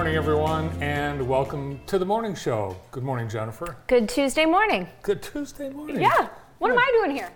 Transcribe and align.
Morning, 0.00 0.16
everyone, 0.16 0.70
and 0.80 1.28
welcome 1.28 1.78
to 1.86 1.98
the 1.98 2.06
morning 2.06 2.34
show. 2.34 2.74
Good 2.90 3.02
morning, 3.02 3.28
Jennifer. 3.28 3.76
Good 3.86 4.08
Tuesday 4.08 4.46
morning. 4.46 4.88
Good 5.02 5.22
Tuesday 5.22 5.68
morning. 5.68 6.00
Yeah. 6.00 6.30
What 6.58 6.70
am 6.70 6.78
I 6.78 6.90
doing 7.02 7.14
here? 7.14 7.28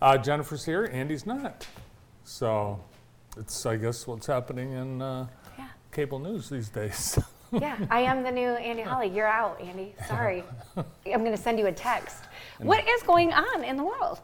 Uh, 0.00 0.16
Jennifer's 0.16 0.64
here, 0.64 0.88
Andy's 0.94 1.26
not. 1.26 1.68
So 2.24 2.80
it's, 3.36 3.66
I 3.66 3.76
guess, 3.76 4.06
what's 4.06 4.26
happening 4.26 4.72
in 4.72 5.02
uh, 5.02 5.26
Yeah. 5.58 5.68
cable 5.92 6.18
news 6.18 6.48
these 6.48 6.70
days. 6.70 7.18
Yeah, 7.52 7.76
I 7.90 8.00
am 8.00 8.22
the 8.22 8.32
new 8.32 8.48
Andy 8.48 8.82
Holly. 8.90 9.08
You're 9.08 9.28
out, 9.28 9.60
Andy. 9.60 9.94
Sorry. 10.08 10.42
I'm 10.76 11.20
going 11.20 11.36
to 11.36 11.36
send 11.36 11.58
you 11.58 11.66
a 11.66 11.72
text. 11.72 12.22
What 12.60 12.82
is 12.88 13.02
going 13.02 13.34
on 13.34 13.62
in 13.62 13.76
the 13.76 13.84
world? 13.84 14.20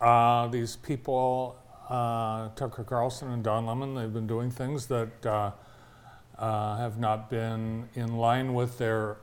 uh, 0.00 0.48
these 0.48 0.74
people, 0.74 1.56
uh, 1.88 2.48
Tucker 2.56 2.82
Carlson 2.82 3.30
and 3.30 3.44
Don 3.44 3.66
Lemon, 3.66 3.94
they've 3.94 4.12
been 4.12 4.26
doing 4.26 4.50
things 4.50 4.86
that 4.88 5.24
uh, 6.38 6.76
have 6.76 6.98
not 6.98 7.30
been 7.30 7.88
in 7.94 8.16
line 8.16 8.54
with 8.54 8.78
their 8.78 9.16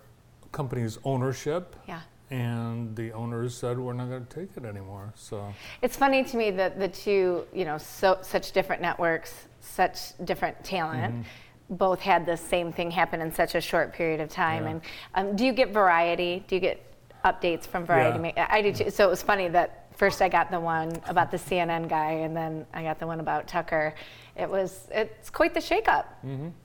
company's 0.52 0.98
ownership. 1.04 1.76
Yeah. 1.88 2.02
And 2.30 2.96
the 2.96 3.12
owners 3.12 3.56
said, 3.56 3.78
we're 3.78 3.94
not 3.94 4.10
going 4.10 4.26
to 4.26 4.36
take 4.40 4.58
it 4.58 4.66
anymore. 4.66 5.14
So. 5.16 5.54
It's 5.82 5.96
funny 5.96 6.24
to 6.24 6.38
me 6.38 6.50
that 6.52 6.80
the 6.80 6.88
two, 6.88 7.46
you 7.54 7.66
know, 7.66 7.78
so 7.78 8.18
such 8.22 8.54
different 8.54 8.82
networks, 8.82 9.48
such 9.60 10.18
different 10.26 10.64
talent, 10.64 11.26
both 11.70 12.00
had 12.00 12.26
the 12.26 12.38
same 12.38 12.72
thing 12.74 12.90
happen 12.90 13.22
in 13.22 13.32
such 13.32 13.56
a 13.56 13.62
short 13.62 13.94
period 13.94 14.20
of 14.20 14.30
time. 14.30 14.64
Yeah. 14.64 14.70
And 14.70 14.82
um, 15.30 15.36
do 15.36 15.46
you 15.46 15.54
get 15.54 15.70
variety? 15.70 16.44
Do 16.48 16.56
you 16.56 16.62
get 16.62 16.84
updates 17.24 17.66
from 17.66 17.86
Variety? 17.86 18.34
Yeah. 18.36 18.48
I 18.50 18.62
do 18.62 18.74
too. 18.74 18.90
So 18.90 19.06
it 19.06 19.10
was 19.10 19.24
funny 19.24 19.48
that 19.50 19.83
first 19.96 20.22
I 20.22 20.30
got 20.30 20.52
the 20.52 20.60
one 20.60 21.02
about 21.08 21.32
the 21.32 21.38
CNN 21.38 21.90
guy, 21.90 22.12
and 22.12 22.36
then 22.36 22.66
I 22.74 22.84
got 22.84 23.00
the 23.00 23.08
one 23.08 23.20
about 23.20 23.48
Tucker. 23.48 23.94
It 24.36 24.50
was 24.50 24.88
it's 24.92 25.30
quite 25.30 25.54
the 25.54 25.60
shakeup, 25.60 26.06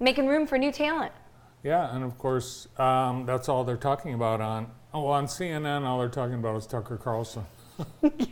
making 0.01 0.27
room 0.27 0.47
for 0.47 0.59
new 0.59 0.73
talent. 0.73 1.13
Yeah, 1.63 1.95
and 1.95 2.05
of 2.05 2.17
course, 2.19 2.69
um, 2.79 3.27
that's 3.27 3.49
all 3.49 3.65
they're 3.65 3.77
talking 3.77 4.15
about 4.15 4.41
on. 4.41 4.71
Oh, 4.95 5.07
on 5.07 5.27
CNN, 5.27 5.85
all 5.85 5.99
they're 5.99 6.09
talking 6.09 6.37
about 6.37 6.57
is 6.57 6.67
Tucker 6.67 6.97
Carlson. 6.97 7.45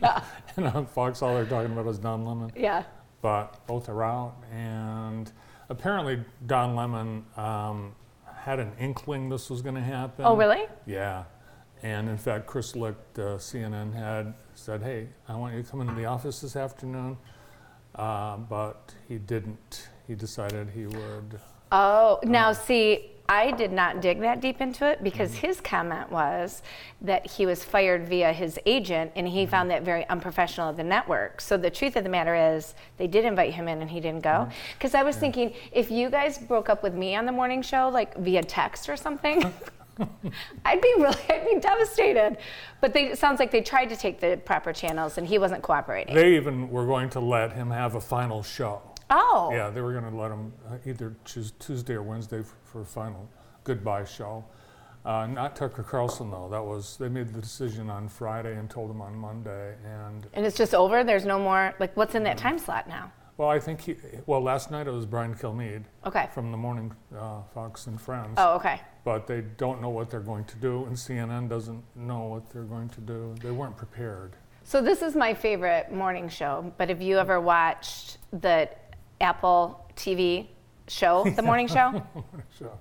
Yeah. 0.01 0.23
and 0.57 0.67
on 0.67 0.85
Fox, 0.85 1.21
all 1.21 1.33
they're 1.33 1.45
talking 1.45 1.71
about 1.71 1.87
is 1.87 1.99
Don 1.99 2.25
Lemon. 2.25 2.51
Yeah. 2.53 2.83
But 3.21 3.65
both 3.65 3.87
are 3.87 4.03
out, 4.03 4.35
and 4.51 5.31
apparently, 5.69 6.19
Don 6.45 6.75
Lemon 6.75 7.25
um, 7.37 7.95
had 8.35 8.59
an 8.59 8.71
inkling 8.79 9.29
this 9.29 9.49
was 9.49 9.61
going 9.61 9.75
to 9.75 9.81
happen. 9.81 10.25
Oh, 10.25 10.35
really? 10.35 10.65
Yeah. 10.85 11.23
And 11.83 12.09
in 12.09 12.17
fact, 12.17 12.47
Chris 12.47 12.75
Licht, 12.75 13.19
uh, 13.19 13.37
CNN, 13.37 13.93
had 13.93 14.33
said, 14.55 14.81
Hey, 14.81 15.07
I 15.27 15.35
want 15.35 15.55
you 15.55 15.63
to 15.63 15.69
come 15.69 15.81
into 15.81 15.93
the 15.93 16.05
office 16.05 16.41
this 16.41 16.55
afternoon. 16.55 17.17
Uh, 17.95 18.37
but 18.37 18.93
he 19.07 19.17
didn't. 19.17 19.89
He 20.07 20.15
decided 20.15 20.69
he 20.69 20.85
would. 20.85 21.39
Oh, 21.71 22.19
now 22.23 22.53
see, 22.53 23.11
I 23.29 23.51
did 23.51 23.73
not 23.73 24.01
dig 24.01 24.21
that 24.21 24.39
deep 24.39 24.61
into 24.61 24.85
it 24.85 25.03
because 25.03 25.33
his 25.33 25.59
comment 25.59 26.09
was 26.09 26.61
that 27.01 27.29
he 27.29 27.45
was 27.45 27.63
fired 27.63 28.07
via 28.07 28.31
his 28.31 28.57
agent 28.65 29.11
and 29.15 29.27
he 29.27 29.45
found 29.45 29.69
that 29.71 29.83
very 29.83 30.07
unprofessional 30.07 30.69
of 30.69 30.77
the 30.77 30.83
network. 30.83 31.41
So 31.41 31.57
the 31.57 31.69
truth 31.69 31.97
of 31.97 32.03
the 32.05 32.09
matter 32.09 32.35
is, 32.35 32.73
they 32.97 33.07
did 33.07 33.25
invite 33.25 33.53
him 33.53 33.67
in 33.67 33.81
and 33.81 33.89
he 33.89 33.99
didn't 33.99 34.23
go. 34.23 34.47
Because 34.77 34.95
I 34.95 35.03
was 35.03 35.17
thinking, 35.17 35.53
if 35.73 35.91
you 35.91 36.09
guys 36.09 36.37
broke 36.37 36.69
up 36.69 36.83
with 36.83 36.93
me 36.93 37.15
on 37.15 37.25
the 37.25 37.33
morning 37.33 37.61
show, 37.61 37.89
like 37.89 38.15
via 38.17 38.43
text 38.43 38.87
or 38.87 38.95
something, 38.95 39.51
I'd 40.65 40.81
be 40.81 40.93
really, 40.97 41.17
I'd 41.29 41.45
be 41.45 41.59
devastated. 41.59 42.37
But 42.81 42.93
they, 42.93 43.05
it 43.05 43.17
sounds 43.17 43.39
like 43.39 43.51
they 43.51 43.61
tried 43.61 43.87
to 43.87 43.95
take 43.95 44.19
the 44.19 44.39
proper 44.43 44.73
channels 44.73 45.17
and 45.17 45.27
he 45.27 45.37
wasn't 45.37 45.61
cooperating. 45.63 46.15
They 46.15 46.35
even 46.35 46.69
were 46.69 46.85
going 46.85 47.09
to 47.11 47.19
let 47.19 47.53
him 47.53 47.69
have 47.71 47.95
a 47.95 48.01
final 48.01 48.43
show. 48.43 48.81
oh, 49.09 49.49
Yeah, 49.51 49.69
they 49.69 49.81
were 49.81 49.93
going 49.93 50.11
to 50.11 50.17
let 50.17 50.31
him 50.31 50.53
uh, 50.69 50.77
either 50.85 51.15
choose 51.25 51.53
Tuesday 51.59 51.93
or 51.93 52.03
Wednesday 52.03 52.41
for, 52.41 52.55
for 52.63 52.81
a 52.81 52.85
final 52.85 53.29
goodbye 53.63 54.05
show. 54.05 54.45
Uh, 55.05 55.25
not 55.25 55.55
Tucker 55.55 55.83
Carlson 55.83 56.29
though. 56.29 56.49
That 56.51 56.61
was 56.61 56.97
they 56.97 57.07
made 57.07 57.33
the 57.33 57.39
decision 57.39 57.89
on 57.89 58.09
Friday 58.09 58.57
and 58.57 58.69
told 58.69 58.91
him 58.91 59.01
on 59.01 59.15
Monday. 59.15 59.75
And 59.85 60.27
and 60.33 60.45
it's 60.45 60.57
just 60.57 60.75
over. 60.75 61.05
There's 61.05 61.25
no 61.25 61.39
more. 61.39 61.73
Like, 61.79 61.95
what's 61.95 62.13
in 62.13 62.23
that 62.23 62.37
time 62.37 62.59
slot 62.59 62.89
now? 62.89 63.13
Well, 63.37 63.49
I 63.49 63.59
think 63.59 63.81
he. 63.81 63.95
Well, 64.25 64.41
last 64.41 64.71
night 64.71 64.87
it 64.87 64.91
was 64.91 65.05
Brian 65.05 65.35
Kilmeade 65.35 65.83
Okay. 66.05 66.27
from 66.33 66.51
the 66.51 66.57
morning 66.57 66.93
uh, 67.17 67.41
Fox 67.53 67.87
and 67.87 67.99
Friends. 67.99 68.33
Oh, 68.37 68.55
okay. 68.55 68.81
But 69.03 69.27
they 69.27 69.41
don't 69.57 69.81
know 69.81 69.89
what 69.89 70.09
they're 70.09 70.19
going 70.19 70.45
to 70.45 70.55
do, 70.57 70.85
and 70.85 70.95
CNN 70.95 71.47
doesn't 71.47 71.83
know 71.95 72.23
what 72.23 72.49
they're 72.49 72.63
going 72.63 72.89
to 72.89 73.01
do. 73.01 73.35
They 73.41 73.51
weren't 73.51 73.77
prepared. 73.77 74.35
So 74.63 74.81
this 74.81 75.01
is 75.01 75.15
my 75.15 75.33
favorite 75.33 75.93
morning 75.93 76.27
show. 76.27 76.73
But 76.77 76.89
have 76.89 77.01
you 77.01 77.19
ever 77.19 77.39
watched 77.39 78.17
the 78.33 78.69
Apple 79.21 79.85
TV 79.95 80.47
show, 80.87 81.23
The 81.35 81.41
Morning 81.41 81.67
Show? 81.67 82.03
so, 82.59 82.77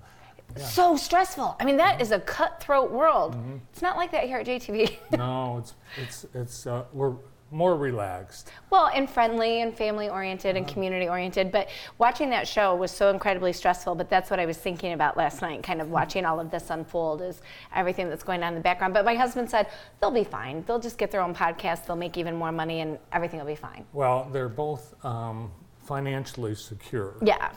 So 0.56 0.96
stressful. 0.96 1.54
I 1.60 1.64
mean, 1.64 1.76
that 1.76 2.00
is 2.00 2.10
a 2.10 2.18
cutthroat 2.20 2.90
world. 2.90 3.34
Mm-hmm. 3.36 3.56
It's 3.72 3.82
not 3.82 3.96
like 3.96 4.10
that 4.12 4.24
here 4.24 4.38
at 4.38 4.46
JTV. 4.46 4.96
no, 5.16 5.58
it's 5.58 5.74
it's 6.02 6.26
it's 6.34 6.66
uh, 6.66 6.84
we're 6.92 7.14
more 7.50 7.76
relaxed. 7.76 8.50
well, 8.70 8.90
and 8.92 9.08
friendly 9.08 9.60
and 9.62 9.76
family 9.76 10.08
oriented 10.08 10.56
and 10.56 10.66
community 10.66 11.08
oriented. 11.08 11.52
But 11.52 11.68
watching 11.98 12.30
that 12.30 12.48
show 12.48 12.74
was 12.74 12.90
so 12.90 13.10
incredibly 13.10 13.52
stressful. 13.52 13.94
But 13.94 14.10
that's 14.10 14.30
what 14.30 14.40
I 14.40 14.46
was 14.46 14.56
thinking 14.56 14.92
about 14.92 15.16
last 15.16 15.42
night, 15.42 15.62
kind 15.62 15.80
of 15.80 15.90
watching 15.90 16.24
all 16.24 16.40
of 16.40 16.50
this 16.50 16.70
unfold 16.70 17.22
is 17.22 17.40
everything 17.74 18.08
that's 18.08 18.24
going 18.24 18.42
on 18.42 18.48
in 18.48 18.54
the 18.56 18.60
background. 18.60 18.94
But 18.94 19.04
my 19.04 19.14
husband 19.14 19.48
said 19.48 19.68
they'll 20.00 20.10
be 20.10 20.24
fine. 20.24 20.64
They'll 20.66 20.80
just 20.80 20.98
get 20.98 21.10
their 21.10 21.20
own 21.22 21.34
podcast. 21.34 21.86
They'll 21.86 21.96
make 21.96 22.18
even 22.18 22.34
more 22.34 22.52
money, 22.52 22.80
and 22.80 22.98
everything 23.12 23.38
will 23.38 23.46
be 23.46 23.54
fine. 23.54 23.84
Well, 23.92 24.28
they're 24.32 24.48
both 24.48 24.94
um, 25.04 25.52
financially 25.84 26.54
secure. 26.54 27.14
Yeah. 27.22 27.52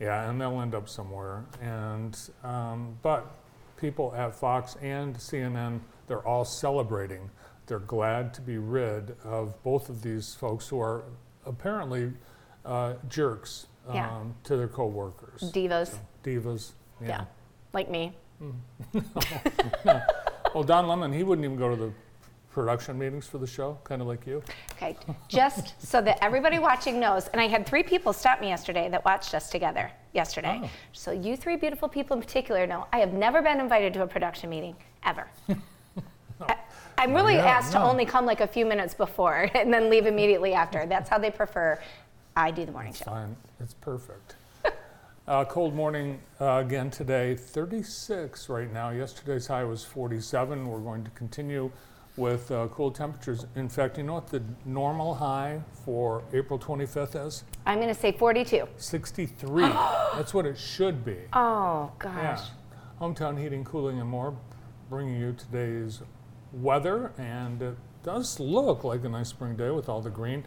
Yeah, 0.00 0.28
and 0.28 0.40
they'll 0.40 0.60
end 0.60 0.74
up 0.74 0.88
somewhere. 0.88 1.44
And 1.60 2.18
um, 2.42 2.96
but 3.02 3.26
people 3.76 4.14
at 4.16 4.34
Fox 4.34 4.76
and 4.80 5.16
CNN, 5.16 5.80
they're 6.06 6.26
all 6.26 6.44
celebrating. 6.44 7.30
They're 7.66 7.78
glad 7.78 8.34
to 8.34 8.40
be 8.40 8.58
rid 8.58 9.16
of 9.24 9.62
both 9.62 9.88
of 9.88 10.02
these 10.02 10.34
folks 10.34 10.68
who 10.68 10.80
are 10.80 11.04
apparently 11.46 12.12
uh, 12.64 12.94
jerks 13.08 13.66
um, 13.88 13.94
Yeah. 13.96 14.20
to 14.44 14.56
their 14.56 14.68
coworkers, 14.68 15.40
Divas. 15.52 15.96
divas. 16.24 16.72
Yeah. 17.00 17.24
Like 17.72 17.90
me. 17.90 18.12
Well, 20.54 20.62
Don 20.64 20.86
Lemon, 20.86 21.12
he 21.14 21.22
wouldn't 21.22 21.46
even 21.46 21.56
go 21.56 21.70
to 21.70 21.76
the 21.76 21.92
production 22.50 22.98
meetings 22.98 23.26
for 23.26 23.38
the 23.38 23.46
show, 23.46 23.78
kind 23.84 24.02
of 24.02 24.08
like 24.08 24.26
you. 24.26 24.42
Okay, 24.72 24.96
just 25.26 25.80
so 25.80 26.02
that 26.02 26.18
everybody 26.22 26.58
watching 26.58 27.00
knows, 27.00 27.28
and 27.28 27.40
I 27.40 27.46
had 27.48 27.64
three 27.66 27.82
people 27.82 28.12
stop 28.12 28.38
me 28.38 28.48
yesterday 28.48 28.90
that 28.90 29.02
watched 29.02 29.34
us 29.34 29.48
together 29.48 29.90
yesterday. 30.12 30.60
Oh. 30.62 30.68
So 30.92 31.10
you 31.10 31.38
three 31.38 31.56
beautiful 31.56 31.88
people 31.88 32.14
in 32.16 32.22
particular 32.22 32.66
know 32.66 32.86
I 32.92 32.98
have 32.98 33.14
never 33.14 33.40
been 33.40 33.60
invited 33.60 33.94
to 33.94 34.02
a 34.02 34.06
production 34.06 34.50
meeting 34.50 34.76
ever. 35.04 35.26
I'm 37.02 37.14
really 37.14 37.34
Yeah, 37.34 37.46
asked 37.46 37.72
to 37.72 37.82
only 37.82 38.04
come 38.06 38.26
like 38.26 38.40
a 38.40 38.46
few 38.46 38.64
minutes 38.64 38.94
before 38.94 39.50
and 39.54 39.74
then 39.74 39.90
leave 39.90 40.06
immediately 40.06 40.52
after. 40.54 40.86
That's 40.86 41.08
how 41.10 41.18
they 41.18 41.32
prefer 41.32 41.80
I 42.36 42.52
do 42.52 42.64
the 42.64 42.70
morning 42.70 42.92
show. 42.92 43.06
Fine, 43.06 43.36
it's 43.58 43.74
perfect. 43.74 44.36
uh, 45.26 45.44
cold 45.46 45.74
morning 45.74 46.20
uh, 46.40 46.62
again 46.64 46.90
today, 46.90 47.34
36 47.34 48.48
right 48.48 48.72
now. 48.72 48.90
Yesterday's 48.90 49.48
high 49.48 49.64
was 49.64 49.84
47. 49.84 50.68
We're 50.68 50.78
going 50.78 51.02
to 51.02 51.10
continue 51.10 51.72
with 52.16 52.52
uh, 52.52 52.68
cool 52.68 52.92
temperatures. 52.92 53.46
In 53.56 53.68
fact, 53.68 53.98
you 53.98 54.04
know 54.04 54.14
what 54.14 54.28
the 54.28 54.42
normal 54.64 55.14
high 55.14 55.60
for 55.84 56.22
April 56.32 56.58
25th 56.58 57.26
is? 57.26 57.42
I'm 57.66 57.78
going 57.78 57.92
to 57.92 58.00
say 58.00 58.12
42. 58.12 58.68
63. 58.76 59.62
That's 60.14 60.32
what 60.32 60.46
it 60.46 60.56
should 60.56 61.04
be. 61.04 61.16
Oh 61.32 61.90
gosh. 61.98 62.14
Yeah. 62.16 62.36
gosh. 62.36 62.48
Hometown 63.00 63.42
Heating, 63.42 63.64
Cooling, 63.64 63.98
and 63.98 64.08
More 64.08 64.36
bringing 64.88 65.18
you 65.18 65.32
today's 65.32 66.00
weather, 66.52 67.12
and 67.18 67.60
it 67.62 67.76
does 68.02 68.38
look 68.40 68.84
like 68.84 69.04
a 69.04 69.08
nice 69.08 69.28
spring 69.28 69.56
day 69.56 69.70
with 69.70 69.88
all 69.88 70.00
the 70.00 70.10
green. 70.10 70.44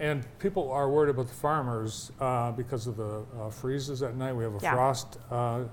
And 0.00 0.24
people 0.38 0.70
are 0.70 0.88
worried 0.88 1.10
about 1.10 1.26
the 1.26 1.34
farmers 1.34 2.12
uh, 2.20 2.52
because 2.52 2.86
of 2.86 2.96
the 2.96 3.24
uh, 3.40 3.50
freezes 3.50 4.02
at 4.02 4.14
night. 4.16 4.32
We 4.34 4.44
have 4.44 4.54
a 4.54 4.58
Yeah. 4.62 4.74
frost 4.74 5.18
uh, 5.30 5.64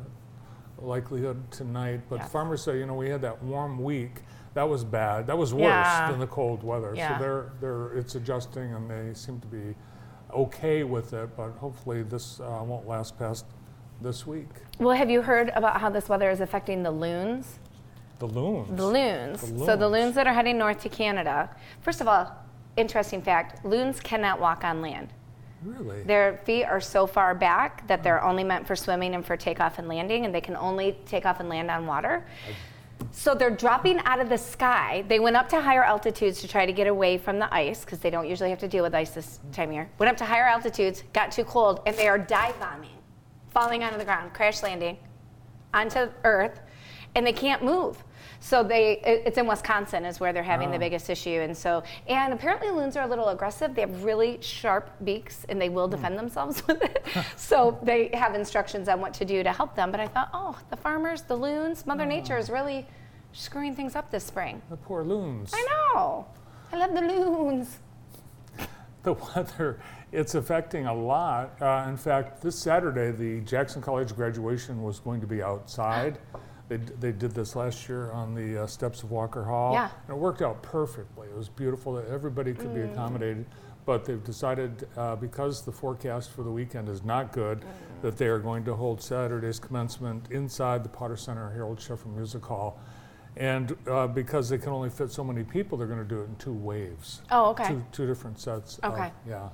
likelihood 0.80 1.52
tonight. 1.52 2.02
But 2.10 2.20
Yes. 2.20 2.32
farmers 2.32 2.64
say, 2.64 2.80
you 2.80 2.86
know, 2.86 2.96
we 2.96 3.10
had 3.10 3.22
that 3.22 3.44
warm 3.44 3.82
week. 3.84 4.24
That 4.56 4.68
was 4.68 4.84
bad. 4.84 5.28
That 5.28 5.38
was 5.38 5.54
worse 5.54 5.64
Yeah. 5.64 6.10
than 6.10 6.20
the 6.20 6.28
cold 6.28 6.64
weather. 6.64 6.94
Yeah. 6.96 7.18
So 7.18 7.24
they're, 7.24 7.52
they're, 7.60 7.94
it's 7.98 8.16
adjusting 8.16 8.74
and 8.74 8.90
they 8.90 9.14
seem 9.14 9.40
to 9.42 9.48
be 9.48 9.76
okay 10.34 10.84
with 10.84 11.14
it. 11.14 11.36
But 11.38 11.52
hopefully 11.52 12.02
this 12.04 12.40
uh, 12.40 12.64
won't 12.66 12.88
last 12.88 13.20
past 13.20 13.46
this 14.02 14.26
week. 14.26 14.48
Well, 14.80 14.96
have 14.96 15.10
you 15.10 15.22
heard 15.22 15.52
about 15.56 15.82
how 15.82 15.90
this 15.90 16.10
weather 16.10 16.30
is 16.30 16.42
affecting 16.42 16.84
the 16.84 16.92
loons? 16.92 17.60
The 18.19 18.27
loons. 18.27 18.77
The 18.77 18.85
loons. 18.85 19.41
So 19.41 19.75
the 19.75 19.88
loons. 19.88 19.91
loons 19.91 20.15
that 20.15 20.27
are 20.27 20.33
heading 20.33 20.57
north 20.57 20.81
to 20.81 20.89
Canada. 20.89 21.50
First 21.81 22.01
of 22.01 22.07
all, 22.07 22.35
interesting 22.77 23.21
fact: 23.21 23.65
loons 23.65 24.00
cannot 24.00 24.39
walk 24.39 24.63
on 24.63 24.81
land. 24.81 25.09
Really? 25.63 26.03
Their 26.03 26.39
feet 26.45 26.65
are 26.65 26.79
so 26.79 27.07
far 27.07 27.33
back 27.33 27.88
that 27.88 28.03
they're 28.03 28.23
only 28.23 28.44
meant 28.44 28.67
for 28.67 28.75
swimming 28.75 29.15
and 29.15 29.25
for 29.25 29.35
takeoff 29.35 29.79
and 29.79 29.88
landing, 29.88 30.25
and 30.25 30.33
they 30.33 30.41
can 30.41 30.56
only 30.56 30.97
take 31.06 31.25
off 31.25 31.39
and 31.39 31.50
land 31.50 31.71
on 31.71 31.88
water. 31.88 32.25
So 33.12 33.35
they're 33.35 33.50
dropping 33.50 34.00
out 34.00 34.19
of 34.19 34.29
the 34.29 34.38
sky. 34.38 35.03
They 35.07 35.19
went 35.19 35.35
up 35.35 35.50
to 35.50 35.62
higher 35.62 35.83
altitudes 35.83 36.39
to 36.41 36.47
try 36.47 36.65
to 36.65 36.71
get 36.71 36.88
away 36.88 37.17
from 37.17 37.39
the 37.39 37.53
ice 37.53 37.83
because 37.83 38.00
they 38.00 38.09
don't 38.09 38.27
usually 38.27 38.50
have 38.50 38.59
to 38.59 38.67
deal 38.67 38.83
with 38.83 38.94
ice 38.94 39.12
this 39.12 39.39
time 39.51 39.69
of 39.69 39.75
year. 39.75 39.89
Went 39.97 40.09
up 40.09 40.17
to 40.17 40.25
higher 40.25 40.45
altitudes, 40.45 41.03
got 41.13 41.31
too 41.31 41.44
cold, 41.44 41.81
and 41.85 41.95
they 41.97 42.07
are 42.07 42.17
dive 42.17 42.59
bombing, 42.59 42.97
falling 43.50 43.83
onto 43.83 43.97
the 43.97 44.06
ground, 44.06 44.33
crash 44.33 44.63
landing 44.63 44.97
onto 45.73 46.07
Earth, 46.23 46.62
and 47.15 47.25
they 47.25 47.33
can't 47.33 47.63
move. 47.63 48.03
So 48.41 48.63
they, 48.63 49.00
it's 49.03 49.38
in 49.38 49.47
Wisconsin 49.47 50.06
is 50.06 50.19
where 50.19 50.31
they're 50.33 50.44
having 50.44 50.69
the 50.69 50.75
Oh. 50.75 50.79
biggest 50.79 51.09
issue, 51.09 51.39
and 51.41 51.56
so 51.57 51.81
and 52.07 52.33
apparently 52.33 52.69
loons 52.69 52.95
are 52.97 53.03
a 53.03 53.07
little 53.07 53.29
aggressive. 53.29 53.73
They 53.73 53.81
have 53.81 54.03
really 54.03 54.38
sharp 54.41 54.89
beaks, 55.03 55.45
and 55.50 55.59
they 55.59 55.69
will 55.69 55.88
defend 55.88 56.19
themselves 56.19 56.62
with 56.67 56.81
it. 56.83 57.06
so 57.38 57.79
they 57.81 58.09
have 58.13 58.35
instructions 58.35 58.88
on 58.89 59.00
what 59.01 59.13
to 59.15 59.25
do 59.25 59.41
to 59.41 59.51
help 59.51 59.75
them. 59.75 59.89
But 59.89 60.00
I 60.01 60.07
thought, 60.07 60.29
oh, 60.33 60.59
the 60.69 60.75
farmers, 60.77 61.23
the 61.23 61.35
loons, 61.35 61.85
Mother 61.88 62.06
Nature 62.06 62.38
is 62.38 62.50
really 62.50 62.85
screwing 63.31 63.75
things 63.75 63.95
up 63.95 64.12
this 64.12 64.23
spring. 64.25 64.62
the 64.69 64.77
poor 64.77 65.03
loons. 65.03 65.51
I 65.53 65.67
know. 65.94 66.27
I 66.71 66.77
love 66.77 66.94
the 66.94 67.01
loons. 67.01 67.79
the 69.03 69.13
weather 69.13 69.79
it's 70.12 70.33
affecting 70.35 70.88
a 70.88 70.94
lot 70.94 71.62
uh, 71.62 71.85
in 71.88 71.95
fact 71.97 72.41
this 72.41 72.57
saturday 72.57 73.12
the 73.12 73.39
jackson 73.41 73.79
college 73.81 74.15
graduation 74.15 74.81
was 74.81 75.00
going 75.00 75.21
to 75.21 75.27
be 75.27 75.44
outside 75.44 76.17
they, 76.67 76.77
d- 76.77 76.94
they 77.00 77.12
did 77.12 77.31
this 77.31 77.56
last 77.56 77.88
year 77.88 78.12
on 78.12 78.33
the 78.33 78.63
uh, 78.63 78.67
steps 78.67 79.03
of 79.03 79.12
walker 79.12 79.44
hall 79.44 79.73
Yeah. 79.73 79.89
and 80.07 80.15
it 80.15 80.19
worked 80.19 80.41
out 80.41 80.62
perfectly 80.63 81.27
it 81.27 81.35
was 81.35 81.50
beautiful 81.50 81.94
that 81.94 82.07
everybody 82.07 82.53
could 82.53 82.73
be 82.73 82.81
accommodated 82.81 83.45
but 83.85 84.03
they've 84.03 84.23
decided 84.23 84.88
uh, 84.97 85.15
because 85.15 85.62
the 85.62 85.71
forecast 85.71 86.31
for 86.31 86.41
the 86.44 86.50
weekend 86.51 86.89
is 86.89 87.03
not 87.03 87.31
good 87.31 87.63
that 88.01 88.17
they 88.17 88.25
are 88.27 88.39
going 88.39 88.63
to 88.65 88.73
hold 88.73 89.01
saturday's 89.01 89.59
commencement 89.59 90.27
inside 90.31 90.83
the 90.83 90.89
potter 90.89 91.17
center 91.17 91.51
harold 91.51 91.77
sheffer 91.79 92.07
music 92.07 92.44
hall 92.44 92.79
and 93.38 93.75
uh, 93.88 94.07
because 94.07 94.47
they 94.50 94.57
can 94.57 94.69
only 94.69 94.89
fit 94.89 95.12
so 95.12 95.23
many 95.23 95.44
people 95.44 95.77
they're 95.77 95.88
going 95.88 96.00
to 96.00 96.06
do 96.06 96.21
it 96.21 96.25
in 96.25 96.35
two 96.38 96.53
waves 96.53 97.21
Oh, 97.31 97.50
okay. 97.51 97.67
two, 97.67 97.83
two 97.91 98.07
different 98.07 98.39
sets. 98.39 98.77
of- 98.79 98.94
Okay. 98.94 99.12
yeah. 99.27 99.50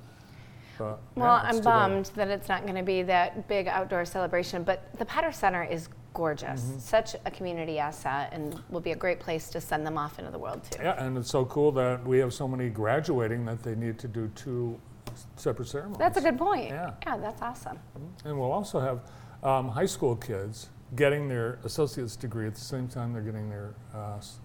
But, 0.78 1.00
Well, 1.16 1.36
yeah, 1.42 1.48
it's 1.48 1.56
I'm 1.58 1.62
too 1.62 1.64
bad. 1.64 1.88
bummed 1.88 2.06
that 2.14 2.28
it's 2.28 2.48
not 2.48 2.62
going 2.62 2.76
to 2.76 2.82
be 2.82 3.02
that 3.02 3.46
big 3.48 3.66
outdoor 3.68 4.04
celebration, 4.06 4.62
but 4.62 4.88
the 4.98 5.04
Potter 5.04 5.30
Center 5.32 5.64
is 5.64 5.88
gorgeous. 6.14 6.62
Mm-hmm. 6.62 6.78
Such 6.78 7.16
a 7.24 7.30
community 7.30 7.78
asset 7.78 8.30
and 8.32 8.60
will 8.70 8.80
be 8.80 8.92
a 8.92 8.96
great 8.96 9.20
place 9.20 9.48
to 9.50 9.60
send 9.60 9.86
them 9.86 9.98
off 9.98 10.18
into 10.18 10.30
the 10.30 10.38
world 10.38 10.62
too. 10.70 10.82
Yeah, 10.82 11.04
and 11.04 11.16
it's 11.16 11.30
so 11.30 11.44
cool 11.46 11.72
that 11.72 12.04
we 12.06 12.18
have 12.18 12.32
so 12.34 12.46
many 12.46 12.68
graduating 12.68 13.44
that 13.46 13.62
they 13.62 13.74
need 13.74 13.98
to 14.00 14.08
do 14.08 14.30
two 14.34 14.78
separate 15.36 15.68
ceremonies. 15.68 15.98
That's 15.98 16.18
a 16.18 16.20
good 16.20 16.38
point. 16.38 16.70
Yeah. 16.70 16.92
yeah 17.06 17.16
that's 17.16 17.42
awesome. 17.42 17.78
And 18.24 18.38
we'll 18.38 18.52
also 18.52 18.80
have 18.80 19.00
um, 19.42 19.68
high 19.68 19.86
school 19.86 20.16
kids 20.16 20.68
getting 20.94 21.26
their 21.28 21.58
associate's 21.64 22.16
degree 22.16 22.46
at 22.46 22.54
the 22.54 22.60
same 22.60 22.86
time 22.86 23.12
they're 23.12 23.22
getting 23.22 23.48
their 23.48 23.74
uh, 23.94 23.98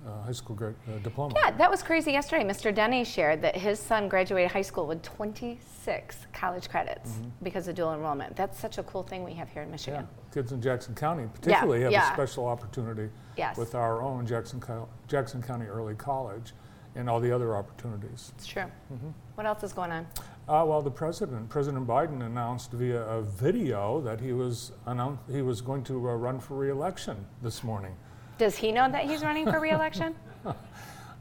uh, 0.08 0.22
high 0.24 0.32
school 0.32 0.56
gra- 0.56 0.74
uh, 0.88 0.98
diploma. 1.00 1.34
Yeah, 1.36 1.52
that 1.52 1.70
was 1.70 1.84
crazy 1.84 2.12
yesterday. 2.14 2.44
Mr. 2.46 2.74
Denny 2.74 3.04
shared 3.04 3.42
that 3.42 3.56
his 3.56 3.80
son 3.80 4.08
graduated 4.08 4.52
high 4.52 4.62
school 4.62 4.88
with 4.88 5.02
26 5.02 6.28
college 6.34 6.70
credits 6.70 7.12
Mm-hmm. 7.12 7.30
because 7.44 7.68
of 7.68 7.76
dual 7.76 7.94
enrollment. 7.94 8.36
That's 8.36 8.58
such 8.60 8.78
a 8.78 8.84
cool 8.84 9.04
thing 9.04 9.24
we 9.24 9.34
have 9.34 9.50
here 9.50 9.64
in 9.64 9.72
Michigan. 9.72 10.08
Yeah, 10.10 10.34
kids 10.34 10.52
in 10.54 10.62
Jackson 10.62 10.96
County 10.96 11.28
particularly 11.34 11.82
have 11.84 11.92
yeah. 11.92 12.10
a 12.10 12.14
special 12.14 12.46
opportunity 12.48 13.10
Yes. 13.38 13.58
with 13.58 13.76
our 13.76 14.02
own 14.02 14.26
Jackson, 14.26 14.60
Co- 14.60 14.88
Jackson 15.08 15.42
County 15.44 15.66
Early 15.66 15.96
College 15.96 16.54
and 16.96 17.10
all 17.10 17.20
the 17.20 17.32
other 17.32 17.56
opportunities. 17.56 18.32
It's 18.38 18.48
true. 18.48 18.64
Mm-hmm. 18.94 19.10
What 19.36 19.46
else 19.46 19.64
is 19.64 19.74
going 19.74 19.92
on? 19.92 20.08
Uh, 20.48 20.64
well, 20.66 20.82
the 20.82 20.92
president, 20.92 21.50
President 21.50 21.86
Biden, 21.86 22.26
announced 22.26 22.72
via 22.72 23.02
a 23.02 23.22
video 23.22 24.00
that 24.02 24.22
he 24.22 24.32
was 24.32 24.72
annou- 24.88 25.18
he 25.30 25.42
was 25.42 25.60
going 25.60 25.84
to 25.84 26.10
uh, 26.10 26.14
run 26.16 26.40
for 26.40 26.56
re-election 26.56 27.18
this 27.42 27.64
morning. 27.66 27.94
Does 28.38 28.56
he 28.56 28.72
know 28.72 28.90
that 28.90 29.04
he's 29.10 29.24
running 29.24 29.46
for 29.50 29.60
reelection? 29.60 30.16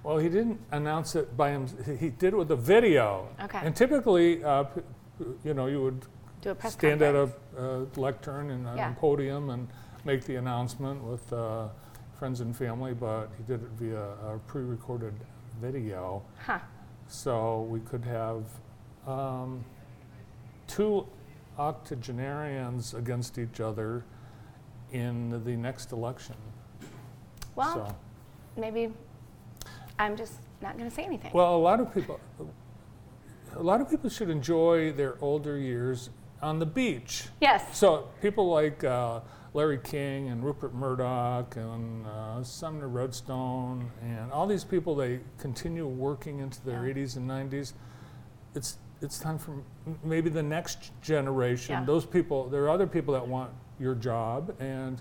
Well, 0.03 0.19
he 0.19 0.29
didn't 0.29 0.61
announce 0.71 1.17
it 1.17 1.37
by 1.37 1.51
him. 1.51 1.67
He 1.99 2.11
did 2.11 2.33
it 2.33 2.37
with 2.37 2.53
a 2.53 2.57
video. 2.57 3.27
Okay. 3.43 3.59
And 3.61 3.75
typically, 3.75 4.45
uh, 4.45 4.63
p- 4.63 4.81
you 5.43 5.53
know, 5.53 5.67
you 5.67 5.83
would 5.83 6.07
Do 6.43 6.51
a 6.51 6.55
press 6.55 6.75
stand 6.75 7.03
at 7.03 7.17
a 7.17 7.29
uh, 7.59 7.87
lectern 7.97 8.51
and 8.53 8.69
on 8.69 8.77
Yeah. 8.77 8.93
podium 8.93 9.51
and 9.51 9.67
make 10.05 10.23
the 10.23 10.37
announcement 10.37 11.03
with 11.03 11.33
uh, 11.33 11.67
friends 12.21 12.41
and 12.41 12.55
family, 12.55 12.95
but 12.95 13.31
he 13.37 13.43
did 13.43 13.65
it 13.65 13.71
via 13.81 14.01
a 14.35 14.39
pre-recorded 14.47 15.15
video. 15.61 16.23
Huh. 16.39 16.61
So 17.09 17.63
we 17.63 17.81
could 17.81 18.05
have 18.05 18.45
um, 19.07 19.65
two 20.67 21.07
octogenarians 21.59 22.95
against 22.95 23.39
each 23.39 23.61
other 23.61 24.05
in 24.93 25.31
the 25.45 25.57
next 25.57 25.93
election. 25.93 26.35
Well, 27.55 27.75
so, 27.75 27.97
maybe 28.61 28.93
I'm 29.99 30.17
just 30.17 30.35
not 30.61 30.77
going 30.77 30.89
to 30.89 30.95
say 30.95 31.05
anything. 31.05 31.31
well, 31.33 31.57
a 31.57 31.59
lot 31.59 31.81
of 31.81 31.93
people, 31.95 32.21
a 33.55 33.63
lot 33.63 33.81
of 33.81 33.89
people 33.89 34.11
should 34.11 34.29
enjoy 34.31 34.93
their 34.93 35.17
older 35.23 35.57
years 35.59 36.11
on 36.43 36.59
the 36.59 36.67
beach. 36.67 37.29
yes. 37.41 37.77
So 37.77 38.09
people 38.21 38.51
like 38.51 38.85
uh, 38.85 39.21
Larry 39.55 39.79
King 39.79 40.29
and 40.29 40.45
Rupert 40.45 40.75
Murdoch 40.75 41.57
and 41.57 42.07
uh, 42.07 42.43
Sumner 42.45 42.89
Redstone 42.89 43.91
and 44.03 44.31
all 44.31 44.47
these 44.47 44.65
people, 44.65 44.95
they 44.95 45.21
continue 45.39 45.87
working 45.87 46.41
into 46.41 46.63
their 46.67 46.87
Yeah. 46.87 46.93
80s 46.95 47.17
and 47.17 47.29
90s. 47.31 47.73
It's 48.55 48.77
it's 49.03 49.19
time 49.19 49.39
for 49.39 49.63
maybe 50.03 50.31
the 50.31 50.43
next 50.43 50.91
generation. 51.03 51.75
Yeah. 51.75 51.85
Those 51.85 52.07
people, 52.07 52.49
there 52.49 52.63
are 52.65 52.71
other 52.71 52.87
people 52.87 53.15
that 53.15 53.27
want 53.27 53.51
your 53.79 53.95
job, 53.95 54.55
and 54.61 55.01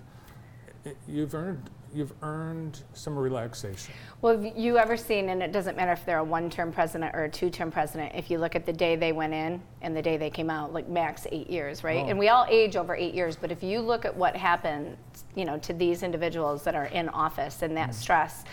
eh, 0.84 0.92
you've 1.08 1.34
earned 1.34 1.70
you've 1.96 2.12
earned 2.22 2.82
some 2.92 3.18
relaxation. 3.18 3.94
Well, 4.20 4.38
have 4.40 4.56
you 4.56 4.76
ever 4.76 4.96
seen, 4.96 5.30
and 5.30 5.42
it 5.42 5.50
doesn't 5.50 5.76
matter 5.76 5.92
if 5.92 6.04
they're 6.04 6.18
a 6.18 6.24
one 6.24 6.50
term 6.50 6.70
president 6.70 7.14
or 7.14 7.24
a 7.24 7.28
two 7.30 7.48
term 7.48 7.70
president, 7.70 8.12
if 8.14 8.30
you 8.30 8.38
look 8.38 8.54
at 8.54 8.66
the 8.66 8.72
day 8.72 8.96
they 8.96 9.12
went 9.12 9.32
in 9.32 9.62
and 9.80 9.96
the 9.96 10.02
day 10.02 10.16
they 10.18 10.28
came 10.28 10.50
out, 10.50 10.72
like 10.74 10.88
max 10.88 11.26
eight 11.32 11.48
years, 11.48 11.82
right? 11.82 12.04
Oh. 12.04 12.08
And 12.08 12.18
we 12.18 12.28
all 12.28 12.46
age 12.50 12.76
over 12.76 12.94
eight 12.94 13.14
years, 13.14 13.34
but 13.36 13.50
if 13.50 13.62
you 13.62 13.80
look 13.80 14.04
at 14.04 14.14
what 14.14 14.36
happened, 14.36 14.96
you 15.34 15.44
know, 15.46 15.58
to 15.58 15.72
these 15.72 16.02
individuals 16.02 16.62
that 16.64 16.74
are 16.74 16.86
in 16.86 17.08
office 17.08 17.62
and 17.62 17.72
Mm. 17.72 17.76
that 17.76 17.94
stress, 17.94 18.44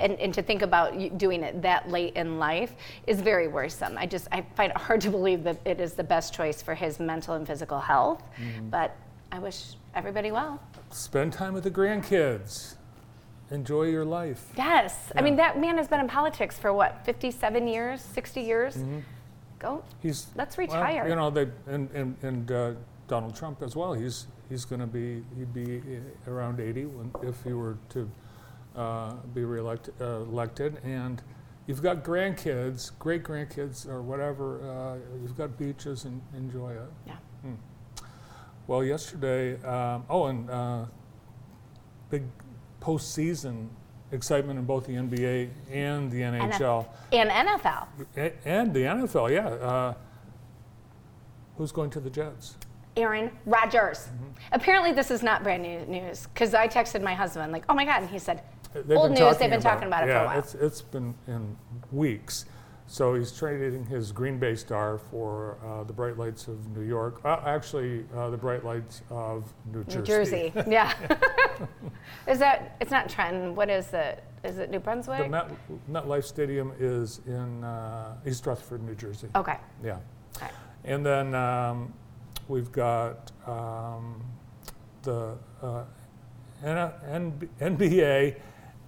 and, 0.00 0.14
and 0.18 0.34
to 0.34 0.42
think 0.42 0.62
about 0.62 1.16
doing 1.18 1.42
it 1.44 1.62
that 1.62 1.88
late 1.88 2.14
in 2.16 2.38
life 2.38 2.74
is 3.06 3.20
very 3.20 3.46
worrisome. 3.48 3.96
I 3.96 4.06
just, 4.06 4.26
I 4.32 4.44
find 4.56 4.70
it 4.72 4.76
hard 4.76 5.00
to 5.02 5.10
believe 5.10 5.44
that 5.44 5.58
it 5.64 5.80
is 5.80 5.92
the 5.94 6.04
best 6.04 6.34
choice 6.34 6.60
for 6.62 6.74
his 6.74 6.98
mental 6.98 7.34
and 7.34 7.46
physical 7.46 7.78
health, 7.78 8.22
Mm-hmm. 8.40 8.70
but 8.70 8.96
I 9.30 9.38
wish 9.38 9.74
everybody 9.94 10.32
well. 10.32 10.60
Spend 10.90 11.34
time 11.34 11.52
with 11.52 11.64
the 11.64 11.70
grandkids. 11.70 12.76
Enjoy 13.50 13.84
your 13.84 14.04
life. 14.04 14.44
Yes. 14.56 15.10
I 15.16 15.22
mean, 15.22 15.36
that 15.36 15.58
man 15.58 15.78
has 15.78 15.88
been 15.88 16.00
in 16.00 16.08
politics 16.08 16.58
for 16.58 16.72
what, 16.72 17.04
57 17.04 17.66
years, 17.66 18.00
60 18.00 18.40
years? 18.40 18.78
Go. 19.58 19.82
He's 20.00 20.26
Let's 20.36 20.56
well, 20.56 20.66
retire. 20.66 21.08
you 21.08 21.16
know, 21.16 21.30
they 21.30 21.48
and 21.66 21.90
and, 21.92 22.16
and 22.22 22.52
uh, 22.52 22.72
Donald 23.08 23.34
Trump 23.34 23.62
as 23.62 23.74
well. 23.74 23.92
He's 23.92 24.26
he's 24.48 24.64
going 24.64 24.80
to 24.80 24.86
be 24.86 25.24
he'd 25.36 25.52
be 25.52 25.78
uh, 25.78 26.30
around 26.30 26.60
80 26.60 26.84
when, 26.86 27.10
if 27.22 27.42
he 27.42 27.52
were 27.52 27.76
to 27.88 28.10
uh, 28.76 29.14
be 29.34 29.44
reelected 29.44 29.94
uh, 30.00 30.20
elected. 30.20 30.78
And 30.84 31.20
you've 31.66 31.82
got 31.82 32.04
grandkids, 32.04 32.92
great 33.00 33.24
grandkids, 33.24 33.88
or 33.88 34.02
whatever. 34.02 34.60
Uh, 34.62 35.18
you've 35.20 35.36
got 35.36 35.58
beaches 35.58 36.04
and 36.04 36.20
enjoy 36.34 36.72
it. 36.72 36.90
Yeah. 37.06 37.16
Well, 38.68 38.84
yesterday, 38.84 39.54
um, 39.62 40.04
oh, 40.10 40.26
and 40.26 40.50
uh, 40.50 40.84
big 42.10 42.24
postseason 42.88 43.68
excitement 44.12 44.58
in 44.58 44.64
both 44.64 44.86
the 44.86 44.94
NBA 44.94 45.50
and 45.70 46.10
the 46.10 46.20
NHL. 46.22 46.86
And 47.12 47.28
NFL. 47.30 47.86
A- 48.16 48.32
And 48.48 48.72
the 48.72 48.80
NFL, 48.80 49.30
yeah. 49.30 49.48
Uh, 49.48 49.94
who's 51.58 51.70
going 51.72 51.90
to 51.90 52.00
the 52.00 52.08
Jets? 52.08 52.56
Aaron 52.96 53.30
Rodgers. 53.44 53.98
Mm-hmm. 53.98 54.24
Apparently, 54.52 54.92
this 54.92 55.10
is 55.10 55.22
not 55.22 55.42
brand 55.42 55.62
new 55.62 55.80
news 55.86 56.26
because 56.32 56.54
I 56.54 56.66
texted 56.66 57.02
my 57.02 57.14
husband, 57.14 57.52
like, 57.52 57.64
oh 57.68 57.74
my 57.74 57.84
God. 57.84 58.02
And 58.02 58.10
he 58.10 58.18
said, 58.18 58.42
They've 58.74 58.96
Old 58.98 59.12
news, 59.12 59.36
they've 59.38 59.50
been 59.50 59.60
about 59.60 59.62
talking 59.62 59.88
about 59.88 60.04
it 60.04 60.12
for 60.12 60.18
a 60.18 60.24
while. 60.26 60.38
It's, 60.38 60.54
it's 60.54 60.82
been 60.82 61.14
in 61.26 61.56
weeks. 61.92 62.44
So 62.90 63.14
he's 63.14 63.30
trading 63.30 63.84
his 63.84 64.12
Green 64.12 64.38
Bay 64.38 64.54
star 64.54 64.96
for 64.96 65.58
uh, 65.62 65.84
the 65.84 65.92
bright 65.92 66.16
lights 66.16 66.48
of 66.48 66.74
New 66.74 66.82
York. 66.82 67.20
Uh, 67.22 67.38
actually, 67.44 68.06
uh, 68.16 68.30
the 68.30 68.36
bright 68.38 68.64
lights 68.64 69.02
of 69.10 69.52
New 69.70 69.84
Jersey. 69.84 69.98
New 69.98 70.04
Jersey. 70.06 70.52
yeah. 70.66 70.94
is 72.26 72.38
that? 72.38 72.76
It's 72.80 72.90
not 72.90 73.10
Trenton. 73.10 73.54
What 73.54 73.68
is 73.68 73.92
it? 73.92 74.24
Is 74.42 74.56
it 74.56 74.70
New 74.70 74.78
Brunswick? 74.78 75.18
The 75.24 75.28
Met, 75.28 75.50
MetLife 75.90 76.24
Stadium 76.24 76.72
is 76.80 77.20
in 77.26 77.62
uh, 77.62 78.16
East 78.26 78.46
Rutherford, 78.46 78.82
New 78.82 78.94
Jersey. 78.94 79.28
okay. 79.34 79.58
Yeah. 79.84 79.98
Okay. 80.38 80.48
And 80.84 81.04
then 81.04 81.34
um, 81.34 81.92
we've 82.48 82.72
got 82.72 83.32
um, 83.46 84.24
the 85.02 85.36
uh, 85.60 85.84
N- 86.64 86.92
N- 87.06 87.48
NBA 87.60 88.36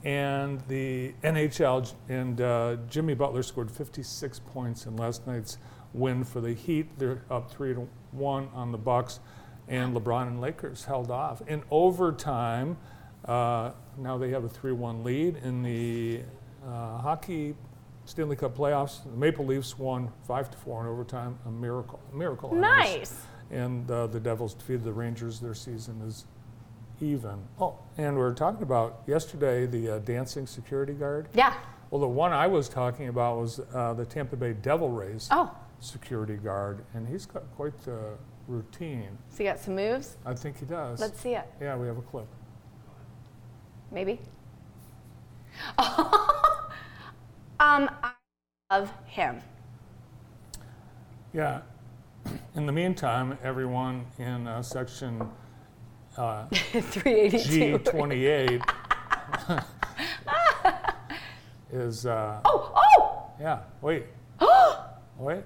and 0.04 0.60
the 0.68 1.14
NHL. 1.22 1.92
And 2.08 2.40
uh, 2.40 2.76
Jimmy 2.88 3.14
Butler 3.14 3.42
scored 3.42 3.70
56 3.70 4.40
points 4.40 4.86
in 4.86 4.96
last 4.96 5.26
night's 5.26 5.58
win 5.92 6.24
for 6.24 6.40
the 6.40 6.54
Heat. 6.54 6.98
They're 6.98 7.22
up 7.30 7.50
three 7.50 7.74
to 7.74 7.88
one 8.12 8.48
on 8.54 8.72
the 8.72 8.78
Bucks, 8.78 9.20
and 9.68 9.94
LeBron 9.94 10.28
and 10.28 10.40
Lakers 10.40 10.84
held 10.84 11.10
off 11.10 11.42
in 11.46 11.62
overtime. 11.70 12.76
Uh, 13.24 13.72
now 13.98 14.16
they 14.16 14.30
have 14.30 14.44
a 14.44 14.48
3-1 14.48 15.04
lead 15.04 15.36
in 15.36 15.62
the 15.62 16.22
uh, 16.66 16.98
hockey 16.98 17.54
Stanley 18.06 18.36
Cup 18.36 18.56
playoffs. 18.56 19.04
The 19.04 19.16
Maple 19.16 19.44
Leafs 19.44 19.78
won 19.78 20.10
five 20.26 20.50
to 20.50 20.58
four 20.58 20.80
in 20.80 20.88
overtime. 20.88 21.38
A 21.46 21.50
miracle, 21.50 22.00
a 22.12 22.16
miracle. 22.16 22.54
Nice. 22.54 23.22
And 23.50 23.88
uh, 23.90 24.06
the 24.06 24.20
Devils 24.20 24.54
defeated 24.54 24.84
the 24.84 24.92
Rangers. 24.92 25.38
Their 25.38 25.54
season 25.54 26.00
is 26.02 26.24
even. 27.00 27.42
Oh, 27.60 27.78
and 27.98 28.14
we 28.14 28.20
were 28.22 28.34
talking 28.34 28.62
about 28.62 29.02
yesterday 29.06 29.66
the 29.66 29.96
uh, 29.96 29.98
dancing 30.00 30.46
security 30.46 30.92
guard. 30.92 31.28
Yeah. 31.34 31.54
Well, 31.90 32.00
the 32.00 32.08
one 32.08 32.32
I 32.32 32.46
was 32.46 32.68
talking 32.68 33.08
about 33.08 33.38
was 33.38 33.60
uh, 33.74 33.94
the 33.94 34.04
Tampa 34.04 34.36
Bay 34.36 34.52
Devil 34.52 34.90
Rays 34.90 35.28
Oh, 35.30 35.50
security 35.80 36.36
guard, 36.36 36.84
and 36.94 37.08
he's 37.08 37.26
got 37.26 37.42
quite 37.56 37.76
the 37.84 38.16
routine. 38.46 39.16
so 39.28 39.38
he 39.38 39.44
got 39.44 39.58
some 39.58 39.74
moves? 39.74 40.16
I 40.24 40.34
think 40.34 40.58
he 40.58 40.66
does. 40.66 41.00
Let's 41.00 41.20
see 41.20 41.34
it. 41.34 41.46
yeah, 41.60 41.76
we 41.76 41.86
have 41.86 41.98
a 41.98 42.02
clip. 42.02 42.26
Maybe. 43.90 44.20
um, 45.78 45.88
I 47.58 48.12
love 48.70 48.92
him. 49.06 49.40
Yeah. 51.32 51.62
In 52.54 52.66
the 52.66 52.72
meantime, 52.72 53.36
everyone 53.42 54.04
in 54.18 54.46
uh, 54.46 54.62
section 54.62 55.28
uh, 56.16 56.46
382. 56.48 57.78
G28 57.78 58.62
is, 61.72 62.06
uh, 62.06 62.40
Oh, 62.44 62.72
oh, 62.74 63.22
yeah, 63.40 63.60
wait, 63.80 64.04
wait. 65.18 65.42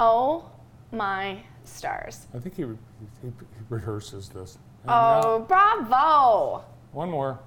oh 0.00 0.44
my 0.92 1.38
stars. 1.64 2.26
I 2.34 2.38
think 2.38 2.54
he, 2.56 2.64
re- 2.64 2.76
he, 3.22 3.28
he 3.28 3.32
rehearses 3.68 4.28
this. 4.28 4.56
And 4.82 4.86
now- 4.88 5.20
Oh, 5.24 5.38
bravo. 5.40 6.64
One 6.92 7.10
more. 7.10 7.38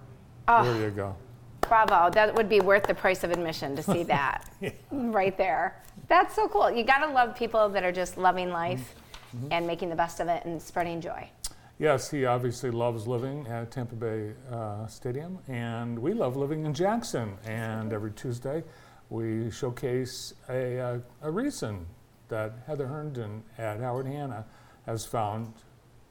Ah. 0.47 0.63
There 0.63 0.75
you 0.81 0.89
go. 0.91 1.15
Bravo. 1.61 2.09
That 2.11 2.35
would 2.35 2.49
be 2.49 2.59
worth 2.59 2.83
the 2.83 2.93
price 2.93 3.23
of 3.23 3.31
admission 3.31 3.75
to 3.75 3.83
see 3.83 4.03
that 4.03 4.49
right 4.91 5.37
there. 5.37 5.81
That's 6.07 6.35
so 6.35 6.47
cool. 6.47 6.69
You 6.71 6.83
got 6.83 7.05
to 7.05 7.11
love 7.13 7.35
people 7.35 7.69
that 7.69 7.83
are 7.83 7.91
just 7.91 8.17
loving 8.17 8.49
life 8.51 8.79
Mm-hmm. 8.79 9.05
And 9.51 9.65
making 9.67 9.89
the 9.89 9.95
best 9.95 10.19
of 10.19 10.27
it 10.27 10.45
and 10.45 10.61
spreading 10.61 11.01
joy. 11.01 11.29
Yes, 11.77 12.11
he 12.11 12.25
obviously 12.25 12.71
loves 12.71 13.07
living 13.07 13.47
at 13.47 13.71
Tampa 13.71 13.95
Bay 13.95 14.33
uh, 14.51 14.85
Stadium, 14.87 15.39
and 15.47 15.97
we 15.97 16.13
love 16.13 16.35
living 16.35 16.65
in 16.65 16.73
Jackson. 16.73 17.37
And 17.45 17.93
every 17.93 18.11
Tuesday, 18.11 18.63
we 19.09 19.49
showcase 19.49 20.33
a, 20.49 20.79
uh, 20.79 20.99
a 21.21 21.31
reason 21.31 21.85
that 22.27 22.53
Heather 22.67 22.87
Herndon 22.87 23.43
at 23.57 23.79
Howard 23.79 24.07
Hanna 24.07 24.45
has 24.85 25.05
found 25.05 25.53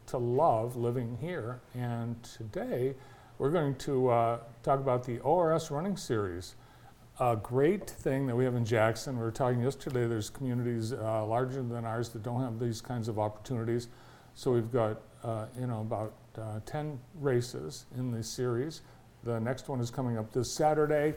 to 0.06 0.16
love 0.16 0.74
living 0.74 1.18
here. 1.20 1.60
And 1.74 2.22
today, 2.22 2.94
we're 3.36 3.50
going 3.50 3.74
to 3.76 4.08
uh, 4.08 4.38
talk 4.62 4.80
about 4.80 5.04
the 5.04 5.18
ORS 5.20 5.70
Running 5.70 5.96
Series. 5.96 6.56
A 7.20 7.34
great 7.34 7.90
thing 7.90 8.28
that 8.28 8.36
we 8.36 8.44
have 8.44 8.54
in 8.54 8.64
Jackson. 8.64 9.16
We 9.16 9.24
were 9.24 9.32
talking 9.32 9.60
yesterday, 9.60 10.06
there's 10.06 10.30
communities 10.30 10.92
uh, 10.92 11.26
larger 11.26 11.64
than 11.64 11.84
ours 11.84 12.10
that 12.10 12.22
don't 12.22 12.40
have 12.40 12.60
these 12.60 12.80
kinds 12.80 13.08
of 13.08 13.18
opportunities. 13.18 13.88
So 14.36 14.52
we've 14.52 14.70
got, 14.70 15.00
uh, 15.24 15.46
you 15.58 15.66
know, 15.66 15.80
about 15.80 16.12
uh, 16.40 16.60
10 16.64 16.96
races 17.16 17.86
in 17.96 18.12
this 18.12 18.28
series. 18.28 18.82
The 19.24 19.40
next 19.40 19.68
one 19.68 19.80
is 19.80 19.90
coming 19.90 20.16
up 20.16 20.32
this 20.32 20.52
Saturday. 20.52 21.16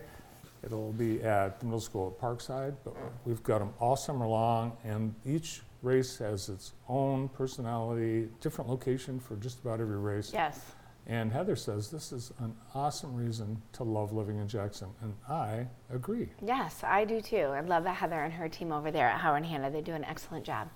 It'll 0.63 0.91
be 0.91 1.21
at 1.21 1.59
the 1.59 1.67
middle 1.67 1.79
school 1.79 2.15
at 2.17 2.19
Parkside, 2.19 2.73
but 2.83 2.95
we've 3.23 3.43
got 3.43 3.59
them 3.59 3.71
all 3.79 3.95
summer 3.95 4.25
long, 4.25 4.75
and 4.83 5.13
each 5.23 5.61
race 5.83 6.17
has 6.17 6.49
its 6.49 6.73
own 6.89 7.29
personality, 7.29 8.27
different 8.39 8.71
location 8.71 9.19
for 9.19 9.35
just 9.35 9.59
about 9.59 9.79
every 9.79 9.99
race. 9.99 10.31
Yes. 10.33 10.61
And 11.07 11.31
Heather 11.31 11.55
says 11.55 11.89
this 11.89 12.11
is 12.11 12.31
an 12.39 12.55
awesome 12.75 13.15
reason 13.15 13.61
to 13.73 13.83
love 13.83 14.13
living 14.13 14.37
in 14.37 14.47
Jackson, 14.47 14.89
and 15.01 15.13
I 15.27 15.65
agree. 15.91 16.29
Yes, 16.45 16.83
I 16.83 17.05
do 17.05 17.21
too. 17.21 17.37
I 17.37 17.61
love 17.61 17.83
that 17.85 17.95
Heather 17.95 18.19
and 18.23 18.31
her 18.33 18.47
team 18.47 18.71
over 18.71 18.91
there 18.91 19.07
at 19.07 19.19
Howard 19.19 19.45
Hanna. 19.45 19.71
They 19.71 19.81
do 19.81 19.93
an 19.93 20.05
excellent 20.05 20.45
job. 20.45 20.69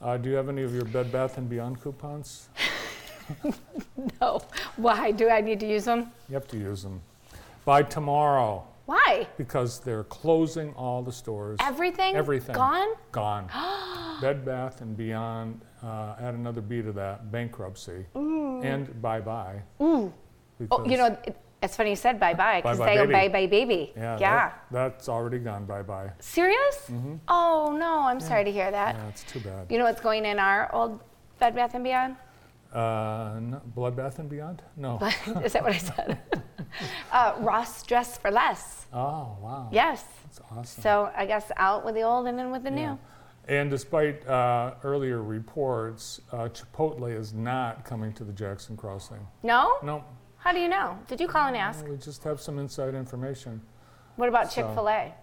Uh, 0.00 0.16
do 0.16 0.28
you 0.30 0.36
have 0.36 0.48
any 0.48 0.62
of 0.62 0.74
your 0.74 0.84
Bed 0.84 1.12
Bath 1.12 1.38
and 1.38 1.48
Beyond 1.48 1.80
coupons? 1.80 2.48
No. 4.20 4.40
Why? 4.76 5.10
Do 5.10 5.28
I 5.28 5.40
need 5.40 5.58
to 5.60 5.66
use 5.66 5.84
them? 5.84 6.12
You 6.28 6.34
have 6.34 6.46
to 6.48 6.56
use 6.56 6.82
them 6.82 7.00
by 7.64 7.82
tomorrow 7.82 8.64
Why? 8.84 9.26
because 9.36 9.80
they're 9.80 10.04
closing 10.04 10.72
all 10.74 11.02
the 11.02 11.10
stores. 11.12 11.58
Everything? 11.60 12.14
Everything. 12.14 12.54
Gone? 12.54 12.88
Gone. 13.12 13.48
Bed 14.20 14.44
Bath 14.44 14.80
and 14.80 14.96
Beyond. 14.96 15.60
Uh, 15.82 16.14
add 16.20 16.34
another 16.34 16.60
B 16.60 16.80
to 16.82 16.92
that 16.92 17.30
bankruptcy 17.30 18.06
and 18.14 19.00
bye 19.02 19.20
bye. 19.20 19.60
Oh, 19.78 20.12
you 20.86 20.96
know, 20.96 21.16
it, 21.24 21.36
it's 21.62 21.76
funny 21.76 21.90
you 21.90 21.96
said 21.96 22.18
bye 22.18 22.32
bye 22.34 22.60
because 22.62 22.78
they 22.78 22.94
go 22.96 23.06
bye 23.06 23.28
bye 23.28 23.46
baby. 23.46 23.92
Yeah. 23.96 24.16
Yeah. 24.18 24.36
that- 24.48 24.62
that's 24.70 25.08
already 25.08 25.38
gone 25.38 25.66
bye 25.66 25.82
bye. 25.82 26.10
Serious? 26.18 26.90
Oh 27.28 27.76
no, 27.78 28.00
I'm 28.00 28.20
sorry 28.20 28.44
to 28.44 28.52
hear 28.52 28.70
that. 28.70 28.94
Yeah, 28.96 29.08
it's 29.08 29.24
too 29.24 29.40
bad. 29.40 29.70
You 29.70 29.78
know 29.78 29.84
what's 29.84 30.00
going 30.00 30.24
in 30.24 30.38
our 30.38 30.74
old 30.74 31.00
Bed 31.38 31.54
Bath 31.54 31.74
and 31.74 31.84
Beyond? 31.84 32.16
Uh, 32.72 33.38
no, 33.40 33.60
Blood 33.74 33.96
Bath 33.96 34.18
and 34.18 34.28
Beyond? 34.28 34.62
No. 34.76 34.98
Is 35.44 35.52
that 35.52 35.62
what 35.62 35.72
I 35.72 35.78
said? 35.78 36.18
uh, 37.12 37.34
Ross 37.40 37.82
Dress 37.82 38.18
for 38.18 38.30
Less. 38.30 38.86
oh 38.92 39.36
wow. 39.42 39.68
Yes. 39.70 40.04
That's 40.24 40.40
awesome. 40.50 40.82
So 40.82 41.10
I 41.16 41.26
guess 41.26 41.50
out 41.58 41.84
with 41.84 41.94
the 41.94 42.02
old 42.02 42.26
and 42.26 42.40
in 42.40 42.50
with 42.50 42.64
the 42.64 42.70
Yeah. 42.70 42.92
new. 42.92 42.98
And 43.48 43.70
despite 43.70 44.26
uh, 44.26 44.74
earlier 44.82 45.22
reports, 45.22 46.20
uh, 46.32 46.48
Chipotle 46.48 47.14
is 47.16 47.32
not 47.32 47.84
coming 47.84 48.12
to 48.14 48.24
the 48.24 48.32
Jackson 48.32 48.76
Crossing. 48.76 49.24
No? 49.44 49.76
No, 49.84 50.04
How 50.38 50.52
do 50.52 50.58
you 50.58 50.68
know? 50.68 50.98
Did 51.06 51.20
you 51.20 51.28
call 51.28 51.46
and 51.46 51.56
ask? 51.56 51.86
we 51.86 51.96
just 51.96 52.24
have 52.24 52.40
some 52.40 52.58
inside 52.58 52.94
information. 52.94 53.60
What 54.16 54.28
about 54.28 54.50
So- 54.52 54.62
Chick 54.62 54.74
Fil 54.74 54.88
A? 54.88 55.14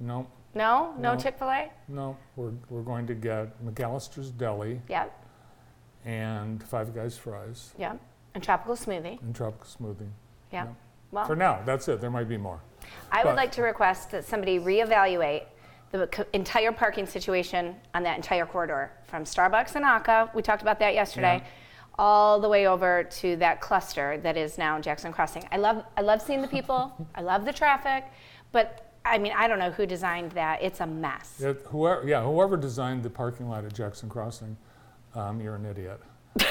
No, 0.00 0.26
No, 0.54 0.94
no, 0.98 1.14
No. 1.14 1.20
Chick 1.20 1.38
Fil 1.38 1.48
A. 1.50 1.70
no, 1.86 2.16
we're, 2.34 2.52
we're 2.70 2.82
going 2.82 3.06
to 3.06 3.14
get 3.14 3.64
McAllister's 3.64 4.30
Deli 4.32 4.80
Yeah, 4.88 5.06
and 6.04 6.62
Five 6.64 6.92
Guys 6.94 7.16
Fries 7.16 7.72
yeah, 7.78 7.94
and 8.34 8.42
tropical 8.42 8.74
smoothie. 8.74 9.20
and 9.22 9.34
Tropical 9.34 9.66
Smoothie. 9.66 10.08
Yeah. 10.52 10.64
Yeah. 10.64 10.70
Well, 11.12 11.26
For 11.26 11.36
now, 11.36 11.60
that's 11.64 11.86
it. 11.88 12.00
There 12.00 12.10
might 12.10 12.28
be 12.28 12.36
more. 12.36 12.60
I 13.12 13.24
would 13.24 13.34
like 13.36 13.52
to 13.52 13.62
request 13.62 14.10
that 14.12 14.24
somebody 14.24 14.58
reevaluate 14.58 15.42
the 15.92 16.06
co- 16.06 16.26
entire 16.32 16.72
parking 16.72 17.06
situation 17.06 17.74
on 17.94 18.02
that 18.04 18.16
entire 18.16 18.46
corridor 18.46 18.92
from 19.04 19.24
Starbucks 19.24 19.74
and 19.74 19.84
Aka. 19.84 20.30
We 20.34 20.42
talked 20.42 20.62
about 20.62 20.78
that 20.78 20.94
yesterday. 20.94 21.42
Yeah. 21.42 21.50
All 21.98 22.40
the 22.40 22.48
way 22.48 22.66
over 22.66 23.04
to 23.04 23.36
that 23.36 23.60
cluster 23.60 24.18
that 24.22 24.36
is 24.36 24.56
now 24.56 24.80
Jackson 24.80 25.12
Crossing. 25.12 25.44
I 25.52 25.58
love, 25.58 25.84
I 25.96 26.00
love 26.00 26.22
seeing 26.22 26.40
the 26.40 26.48
people. 26.56 26.92
I 27.14 27.20
love 27.20 27.44
the 27.44 27.52
traffic, 27.52 28.04
but 28.52 28.86
I 29.04 29.18
mean, 29.18 29.32
I 29.36 29.48
don't 29.48 29.58
know 29.58 29.70
who 29.70 29.86
designed 29.86 30.32
that. 30.32 30.62
It's 30.62 30.80
a 30.80 30.86
mess. 30.86 31.36
Yeah, 31.40 31.54
whoever, 31.66 32.06
yeah, 32.06 32.22
whoever 32.22 32.56
designed 32.56 33.02
the 33.02 33.10
parking 33.10 33.48
lot 33.48 33.64
at 33.64 33.74
Jackson 33.74 34.08
Crossing, 34.08 34.56
um, 35.14 35.40
you're 35.40 35.56
an 35.56 35.66
idiot. 35.66 36.00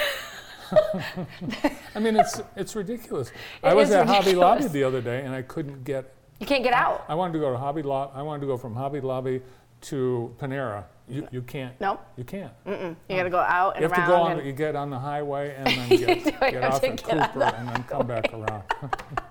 I 1.95 1.99
mean, 1.99 2.15
it's 2.15 2.41
it's 2.55 2.75
ridiculous. 2.75 3.31
I 3.63 3.73
was 3.73 3.91
at 3.91 4.07
Hobby 4.07 4.35
Lobby 4.35 4.67
the 4.67 4.83
other 4.83 5.01
day, 5.01 5.23
and 5.23 5.33
I 5.33 5.41
couldn't 5.41 5.83
get. 5.83 6.13
You 6.39 6.45
can't 6.47 6.63
get 6.63 6.73
out. 6.73 7.05
I 7.09 7.15
wanted 7.15 7.33
to 7.33 7.39
go 7.39 7.51
to 7.51 7.57
Hobby 7.57 7.81
Lobby. 7.81 8.11
I 8.15 8.21
wanted 8.21 8.41
to 8.41 8.47
go 8.47 8.57
from 8.57 8.73
Hobby 8.75 9.01
Lobby 9.01 9.41
to 9.81 10.33
Panera. 10.39 10.83
You 11.07 11.27
you 11.31 11.41
can't. 11.41 11.73
Nope. 11.81 12.01
You 12.17 12.23
can't. 12.23 12.51
You 12.67 12.95
got 13.09 13.23
to 13.23 13.29
go 13.31 13.39
out 13.39 13.75
and 13.75 13.83
You 13.83 13.89
have 13.89 13.99
to 14.05 14.07
go 14.07 14.15
on. 14.21 14.37
and- 14.37 14.45
You 14.45 14.53
get 14.53 14.75
on 14.75 14.89
the 14.91 14.99
highway 14.99 15.55
and 15.57 15.67
then 15.67 15.89
You 15.89 15.97
get, 16.05 16.23
do, 16.23 16.31
get 16.31 16.53
have 16.63 16.73
off 16.75 16.81
to 16.81 16.87
at 16.89 17.03
get 17.03 17.09
on 17.19 17.27
Cooper 17.27 17.39
the 17.39 17.55
and 17.57 17.67
then 17.69 17.83
come 17.83 18.07
back 18.07 18.31
around. 18.33 18.63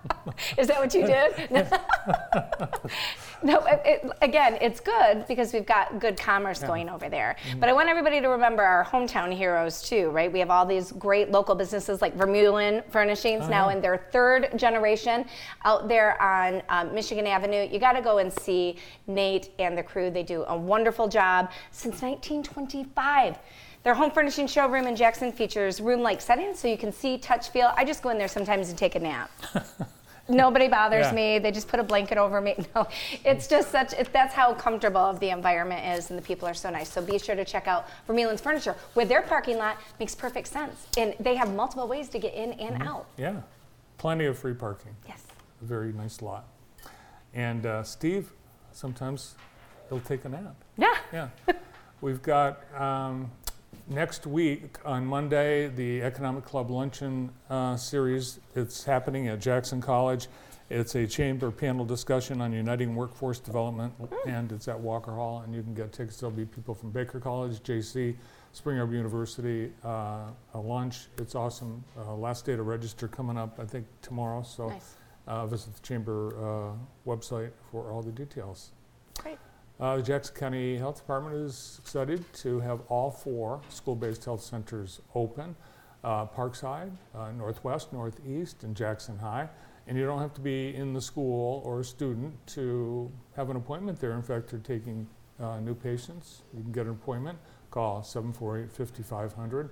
Is 0.57 0.68
that 0.68 0.78
what 0.78 0.95
you 0.95 1.07
did? 1.07 1.50
no, 3.42 3.59
it, 3.66 3.83
it, 3.85 4.11
again, 4.23 4.59
it's 4.61 4.80
good 4.80 5.26
because 5.28 5.52
we've 5.52 5.66
got 5.66 5.99
good 5.99 6.18
commerce 6.18 6.61
going 6.61 6.88
over 6.88 7.09
there. 7.09 7.37
But 7.59 7.68
I 7.68 7.73
want 7.73 7.88
everybody 7.88 8.21
to 8.21 8.28
remember 8.28 8.62
our 8.62 8.85
hometown 8.85 9.35
heroes 9.35 9.83
too, 9.83 10.11
right? 10.11 10.33
We 10.33 10.38
have 10.40 10.50
all 10.50 10.66
these 10.66 10.92
great 10.92 11.30
local 11.30 11.54
businesses 11.54 12.02
like 12.02 12.16
Vermeulen 12.16 12.83
Furnishings 12.90 13.49
now 13.49 13.68
yeah. 13.68 13.76
in 13.76 13.83
their 13.83 14.07
third 14.12 14.50
generation 14.57 15.26
out 15.64 15.88
there 15.88 16.21
on 16.21 16.62
um, 16.68 16.95
Michigan 16.95 17.26
Avenue. 17.26 17.68
You 17.71 17.78
got 17.78 17.92
to 17.92 18.02
go 18.02 18.18
and 18.18 18.33
see 18.33 18.76
Nate 19.07 19.50
and 19.59 19.76
the 19.76 19.83
crew. 19.83 20.11
They 20.11 20.23
do 20.23 20.45
a 20.49 20.57
wonderful 20.57 21.09
job 21.09 21.50
since 21.71 22.02
1925. 22.02 23.38
Their 23.85 23.95
home 23.95 24.11
furnishing 24.11 24.47
showroom 24.47 24.87
in 24.87 24.97
Jackson 24.97 25.33
features 25.33 25.80
room-like 25.80 26.21
settings 26.21 26.59
so 26.59 26.68
you 26.68 26.76
can 26.76 26.92
see, 26.92 27.16
touch, 27.16 27.50
feel. 27.50 27.73
I 27.76 27.85
just 27.85 28.02
go 28.02 28.11
in 28.11 28.18
there 28.18 28.28
sometimes 28.28 28.68
and 28.68 28.76
take 28.76 28.97
a 28.97 29.00
nap. 29.00 29.30
Nobody 30.28 30.68
bothers 30.68 31.06
Yeah. 31.06 31.12
me. 31.12 31.38
They 31.38 31.50
just 31.50 31.68
put 31.68 31.80
a 31.80 31.82
blanket 31.82 32.18
over 32.18 32.40
me. 32.40 32.54
No, 32.75 32.87
it's 33.25 33.47
just 33.47 33.70
such. 33.70 33.92
It, 33.94 34.12
that's 34.12 34.35
how 34.35 34.52
comfortable 34.54 35.12
the 35.14 35.30
environment 35.30 35.99
is, 35.99 36.11
and 36.11 36.18
the 36.18 36.23
people 36.23 36.47
are 36.47 36.54
so 36.54 36.68
nice. 36.70 36.90
So 36.92 37.00
be 37.00 37.18
sure 37.18 37.35
to 37.35 37.44
check 37.44 37.66
out 37.66 37.87
Vermeulen's 38.06 38.40
Furniture, 38.40 38.76
where 38.94 39.06
their 39.06 39.23
parking 39.23 39.56
lot 39.56 39.78
makes 39.99 40.14
perfect 40.14 40.49
sense, 40.49 40.87
and 40.99 41.14
they 41.18 41.35
have 41.37 41.54
multiple 41.54 41.88
ways 41.88 42.08
to 42.11 42.18
get 42.18 42.35
in 42.35 42.52
and 42.54 42.82
out. 42.82 43.06
Yeah, 43.16 43.40
plenty 43.97 44.26
of 44.26 44.38
free 44.38 44.54
parking. 44.54 44.94
Yes. 45.08 45.23
A 45.62 45.64
very 45.64 45.92
nice 45.92 46.20
lot. 46.20 46.47
And 47.35 47.64
uh, 47.66 47.82
Steve, 47.82 48.32
sometimes 48.73 49.35
he'll 49.88 50.00
take 50.00 50.25
a 50.25 50.28
nap. 50.28 50.54
Yeah. 50.76 50.94
Yeah. 51.12 51.28
We've 52.00 52.23
got 52.23 52.61
um, 52.80 53.30
next 53.88 54.26
week 54.26 54.76
on 54.85 55.04
Monday 55.07 55.68
the 55.68 56.02
Economic 56.02 56.45
Club 56.45 56.71
Luncheon 56.71 57.30
uh, 57.50 57.76
series. 57.76 58.40
It's 58.54 58.85
happening 58.85 59.28
at 59.28 59.40
Jackson 59.40 59.80
College. 59.80 60.28
It's 60.71 60.95
a 60.97 61.07
chamber 61.07 61.50
panel 61.50 61.87
discussion 61.87 62.42
on 62.42 62.52
uniting 62.52 62.95
workforce 62.95 63.38
development, 63.40 63.95
and 64.26 64.52
it's 64.52 64.68
at 64.68 64.78
Walker 64.78 65.12
Hall. 65.12 65.40
And 65.40 65.54
you 65.54 65.62
can 65.62 65.73
get 65.73 65.92
tickets. 65.92 66.21
There'll 66.21 66.35
be 66.35 66.45
people 66.45 66.75
from 66.75 66.90
Baker 66.90 67.18
College, 67.21 67.62
JC, 67.62 68.14
Spring 68.52 68.78
Arbor 68.78 68.95
University, 68.95 69.73
uh, 69.83 70.26
a 70.52 70.59
lunch. 70.61 71.07
It's 71.16 71.35
awesome. 71.35 71.83
Uh, 71.99 72.14
last 72.14 72.45
day 72.45 72.54
to 72.54 72.62
register 72.62 73.09
coming 73.09 73.38
up, 73.38 73.59
I 73.59 73.64
think 73.64 73.87
tomorrow. 74.02 74.42
So 74.42 74.68
Nice. 74.68 74.97
uh, 75.26 75.47
visit 75.47 75.75
the 75.75 75.80
chamber 75.80 76.35
uh, 76.37 77.09
website 77.09 77.50
for 77.71 77.90
all 77.90 78.02
the 78.02 78.12
details. 78.12 78.73
Great. 79.23 79.38
Uh, 79.80 79.97
the 79.97 80.02
Jackson 80.02 80.35
County 80.35 80.76
Health 80.76 80.97
Department 80.97 81.37
is 81.37 81.78
excited 81.80 82.25
to 82.35 82.58
have 82.58 82.80
all 82.88 83.12
four 83.12 83.61
school-based 83.68 84.25
health 84.25 84.42
centers 84.42 85.00
open. 85.14 85.54
Uh, 86.02 86.26
Parkside, 86.26 86.90
uh, 87.14 87.30
Northwest, 87.30 87.92
Northeast, 87.92 88.64
and 88.64 88.75
Jackson 88.75 89.16
High. 89.18 89.49
And 89.87 89.97
you 89.97 90.04
don't 90.04 90.18
have 90.18 90.35
to 90.35 90.40
be 90.40 90.75
in 90.75 90.92
the 90.92 91.00
school 91.00 91.62
or 91.64 91.80
a 91.80 91.85
student 91.85 92.35
to 92.49 93.11
have 93.37 93.50
an 93.50 93.56
appointment 93.56 94.00
there. 94.00 94.12
In 94.12 94.23
fact, 94.23 94.50
they're 94.50 94.58
taking 94.58 95.06
uh, 95.40 95.61
new 95.61 95.75
patients. 95.75 96.42
You 96.52 96.62
can 96.62 96.73
get 96.73 96.87
an 96.87 96.92
appointment. 96.92 97.38
Call 97.70 98.02
748-5500. 98.02 99.70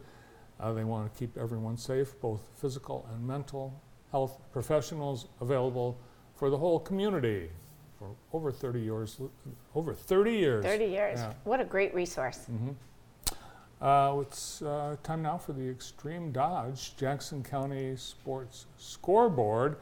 Uh, 0.58 0.72
they 0.72 0.84
want 0.84 1.12
to 1.12 1.18
keep 1.18 1.36
everyone 1.36 1.76
safe, 1.76 2.18
both 2.20 2.48
physical 2.54 3.08
and 3.12 3.26
mental 3.26 3.82
health 4.12 4.38
professionals 4.52 5.26
available 5.40 5.98
for 6.36 6.48
the 6.48 6.56
whole 6.56 6.78
community 6.78 7.50
for 7.98 8.08
over 8.32 8.52
30 8.52 8.80
years. 8.80 9.18
Over 9.74 9.94
30 9.94 10.32
years. 10.32 10.64
30 10.64 10.84
years. 10.84 11.18
Yeah. 11.18 11.32
What 11.44 11.60
a 11.60 11.64
great 11.64 11.94
resource. 11.94 12.46
Mm-hmm. 12.50 12.70
Uh, 13.80 14.20
it's 14.20 14.62
uh, 14.62 14.96
time 15.02 15.22
now 15.22 15.36
for 15.36 15.52
the 15.52 15.68
Extreme 15.68 16.32
Dodge 16.32 16.96
Jackson 16.96 17.42
County 17.42 17.94
Sports 17.96 18.66
Scoreboard. 18.78 19.76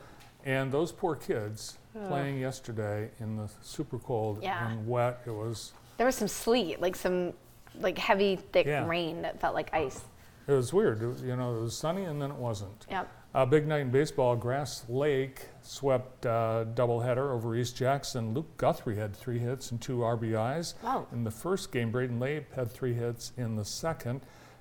And 0.45 0.71
those 0.71 0.93
poor 0.93 1.15
kids 1.17 1.79
playing 2.09 2.39
yesterday 2.41 3.09
in 3.21 3.37
the 3.37 3.49
super 3.63 3.99
cold 3.99 4.41
Yeah. 4.43 4.69
and 4.69 4.87
wet. 4.87 5.21
It 5.27 5.31
was 5.31 5.73
There 5.97 6.07
was 6.07 6.17
some 6.17 6.29
sleet, 6.29 6.81
like 6.81 6.97
some 6.97 7.33
like 7.81 7.97
heavy, 7.99 8.37
thick 8.37 8.67
Yeah. 8.67 8.87
rain 8.87 9.23
that 9.23 9.41
felt 9.41 9.55
like 9.55 9.73
ice. 9.73 10.03
it 10.47 10.53
was 10.53 10.73
weird. 10.73 11.01
It 11.03 11.07
was- 11.07 11.23
you 11.23 11.35
know, 11.37 11.57
it 11.57 11.61
was 11.63 11.77
sunny 11.77 12.05
and 12.05 12.21
then 12.21 12.31
it 12.31 12.37
wasn't. 12.37 12.85
Yep. 12.91 13.09
Uh, 13.35 13.45
big 13.45 13.67
night 13.67 13.81
in 13.81 13.91
baseball. 13.91 14.37
Grass 14.37 14.85
Lake 14.89 15.47
swept 15.61 16.25
uh, 16.25 16.65
doubleheader 16.75 17.33
over 17.33 17.57
East 17.57 17.77
Jackson. 17.77 18.33
Luke 18.33 18.57
Guthrie 18.59 18.95
had 18.97 19.15
three 19.17 19.41
hits 19.41 19.73
and 19.73 19.81
two 19.81 19.99
RBIs. 19.99 20.75
Wow. 20.85 21.09
In 21.13 21.25
the 21.25 21.33
first 21.33 21.73
game, 21.73 21.91
Braden 21.91 22.21
Lape 22.21 22.53
had 22.55 22.71
three 22.71 22.95
hits 22.95 23.33
in 23.37 23.57
the 23.57 23.65
second. 23.65 24.21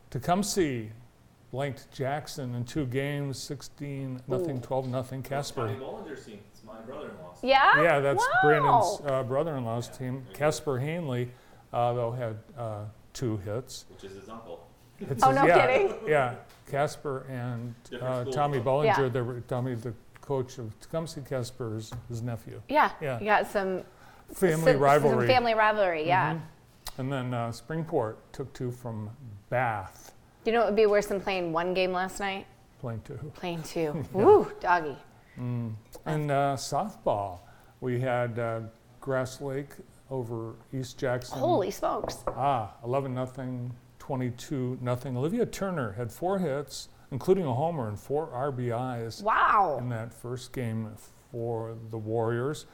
Tecumseh 0.09 0.85
blanked 1.51 1.91
Jackson 1.91 2.55
in 2.55 2.65
two 2.65 2.87
games, 2.87 3.37
16 3.37 4.21
nothing, 4.27 4.57
Ooh. 4.57 4.61
12 4.61 4.87
nothing. 4.89 5.21
Casper. 5.21 5.67
Tommy 5.67 5.79
Bollinger's 5.79 6.25
team. 6.25 6.39
It's 6.51 6.63
my 6.63 6.79
brother-in-law's. 6.81 7.37
Yeah. 7.43 7.79
Yeah, 7.79 7.99
that's 7.99 8.23
wow. 8.23 8.39
Brandon's 8.43 9.01
uh, 9.05 9.21
brother-in-law's 9.21 9.89
team. 9.95 10.25
Casper 10.33 10.79
Hanley, 10.79 11.29
uh, 11.71 11.93
though, 11.93 12.11
had 12.11 12.37
uh, 12.57 12.85
two 13.13 13.37
hits. 13.37 13.85
which 13.91 14.03
is 14.03 14.19
his 14.19 14.29
uncle. 14.29 14.67
It's 14.99 15.21
Oh, 15.23 15.27
his- 15.27 15.35
no 15.35 15.45
yeah, 15.45 15.67
kidding? 15.67 15.95
Yeah, 16.07 16.35
Casper 16.69 17.25
and 17.29 17.75
uh, 18.01 18.23
Tommy 18.25 18.59
though. 18.59 18.63
Bollinger. 18.65 18.97
Yeah. 18.97 19.09
They 19.09 19.21
were 19.21 19.41
Tommy, 19.41 19.75
the 19.75 19.93
coach 20.21 20.57
of 20.57 20.77
Tecumseh. 20.79 21.21
Casper 21.21 21.75
is 21.77 21.91
his 22.09 22.21
nephew. 22.21 22.61
Yeah. 22.69 22.91
Yeah. 23.01 23.19
You 23.19 23.25
got 23.25 23.47
some 23.47 23.83
Family 24.33 24.73
some, 24.73 24.81
rivalry. 24.81 25.27
Some 25.27 25.35
family 25.35 25.53
rivalry. 25.53 26.07
Yeah. 26.07 26.33
Mhm. 26.35 26.41
And 26.97 27.11
then 27.11 27.33
uh, 27.33 27.49
Springport 27.49 28.15
took 28.31 28.51
two 28.53 28.71
from 28.71 29.09
Bath, 29.49 30.13
You 30.45 30.51
know, 30.51 30.61
it 30.63 30.65
would 30.65 30.75
be 30.75 30.85
worse 30.85 31.07
than 31.07 31.19
playing 31.21 31.51
one 31.53 31.73
game 31.73 31.91
last 31.91 32.19
night. 32.19 32.45
playing 32.79 33.01
two. 33.05 33.31
Playing 33.35 33.63
two. 33.63 34.03
Woo, 34.13 34.51
doggy. 34.59 34.97
Mm. 35.39 35.73
And 36.05 36.31
uh, 36.31 36.55
softball, 36.57 37.39
we 37.81 37.99
had 37.99 38.37
uh, 38.39 38.61
Grass 39.01 39.41
Lake 39.41 39.69
over 40.09 40.55
East 40.73 40.97
Jackson. 40.97 41.37
Holy 41.39 41.71
smokes. 41.71 42.23
Ah, 42.27 42.73
11 42.83 43.13
nothing, 43.13 43.71
22 44.07 44.79
nothing. 44.81 45.15
Olivia 45.15 45.45
Turner 45.45 45.93
had 45.93 46.11
four 46.11 46.37
hits, 46.39 46.89
including 47.09 47.45
a 47.45 47.53
homer 47.53 47.87
and 47.87 47.97
four 47.97 48.27
RBIs 48.27 49.23
Wow. 49.23 49.77
in 49.79 49.87
that 49.89 50.13
first 50.13 50.51
game 50.51 50.89
for 51.31 51.77
the 51.89 51.97
Warriors. 51.97 52.65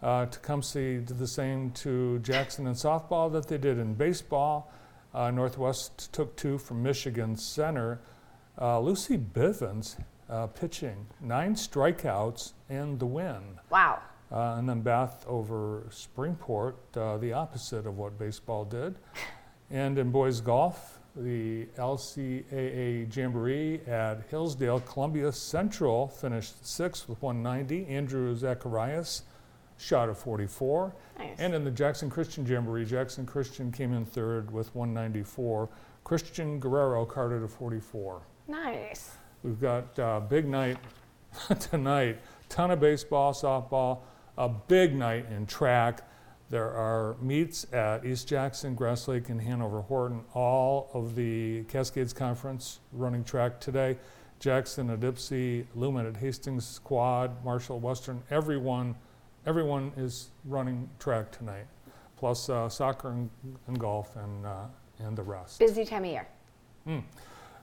Uh, 0.00 0.26
Tecumseh 0.26 1.00
did 1.00 1.18
the 1.18 1.26
same 1.26 1.72
to 1.72 2.20
Jackson 2.20 2.68
in 2.68 2.74
softball 2.74 3.32
that 3.32 3.48
they 3.48 3.58
did 3.58 3.76
in 3.78 3.94
baseball. 3.94 4.70
Uh, 5.12 5.32
Northwest 5.32 6.12
took 6.12 6.36
two 6.36 6.58
from 6.58 6.80
Michigan 6.80 7.36
Center. 7.36 8.00
Uh, 8.60 8.78
Lucy 8.78 9.18
Bivens 9.18 9.96
uh, 10.30 10.46
pitching, 10.46 11.06
nine 11.20 11.56
strikeouts 11.56 12.52
and 12.68 13.00
the 13.00 13.06
win. 13.06 13.58
Wow. 13.68 14.00
Uh, 14.30 14.54
and 14.58 14.68
then 14.68 14.82
Bath 14.82 15.24
over 15.26 15.88
Springport, 15.90 16.74
uh, 16.96 17.16
the 17.16 17.32
opposite 17.32 17.84
of 17.84 17.98
what 17.98 18.16
baseball 18.16 18.64
did. 18.64 18.94
And 19.70 19.98
in 19.98 20.10
boys 20.10 20.40
golf, 20.40 20.98
the 21.16 21.66
LCAA 21.76 23.14
Jamboree 23.14 23.80
at 23.86 24.22
Hillsdale, 24.30 24.80
Columbia 24.80 25.32
Central 25.32 26.08
finished 26.08 26.66
sixth 26.66 27.08
with 27.08 27.20
190. 27.22 27.86
Andrew 27.86 28.34
Zacharias 28.34 29.22
shot 29.78 30.08
a 30.08 30.14
44. 30.14 30.94
Nice. 31.18 31.36
And 31.38 31.54
in 31.54 31.64
the 31.64 31.70
Jackson 31.70 32.08
Christian 32.08 32.46
Jamboree, 32.46 32.84
Jackson 32.84 33.26
Christian 33.26 33.70
came 33.72 33.92
in 33.92 34.04
third 34.04 34.50
with 34.50 34.74
194. 34.74 35.68
Christian 36.04 36.58
Guerrero 36.58 37.04
carded 37.04 37.42
a 37.42 37.48
44. 37.48 38.22
nice. 38.46 39.10
We've 39.44 39.60
got 39.60 39.96
a 39.98 40.20
big 40.20 40.48
night 40.48 40.78
tonight. 41.60 42.18
Ton 42.48 42.72
of 42.72 42.80
baseball, 42.80 43.32
softball, 43.32 44.00
a 44.36 44.48
big 44.48 44.96
night 44.96 45.26
in 45.30 45.46
track. 45.46 46.00
There 46.50 46.70
are 46.70 47.16
meets 47.20 47.66
at 47.74 48.06
East 48.06 48.26
Jackson, 48.26 48.74
Grass 48.74 49.06
Lake, 49.06 49.28
and 49.28 49.40
Hanover 49.40 49.82
Horton. 49.82 50.24
All 50.32 50.90
of 50.94 51.14
the 51.14 51.64
Cascades 51.64 52.14
Conference 52.14 52.80
running 52.92 53.22
track 53.22 53.60
today. 53.60 53.98
Jackson 54.40 54.88
at 54.90 55.00
Ypsi, 55.00 55.66
Lumen 55.74 56.06
at 56.06 56.16
Hastings 56.16 56.80
Quad, 56.84 57.44
Marshall 57.44 57.80
Western. 57.80 58.22
Everyone, 58.30 58.94
everyone 59.46 59.92
is 59.96 60.30
running 60.44 60.88
track 60.98 61.30
tonight. 61.32 61.66
Plus 62.16 62.48
uh, 62.48 62.68
soccer 62.68 63.10
and, 63.10 63.30
and 63.66 63.78
golf 63.78 64.16
and 64.16 64.46
uh, 64.46 64.64
and 65.00 65.16
the 65.16 65.22
rest. 65.22 65.58
Busy 65.58 65.84
time 65.84 66.04
of 66.04 66.10
year. 66.10 66.26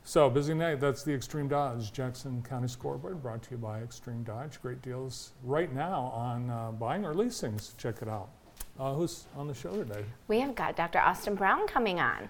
So 0.04 0.30
busy 0.30 0.54
night. 0.54 0.80
That's 0.80 1.04
the 1.04 1.14
Extreme 1.14 1.48
Dodge 1.48 1.92
Jackson 1.92 2.44
County 2.48 2.68
Scoreboard, 2.68 3.24
brought 3.24 3.42
to 3.44 3.52
you 3.52 3.58
by 3.58 3.80
Extreme 3.80 4.24
Dodge. 4.24 4.62
Great 4.62 4.82
deals 4.84 5.32
right 5.44 5.74
now 5.74 6.12
on 6.14 6.50
uh, 6.52 6.72
buying 6.72 7.04
or 7.04 7.16
leasing. 7.16 7.58
So 7.58 7.74
check 7.78 8.04
it 8.04 8.08
out. 8.08 8.30
Uh, 8.78 8.94
who's 8.94 9.26
on 9.38 9.48
the 9.48 9.54
show 9.54 9.72
today? 9.72 10.04
We 10.28 10.42
have 10.42 10.54
got 10.54 10.76
Dr. 10.76 11.00
Austin 11.00 11.36
Brown 11.36 11.66
coming 11.68 12.00
on. 12.00 12.30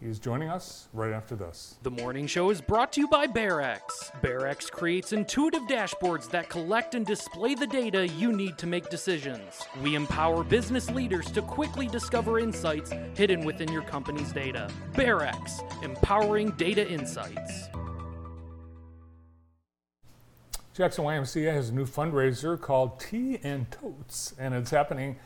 He's 0.00 0.18
joining 0.18 0.48
us 0.48 0.88
right 0.94 1.12
after 1.12 1.36
this. 1.36 1.76
The 1.82 1.90
morning 1.90 2.26
show 2.26 2.48
is 2.50 2.60
brought 2.62 2.92
to 2.94 3.02
you 3.02 3.06
by 3.06 3.26
BearEx. 3.26 3.80
BearEx 4.22 4.70
creates 4.70 5.12
intuitive 5.12 5.62
dashboards 5.64 6.28
that 6.30 6.48
collect 6.48 6.94
and 6.94 7.04
display 7.04 7.54
the 7.54 7.66
data 7.66 8.08
you 8.08 8.32
need 8.32 8.56
to 8.58 8.66
make 8.66 8.88
decisions. 8.88 9.62
We 9.82 9.94
empower 9.94 10.42
business 10.42 10.90
leaders 10.90 11.30
to 11.32 11.42
quickly 11.42 11.86
discover 11.86 12.38
insights 12.38 12.92
hidden 13.14 13.44
within 13.44 13.70
your 13.70 13.82
company's 13.82 14.32
data. 14.32 14.70
BearEx, 14.94 15.84
empowering 15.84 16.52
data 16.52 16.90
insights. 16.90 17.68
Jackson 20.72 21.04
YMCA 21.04 21.52
has 21.52 21.68
a 21.68 21.74
new 21.74 21.84
fundraiser 21.84 22.58
called 22.58 22.98
Tea 22.98 23.38
and 23.42 23.70
Totes, 23.70 24.34
and 24.38 24.54
it's 24.54 24.70
happening 24.70 25.16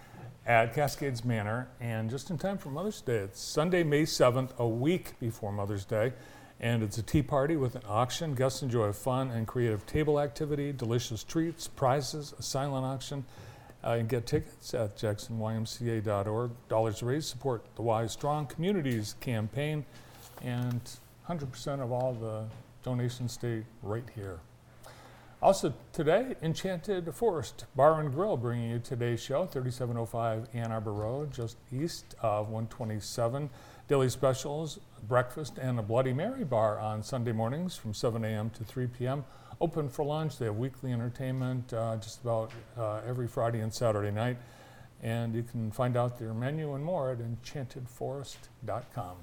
at 0.47 0.75
Cascades 0.75 1.25
Manor, 1.25 1.69
and 1.81 2.11
just 2.11 2.31
in 2.31 2.37
time 2.37 2.59
for 2.59 2.69
Mother's 2.69 3.01
Day. 3.01 3.17
It's 3.17 3.41
Sunday, 3.41 3.83
May 3.83 4.03
7th, 4.03 4.57
a 4.59 4.69
week 4.69 5.19
before 5.19 5.53
Mother's 5.53 5.87
Day, 5.87 6.13
and 6.61 6.83
it's 6.83 6.99
a 6.99 7.03
tea 7.03 7.23
party 7.23 7.57
with 7.57 7.77
an 7.77 7.83
auction. 7.89 8.35
Guests 8.35 8.63
enjoy 8.63 8.85
a 8.85 8.93
fun 8.93 9.31
and 9.31 9.47
creative 9.47 9.87
table 9.87 10.21
activity, 10.21 10.73
delicious 10.73 11.25
treats, 11.25 11.67
prizes, 11.67 12.35
a 12.39 12.43
silent 12.43 12.85
auction. 12.85 13.25
Uh, 13.83 13.97
can 13.97 14.07
get 14.07 14.27
tickets 14.27 14.73
at 14.73 14.97
jacksonymca.org. 14.97 16.51
Dollars 16.69 17.03
raised 17.03 17.29
support 17.29 17.65
the 17.77 17.83
Wise 17.83 18.13
Strong 18.13 18.47
Communities 18.47 19.15
campaign, 19.21 19.85
and 20.43 20.81
100% 21.29 21.81
of 21.81 21.91
all 21.91 22.15
the 22.15 22.45
donations 22.83 23.33
stay 23.33 23.65
right 23.83 24.05
here. 24.15 24.41
Also 25.43 25.75
today, 25.93 26.35
Enchanted 26.43 27.15
Forest 27.15 27.67
Bar 27.77 28.01
and 28.01 28.13
Grill 28.13 28.37
bringing 28.37 28.71
you 28.71 28.79
today's 28.79 29.21
show, 29.21 29.45
3705 29.45 30.49
Ann 30.55 30.73
Arbor 30.73 30.93
Road, 30.93 31.33
just 31.33 31.57
east 31.73 32.15
of 32.23 32.49
127. 32.49 33.51
Daily 33.87 34.09
specials, 34.09 34.79
breakfast, 35.07 35.59
and 35.59 35.79
a 35.79 35.83
Bloody 35.83 36.15
Mary 36.15 36.45
bar 36.45 36.79
on 36.79 37.03
Sunday 37.03 37.33
mornings 37.33 37.77
from 37.77 37.93
7 37.93 38.25
a.m. 38.25 38.49
to 38.51 38.65
3 38.65 38.87
p.m. 38.87 39.25
Open 39.61 39.91
for 39.91 40.05
lunch. 40.05 40.39
They 40.39 40.47
have 40.47 40.57
weekly 40.57 40.93
entertainment 40.93 41.73
uh, 41.75 41.97
just 41.97 42.23
about 42.23 42.51
uh, 42.79 43.03
every 43.07 43.29
Friday 43.29 43.61
and 43.61 43.73
Saturday 43.73 44.11
night. 44.11 44.39
And 45.03 45.35
you 45.35 45.43
can 45.43 45.71
find 45.71 45.99
out 45.99 46.19
their 46.19 46.33
menu 46.33 46.75
and 46.75 46.83
more 46.83 47.11
at 47.11 47.19
enchantedforest.com. 47.19 49.17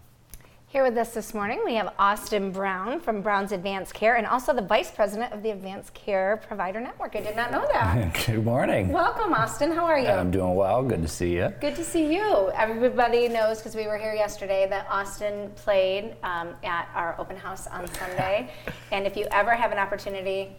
Here 0.71 0.83
with 0.85 0.97
us 0.97 1.13
this 1.13 1.33
morning, 1.33 1.59
we 1.65 1.73
have 1.75 1.93
Austin 1.99 2.49
Brown 2.49 3.01
from 3.01 3.21
Brown's 3.21 3.51
Advanced 3.51 3.93
Care 3.93 4.15
and 4.15 4.25
also 4.25 4.53
the 4.53 4.61
Vice 4.61 4.89
President 4.89 5.33
of 5.33 5.43
the 5.43 5.49
Advanced 5.49 5.93
Care 5.93 6.41
Provider 6.47 6.79
Network. 6.79 7.13
I 7.17 7.19
did 7.19 7.35
not 7.35 7.51
know 7.51 7.67
that. 7.73 8.13
Good 8.25 8.45
morning. 8.45 8.87
Welcome, 8.87 9.33
Austin. 9.33 9.73
How 9.73 9.83
are 9.83 9.99
you? 9.99 10.07
I'm 10.07 10.31
doing 10.31 10.55
well. 10.55 10.81
Good 10.81 11.01
to 11.01 11.09
see 11.09 11.35
you. 11.35 11.53
Good 11.59 11.75
to 11.75 11.83
see 11.83 12.15
you. 12.15 12.51
Everybody 12.55 13.27
knows 13.27 13.57
because 13.57 13.75
we 13.75 13.85
were 13.85 13.97
here 13.97 14.13
yesterday 14.13 14.65
that 14.69 14.87
Austin 14.89 15.51
played 15.57 16.15
um, 16.23 16.55
at 16.63 16.87
our 16.95 17.19
open 17.19 17.35
house 17.35 17.67
on 17.67 17.85
Sunday. 17.95 18.49
and 18.93 19.05
if 19.05 19.17
you 19.17 19.27
ever 19.31 19.53
have 19.53 19.73
an 19.73 19.77
opportunity 19.77 20.55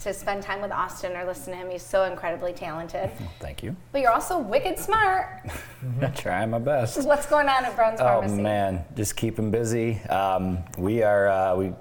to 0.00 0.12
spend 0.12 0.42
time 0.42 0.60
with 0.60 0.72
Austin 0.72 1.16
or 1.16 1.24
listen 1.24 1.52
to 1.52 1.58
him, 1.58 1.70
he's 1.70 1.82
so 1.82 2.04
incredibly 2.04 2.52
talented. 2.52 3.10
Thank 3.40 3.62
you. 3.62 3.76
But 3.92 4.00
you're 4.00 4.12
also 4.12 4.38
wicked 4.38 4.78
smart. 4.78 5.48
I 6.02 6.06
Trying 6.08 6.50
my 6.50 6.58
best. 6.58 7.06
What's 7.06 7.26
going 7.26 7.48
on 7.48 7.64
at 7.64 7.74
Brown's 7.76 8.00
Pharmacy? 8.00 8.34
Oh 8.34 8.42
man, 8.42 8.84
just 8.96 9.16
keeping 9.16 9.50
busy. 9.50 10.00
Um, 10.04 10.58
we 10.76 11.02
are 11.02 11.28
uh, 11.28 11.56
we 11.56 11.72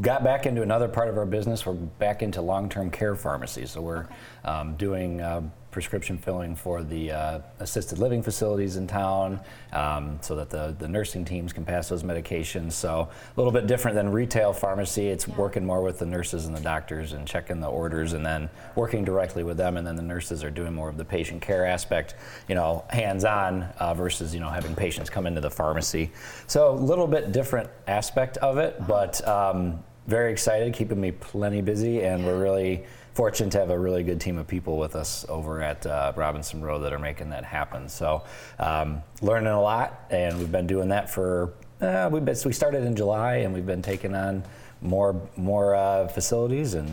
got 0.00 0.24
back 0.24 0.46
into 0.46 0.62
another 0.62 0.88
part 0.88 1.08
of 1.08 1.18
our 1.18 1.26
business. 1.26 1.66
We're 1.66 1.74
back 1.74 2.22
into 2.22 2.40
long-term 2.40 2.90
care 2.90 3.14
pharmacy. 3.14 3.66
So 3.66 3.82
we're 3.82 4.06
um, 4.44 4.74
doing 4.76 5.20
uh, 5.20 5.42
prescription 5.78 6.18
filling 6.18 6.56
for 6.56 6.82
the 6.82 7.12
uh, 7.12 7.38
assisted 7.60 8.00
living 8.00 8.20
facilities 8.20 8.74
in 8.74 8.88
town, 8.88 9.38
um, 9.72 10.18
so 10.20 10.34
that 10.34 10.50
the 10.50 10.74
the 10.80 10.88
nursing 10.88 11.24
teams 11.24 11.52
can 11.52 11.64
pass 11.64 11.88
those 11.88 12.02
medications. 12.02 12.72
So 12.72 13.08
a 13.08 13.40
little 13.40 13.52
bit 13.52 13.68
different 13.68 13.94
than 13.94 14.10
retail 14.10 14.52
pharmacy. 14.52 15.06
It's 15.06 15.28
working 15.28 15.64
more 15.64 15.80
with 15.80 16.00
the 16.00 16.06
nurses 16.06 16.46
and 16.46 16.56
the 16.56 16.60
doctors 16.60 17.12
and 17.12 17.28
checking 17.28 17.60
the 17.60 17.68
orders, 17.68 18.12
and 18.12 18.26
then 18.26 18.50
working 18.74 19.04
directly 19.04 19.44
with 19.44 19.56
them. 19.56 19.76
And 19.76 19.86
then 19.86 19.94
the 19.94 20.02
nurses 20.02 20.42
are 20.42 20.50
doing 20.50 20.74
more 20.74 20.88
of 20.88 20.96
the 20.96 21.04
patient 21.04 21.42
care 21.42 21.64
aspect, 21.64 22.16
you 22.48 22.56
know, 22.56 22.84
hands-on 22.90 23.62
uh, 23.78 23.94
versus 23.94 24.34
you 24.34 24.40
know 24.40 24.50
having 24.50 24.74
patients 24.74 25.08
come 25.08 25.28
into 25.28 25.40
the 25.40 25.50
pharmacy. 25.50 26.10
So 26.48 26.72
a 26.72 26.74
little 26.74 27.06
bit 27.06 27.30
different 27.30 27.70
aspect 27.86 28.36
of 28.38 28.58
it, 28.58 28.84
but 28.88 29.24
um, 29.28 29.84
very 30.08 30.32
excited, 30.32 30.72
keeping 30.74 31.00
me 31.00 31.12
plenty 31.12 31.62
busy, 31.62 32.02
and 32.02 32.26
we're 32.26 32.42
really 32.42 32.84
fortunate 33.18 33.50
to 33.50 33.58
have 33.58 33.70
a 33.70 33.76
really 33.76 34.04
good 34.04 34.20
team 34.20 34.38
of 34.38 34.46
people 34.46 34.78
with 34.78 34.94
us 34.94 35.26
over 35.28 35.60
at 35.60 35.84
uh, 35.84 36.12
Robinson 36.14 36.60
Road 36.60 36.78
that 36.84 36.92
are 36.92 37.00
making 37.00 37.30
that 37.30 37.42
happen. 37.42 37.88
So 37.88 38.22
um, 38.60 39.02
learning 39.20 39.48
a 39.48 39.60
lot, 39.60 40.04
and 40.08 40.38
we've 40.38 40.52
been 40.52 40.68
doing 40.68 40.90
that 40.90 41.10
for 41.10 41.52
uh, 41.80 42.08
we've 42.12 42.24
been, 42.24 42.36
we 42.44 42.52
started 42.52 42.84
in 42.84 42.94
July, 42.94 43.38
and 43.38 43.52
we've 43.52 43.66
been 43.66 43.82
taking 43.82 44.14
on 44.14 44.44
more 44.80 45.20
more 45.36 45.74
uh, 45.74 46.06
facilities 46.06 46.74
and 46.74 46.88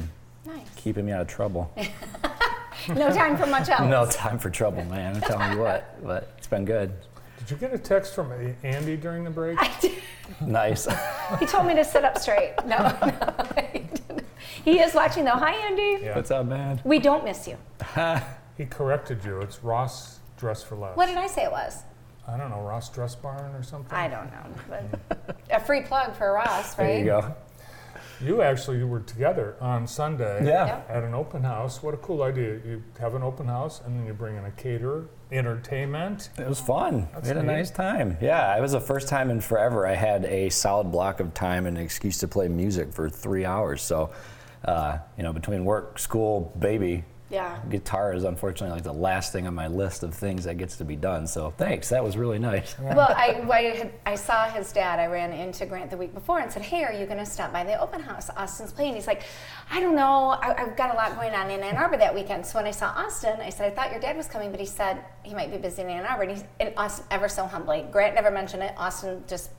Nice. 0.47 0.65
keeping 0.75 1.05
me 1.05 1.11
out 1.11 1.21
of 1.21 1.27
trouble. 1.27 1.71
No 2.89 3.09
time 3.09 3.35
for 3.35 3.47
much 3.47 3.69
else. 3.69 3.81
no 3.89 4.05
time 4.05 4.37
for 4.37 4.51
trouble, 4.51 4.83
man. 4.85 5.15
I'm 5.15 5.21
telling 5.21 5.53
you 5.53 5.59
what, 5.59 6.03
but 6.03 6.33
it's 6.37 6.45
been 6.45 6.65
good. 6.65 6.91
Did 7.39 7.49
you 7.49 7.57
get 7.57 7.73
a 7.73 7.79
text 7.79 8.13
from 8.13 8.31
Andy 8.63 8.95
during 8.95 9.23
the 9.23 9.31
break? 9.31 9.57
Nice. 10.41 10.87
He 11.39 11.47
told 11.47 11.65
me 11.65 11.73
to 11.73 11.83
sit 11.83 12.03
up 12.03 12.19
straight. 12.19 12.53
No, 12.65 12.77
no, 13.01 13.94
he 14.65 14.79
is 14.79 14.93
watching 14.93 15.23
though. 15.23 15.31
Hi, 15.31 15.51
Andy. 15.53 16.03
Yeah. 16.03 16.15
What's 16.15 16.31
up, 16.31 16.45
man? 16.47 16.81
We 16.83 16.99
don't 16.99 17.23
miss 17.23 17.47
you. 17.47 17.57
He 18.57 18.63
corrected 18.63 19.21
you. 19.25 19.41
It's 19.41 19.61
Ross 19.65 20.19
Dress 20.37 20.63
for 20.63 20.77
Less. 20.77 20.95
What 20.95 21.07
did 21.07 21.17
I 21.17 21.27
say 21.27 21.43
it 21.43 21.51
was? 21.51 21.83
I 22.25 22.37
don't 22.37 22.49
know, 22.49 22.61
Ross 22.61 22.89
Dress 22.89 23.13
Barn 23.13 23.53
or 23.53 23.61
something? 23.63 23.93
I 23.93 24.07
don't 24.07 24.31
know. 24.31 24.45
But 24.69 25.37
a 25.51 25.59
free 25.59 25.81
plug 25.81 26.15
for 26.15 26.31
Ross, 26.31 26.77
right? 26.79 26.85
There 26.87 26.99
you 26.99 27.03
go. 27.05 27.35
You 28.21 28.41
actually 28.41 28.81
were 28.85 29.01
together 29.01 29.57
on 29.59 29.85
Sunday 29.87 30.47
Yeah. 30.47 30.83
at 30.87 31.03
an 31.03 31.13
open 31.13 31.43
house. 31.43 31.83
What 31.83 31.93
a 31.93 31.97
cool 31.97 32.23
idea. 32.23 32.53
You 32.65 32.81
have 32.97 33.13
an 33.13 33.23
open 33.23 33.45
house 33.47 33.81
and 33.85 33.99
then 33.99 34.05
you 34.05 34.13
bring 34.13 34.37
in 34.37 34.45
a 34.45 34.51
caterer, 34.51 35.09
entertainment. 35.33 36.29
It 36.37 36.47
was 36.47 36.61
fun. 36.61 37.09
That's 37.13 37.23
we 37.23 37.27
had 37.35 37.37
a 37.37 37.43
nice 37.43 37.71
time. 37.71 38.17
Yeah, 38.21 38.57
it 38.57 38.61
was 38.61 38.71
the 38.71 38.79
first 38.79 39.09
time 39.09 39.29
in 39.29 39.41
forever 39.41 39.85
I 39.85 39.95
had 39.95 40.23
a 40.23 40.47
solid 40.49 40.93
block 40.93 41.19
of 41.19 41.33
time 41.33 41.65
and 41.65 41.77
an 41.77 41.83
excuse 41.83 42.19
to 42.19 42.27
play 42.29 42.47
music 42.47 42.93
for 42.93 43.09
three 43.09 43.43
hours. 43.43 43.81
So, 43.81 44.11
uh, 44.63 44.97
you 45.17 45.23
know, 45.23 45.33
between 45.33 45.65
work, 45.65 45.99
school, 45.99 46.53
baby, 46.59 47.03
Yeah. 47.29 47.57
guitar 47.69 48.13
is 48.13 48.23
unfortunately 48.23 48.75
like 48.75 48.83
the 48.83 48.93
last 48.93 49.33
thing 49.33 49.47
on 49.47 49.55
my 49.55 49.67
list 49.67 50.03
of 50.03 50.13
things 50.13 50.43
that 50.45 50.57
gets 50.57 50.77
to 50.77 50.85
be 50.85 50.95
done. 50.95 51.25
So, 51.27 51.51
thanks. 51.57 51.89
That 51.89 52.03
was 52.03 52.15
really 52.17 52.37
nice. 52.39 52.75
Well, 52.79 52.99
I, 53.15 53.43
I, 53.51 53.61
had, 53.75 53.91
I 54.05 54.15
saw 54.15 54.45
his 54.47 54.71
dad. 54.71 54.99
I 54.99 55.07
ran 55.07 55.33
into 55.33 55.65
Grant 55.65 55.89
the 55.89 55.97
week 55.97 56.13
before 56.13 56.39
and 56.39 56.51
said, 56.51 56.61
Hey, 56.61 56.83
are 56.83 56.93
you 56.93 57.05
going 57.05 57.17
to 57.17 57.25
stop 57.25 57.51
by 57.51 57.63
the 57.63 57.79
open 57.81 57.99
house? 58.01 58.29
Austin's 58.37 58.71
playing. 58.71 58.93
He's 58.93 59.07
like, 59.07 59.23
I 59.71 59.79
don't 59.79 59.95
know. 59.95 60.29
I, 60.29 60.55
I've 60.61 60.77
got 60.77 60.93
a 60.93 60.97
lot 60.97 61.15
going 61.15 61.33
on 61.33 61.49
in 61.49 61.61
Ann 61.61 61.77
Arbor 61.77 61.97
that 61.97 62.13
weekend. 62.13 62.45
So 62.45 62.59
when 62.59 62.67
I 62.67 62.71
saw 62.71 62.87
Austin, 62.95 63.41
I 63.41 63.49
said, 63.49 63.71
I 63.71 63.75
thought 63.75 63.91
your 63.91 63.99
dad 63.99 64.15
was 64.15 64.27
coming, 64.27 64.51
but 64.51 64.59
he 64.59 64.65
said 64.67 65.03
he 65.23 65.33
might 65.33 65.51
be 65.51 65.57
busy 65.57 65.81
in 65.81 65.89
Ann 65.89 66.05
Arbor. 66.05 66.23
And, 66.23 66.31
he's, 66.31 66.43
and 66.59 66.73
Austin, 66.77 67.05
ever 67.11 67.27
so 67.27 67.45
humbly, 67.47 67.85
Grant 67.91 68.13
never 68.15 68.29
mentioned 68.31 68.61
it. 68.63 68.73
Austin 68.77 69.23
just 69.27 69.49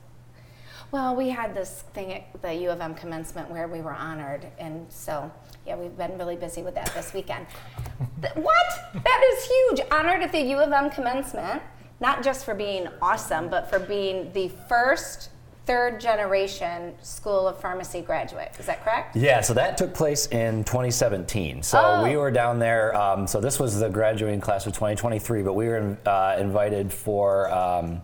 Well, 0.91 1.15
we 1.15 1.29
had 1.29 1.53
this 1.53 1.83
thing 1.93 2.13
at 2.13 2.41
the 2.41 2.53
U 2.53 2.69
of 2.69 2.79
M 2.79 2.95
commencement 2.95 3.49
where 3.49 3.67
we 3.67 3.81
were 3.81 3.93
honored, 3.93 4.47
and 4.57 4.85
so 4.89 5.29
yeah, 5.65 5.75
we've 5.75 5.97
been 5.97 6.17
really 6.17 6.37
busy 6.37 6.61
with 6.63 6.75
that 6.75 6.93
this 6.95 7.13
weekend. 7.13 7.45
Th- 8.21 8.33
what? 8.35 8.93
That 9.03 9.23
is 9.33 9.45
huge! 9.45 9.81
Honored 9.91 10.21
at 10.21 10.31
the 10.31 10.41
U 10.41 10.57
of 10.59 10.71
M 10.71 10.89
commencement, 10.89 11.61
not 11.99 12.23
just 12.23 12.45
for 12.45 12.53
being 12.55 12.87
awesome, 13.01 13.49
but 13.49 13.69
for 13.69 13.79
being 13.79 14.31
the 14.31 14.49
first 14.69 15.29
third 15.65 15.99
generation 15.99 16.93
School 17.01 17.49
of 17.49 17.59
Pharmacy 17.59 17.99
graduate. 17.99 18.53
Is 18.57 18.67
that 18.67 18.81
correct? 18.85 19.17
Yeah, 19.17 19.41
so 19.41 19.53
that 19.55 19.75
took 19.77 19.93
place 19.93 20.27
in 20.27 20.63
2017. 20.63 21.61
So 21.63 21.77
Oh. 21.83 22.03
we 22.03 22.15
were 22.15 22.31
down 22.31 22.59
there. 22.59 22.95
Um, 22.95 23.27
so 23.27 23.41
this 23.41 23.59
was 23.59 23.77
the 23.77 23.89
graduating 23.89 24.39
class 24.39 24.65
of 24.65 24.71
2023, 24.71 25.43
but 25.43 25.51
we 25.55 25.67
were 25.67 25.97
uh, 26.05 26.37
invited 26.39 26.93
for 26.93 27.51
um, 27.51 28.01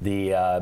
the 0.00 0.34
uh, 0.34 0.60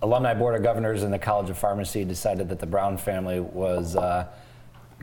Alumni 0.00 0.34
Board 0.34 0.54
of 0.54 0.62
Governors 0.62 1.02
and 1.02 1.12
the 1.12 1.18
College 1.18 1.50
of 1.50 1.58
Pharmacy 1.58 2.04
decided 2.04 2.48
that 2.50 2.60
the 2.60 2.66
Brown 2.66 2.96
family 2.96 3.40
was 3.40 3.96
uh, 3.96 4.26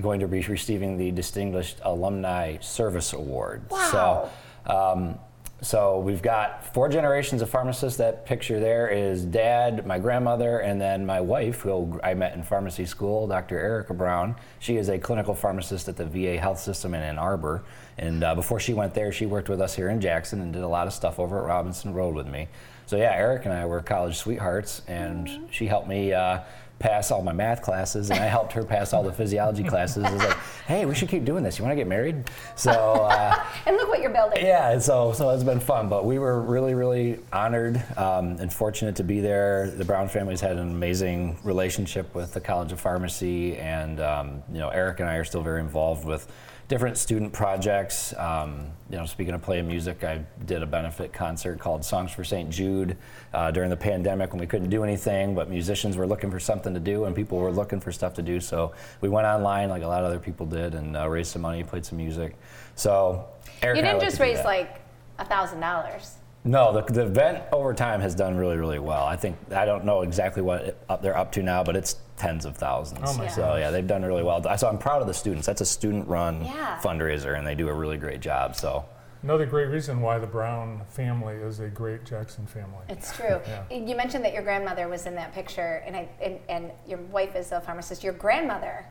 going 0.01 0.21
to 0.21 0.27
be 0.27 0.41
receiving 0.41 0.97
the 0.97 1.11
Distinguished 1.11 1.79
Alumni 1.83 2.57
Service 2.59 3.11
Award. 3.13 3.63
Wow. 3.69 4.29
So, 4.65 4.73
um, 4.73 5.19
so 5.61 5.99
we've 5.99 6.21
got 6.21 6.73
four 6.73 6.89
generations 6.89 7.41
of 7.41 7.49
pharmacists. 7.49 7.97
That 7.97 8.25
picture 8.25 8.59
there 8.59 8.87
is 8.87 9.23
dad, 9.23 9.85
my 9.85 9.99
grandmother, 9.99 10.59
and 10.59 10.79
then 10.79 11.05
my 11.05 11.19
wife, 11.19 11.61
who 11.61 11.99
I 12.03 12.13
met 12.13 12.33
in 12.33 12.43
pharmacy 12.43 12.85
school, 12.85 13.25
Dr. 13.27 13.57
Erica 13.57 13.93
Brown. 13.93 14.35
She 14.59 14.77
is 14.77 14.89
a 14.89 14.99
clinical 14.99 15.33
pharmacist 15.33 15.87
at 15.87 15.97
the 15.97 16.05
VA 16.05 16.37
Health 16.37 16.59
System 16.59 16.93
in 16.93 17.01
Ann 17.01 17.17
Arbor. 17.17 17.63
And 17.97 18.23
uh, 18.23 18.35
before 18.35 18.59
she 18.59 18.73
went 18.73 18.93
there, 18.93 19.11
she 19.11 19.25
worked 19.25 19.49
with 19.49 19.59
us 19.59 19.75
here 19.75 19.89
in 19.89 19.99
Jackson 19.99 20.41
and 20.41 20.53
did 20.53 20.61
a 20.61 20.67
lot 20.67 20.87
of 20.87 20.93
stuff 20.93 21.19
over 21.19 21.39
at 21.39 21.45
Robinson 21.45 21.93
Road 21.93 22.15
with 22.15 22.27
me. 22.27 22.47
So 22.87 22.97
yeah, 22.97 23.13
Erica 23.13 23.49
and 23.49 23.57
I 23.57 23.65
were 23.65 23.81
college 23.81 24.17
sweethearts, 24.17 24.81
and 24.87 25.47
she 25.51 25.65
helped 25.65 25.87
me 25.87 26.13
uh, 26.13 26.39
pass 26.77 27.09
all 27.09 27.21
my 27.23 27.31
math 27.33 27.61
classes, 27.63 28.11
and 28.11 28.19
I 28.19 28.25
helped 28.27 28.53
her 28.53 28.63
pass 28.63 28.93
all 28.93 29.01
the 29.01 29.11
physiology 29.11 29.63
classes. 29.73 30.03
It 30.05 30.11
was 30.11 30.23
like, 30.23 30.37
hey, 30.67 30.85
we 30.85 30.93
should 30.93 31.09
keep 31.09 31.25
doing 31.25 31.43
this. 31.43 31.57
You 31.57 31.63
want 31.65 31.71
to 31.71 31.77
get 31.77 31.87
married? 31.87 32.23
So. 32.55 32.71
Uh, 33.15 33.33
And 33.65 33.77
look 33.77 33.87
what 33.89 34.01
you're 34.01 34.11
building. 34.11 34.45
yeah, 34.45 34.77
so 34.77 35.11
so 35.13 35.29
it's 35.31 35.43
been 35.43 35.59
fun, 35.59 35.89
but 35.89 36.05
we 36.05 36.19
were 36.19 36.41
really 36.41 36.73
really 36.75 37.19
honored 37.33 37.81
um, 37.97 38.37
and 38.39 38.51
fortunate 38.53 38.95
to 38.97 39.03
be 39.03 39.19
there. 39.21 39.71
The 39.71 39.85
Brown 39.85 40.07
family's 40.09 40.41
had 40.41 40.53
an 40.57 40.69
amazing 40.69 41.39
relationship 41.43 42.13
with 42.13 42.33
the 42.33 42.41
College 42.41 42.71
of 42.71 42.79
Pharmacy, 42.79 43.57
and 43.57 43.99
um, 43.99 44.43
you 44.51 44.59
know 44.59 44.69
Erica 44.69 45.01
and 45.03 45.09
I 45.09 45.15
are 45.15 45.23
still 45.23 45.41
very 45.41 45.61
involved 45.61 46.05
with 46.05 46.27
different 46.67 46.97
student 46.97 47.31
projects. 47.31 48.13
Um, 48.17 48.67
you 48.89 48.97
know, 48.97 49.05
speaking 49.05 49.33
of 49.33 49.41
playing 49.41 49.67
music, 49.67 50.03
I 50.03 50.25
did 50.45 50.63
a 50.63 50.65
benefit 50.65 51.13
concert 51.13 51.59
called 51.59 51.85
Songs 51.85 52.11
for 52.11 52.23
St. 52.23 52.49
Jude 52.49 52.97
uh, 53.33 53.51
during 53.51 53.69
the 53.69 53.77
pandemic 53.77 54.31
when 54.31 54.39
we 54.39 54.47
couldn't 54.47 54.69
do 54.69 54.83
anything, 54.83 55.35
but 55.35 55.49
musicians 55.49 55.97
were 55.97 56.07
looking 56.07 56.31
for 56.31 56.39
something 56.39 56.73
to 56.73 56.79
do 56.79 57.05
and 57.05 57.15
people 57.15 57.37
were 57.37 57.51
looking 57.51 57.79
for 57.79 57.91
stuff 57.91 58.13
to 58.15 58.21
do. 58.21 58.39
So 58.39 58.73
we 59.01 59.09
went 59.09 59.27
online 59.27 59.69
like 59.69 59.83
a 59.83 59.87
lot 59.87 59.99
of 59.99 60.07
other 60.07 60.19
people 60.19 60.45
did 60.45 60.73
and 60.73 60.97
uh, 60.97 61.07
raised 61.07 61.31
some 61.31 61.41
money, 61.41 61.63
played 61.63 61.85
some 61.85 61.97
music. 61.97 62.35
So 62.75 63.27
Eric 63.61 63.77
You 63.77 63.83
didn't 63.83 64.01
just 64.01 64.19
raise 64.19 64.37
that. 64.37 64.45
like 64.45 64.81
a 65.19 65.25
thousand 65.25 65.59
dollars. 65.59 66.15
No, 66.43 66.71
the, 66.71 66.93
the 66.93 67.01
event 67.01 67.43
over 67.51 67.73
time 67.73 68.01
has 68.01 68.13
done 68.13 68.37
really, 68.37 68.57
really 68.57 68.77
well. 68.77 69.03
I 69.03 69.15
think 69.15 69.35
I 69.51 69.65
don't 69.65 69.83
know 69.83 70.01
exactly 70.01 70.43
what 70.43 70.61
it, 70.61 70.77
up 70.89 71.01
they're 71.01 71.17
up 71.17 71.31
to 71.33 71.43
now, 71.43 71.63
but 71.63 71.75
it's 71.75 71.95
tens 72.17 72.45
of 72.45 72.55
thousands. 72.55 73.01
Oh 73.03 73.17
my 73.17 73.27
so 73.27 73.41
gosh. 73.41 73.59
yeah, 73.59 73.71
they've 73.71 73.85
done 73.87 74.03
really 74.03 74.23
well. 74.23 74.41
So 74.57 74.67
I'm 74.69 74.77
proud 74.77 75.01
of 75.01 75.07
the 75.07 75.13
students. 75.13 75.45
That's 75.47 75.61
a 75.61 75.65
student-run 75.65 76.45
Yeah. 76.45 76.79
fundraiser, 76.81 77.37
and 77.37 77.45
they 77.45 77.55
do 77.55 77.67
a 77.69 77.73
really 77.73 77.97
great 77.97 78.21
job. 78.21 78.55
So 78.55 78.85
Another 79.23 79.47
great 79.47 79.69
reason 79.69 80.01
why 80.01 80.19
the 80.19 80.27
Brown 80.27 80.81
family 80.89 81.33
is 81.37 81.59
a 81.59 81.67
great 81.67 82.05
Jackson 82.05 82.45
family. 82.45 82.77
It's 82.89 83.11
true. 83.15 83.41
Yeah. 83.47 83.63
You 83.75 83.95
mentioned 83.95 84.23
that 84.23 84.33
your 84.33 84.43
grandmother 84.43 84.87
was 84.87 85.07
in 85.07 85.15
that 85.15 85.33
picture, 85.33 85.81
and, 85.87 85.95
I, 85.95 86.07
and, 86.21 86.37
and 86.47 86.71
your 86.87 86.99
wife 87.11 87.35
is 87.35 87.51
a 87.51 87.59
pharmacist. 87.59 88.03
Your 88.03 88.13
grandmother 88.13 88.85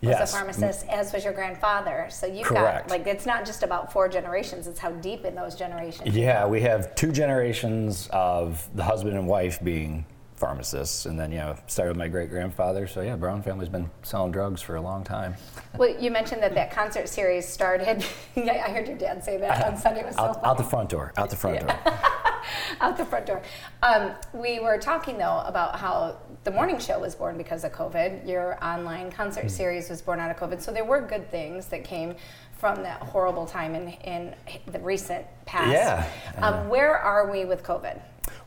was 0.00 0.10
Yes. 0.10 0.32
a 0.32 0.36
pharmacist, 0.36 0.86
as 0.88 1.12
was 1.12 1.24
your 1.24 1.32
grandfather. 1.32 2.06
So 2.08 2.26
you've 2.26 2.46
Correct. 2.46 2.88
got, 2.88 2.90
like, 2.90 3.06
it's 3.08 3.26
not 3.26 3.44
just 3.44 3.64
about 3.64 3.92
four 3.92 4.08
generations, 4.08 4.68
it's 4.68 4.78
how 4.78 4.92
deep 4.92 5.24
in 5.24 5.34
those 5.34 5.56
generations. 5.56 6.14
yeah, 6.16 6.46
we 6.46 6.60
have 6.60 6.94
two 6.94 7.10
generations 7.10 8.08
of 8.12 8.68
the 8.76 8.84
husband 8.84 9.16
and 9.16 9.26
wife 9.26 9.58
being 9.62 10.06
pharmacists, 10.40 11.06
and 11.06 11.20
then 11.20 11.30
you 11.30 11.38
know 11.38 11.54
started 11.66 11.90
with 11.92 11.98
my 11.98 12.08
great 12.08 12.30
grandfather. 12.30 12.86
So 12.88 13.02
yeah, 13.02 13.14
Brown 13.16 13.42
family's 13.42 13.68
been 13.68 13.90
selling 14.02 14.32
drugs 14.32 14.62
for 14.62 14.76
a 14.76 14.80
long 14.80 15.04
time. 15.04 15.34
Well, 15.76 15.94
you 16.00 16.10
mentioned 16.10 16.42
that 16.42 16.54
that 16.54 16.72
concert 16.72 17.08
series 17.08 17.46
started. 17.46 18.04
yeah, 18.34 18.64
I 18.66 18.70
heard 18.70 18.88
your 18.88 18.96
dad 18.96 19.22
say 19.22 19.36
that 19.36 19.64
on 19.66 19.76
Sunday. 19.76 20.00
It 20.00 20.06
was 20.06 20.16
so 20.16 20.22
Out, 20.22 20.34
funny. 20.36 20.46
out 20.48 20.56
the 20.58 20.64
front 20.64 20.88
door. 20.88 21.12
Out 21.16 21.30
the 21.30 21.36
front 21.36 21.60
door. 21.60 21.78
out 22.80 22.96
the 22.96 23.04
front 23.04 23.26
door. 23.26 23.42
Um, 23.82 24.12
we 24.32 24.58
were 24.60 24.78
talking 24.78 25.18
though 25.18 25.42
about 25.46 25.78
how 25.78 26.16
the 26.44 26.50
morning 26.50 26.78
show 26.78 26.98
was 26.98 27.14
born 27.14 27.36
because 27.36 27.62
of 27.64 27.72
COVID. 27.72 28.26
Your 28.26 28.62
online 28.64 29.12
concert 29.12 29.42
Hmm. 29.42 29.48
series 29.48 29.90
was 29.90 30.00
born 30.00 30.18
out 30.20 30.30
of 30.30 30.36
COVID. 30.38 30.60
So 30.62 30.72
there 30.72 30.84
were 30.86 31.00
good 31.02 31.30
things 31.30 31.66
that 31.66 31.84
came 31.84 32.14
from 32.58 32.82
that 32.82 33.00
horrible 33.02 33.46
time 33.46 33.74
in, 33.74 33.88
in 34.04 34.34
the 34.66 34.78
recent 34.80 35.24
past. 35.46 35.70
Yeah. 35.72 36.06
Um, 36.42 36.68
where 36.68 36.96
are 36.96 37.30
we 37.30 37.44
with 37.46 37.62
COVID? 37.62 38.00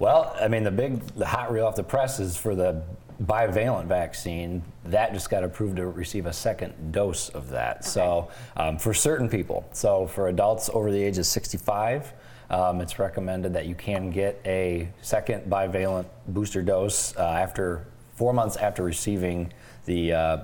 Well, 0.04 0.36
I 0.38 0.50
mean, 0.50 0.66
the 0.66 0.72
big, 0.72 1.00
the 1.16 1.26
hot 1.26 1.50
reel 1.50 1.66
off 1.66 1.78
the 1.78 1.84
press 1.84 2.20
is 2.20 2.36
for 2.36 2.56
the 2.56 2.84
bivalent 3.24 3.86
vaccine. 3.86 4.62
That 4.84 5.13
just 5.13 5.30
got 5.30 5.46
approved 5.46 5.78
to 5.78 5.88
receive 5.88 6.26
a 6.26 6.34
second 6.34 6.92
dose 6.92 7.30
of 7.30 7.52
that. 7.52 7.86
So, 7.86 8.30
um, 8.58 8.78
for 8.78 8.94
certain 8.94 9.30
people, 9.30 9.66
so 9.72 10.06
for 10.08 10.28
adults 10.28 10.70
over 10.74 10.92
the 10.92 11.02
age 11.02 11.20
of 11.20 11.26
65, 11.26 12.12
um, 12.50 12.82
it's 12.82 13.00
recommended 13.00 13.54
that 13.54 13.66
you 13.66 13.76
can 13.76 14.10
get 14.10 14.42
a 14.46 14.89
second 15.02 15.50
bivalent 15.50 16.08
booster 16.28 16.62
dose 16.62 17.16
uh, 17.16 17.22
after 17.22 17.88
four 18.13 18.34
months 18.34 18.58
after 18.58 18.84
receiving 18.84 19.54
the 19.86 20.12
uh, 20.12 20.38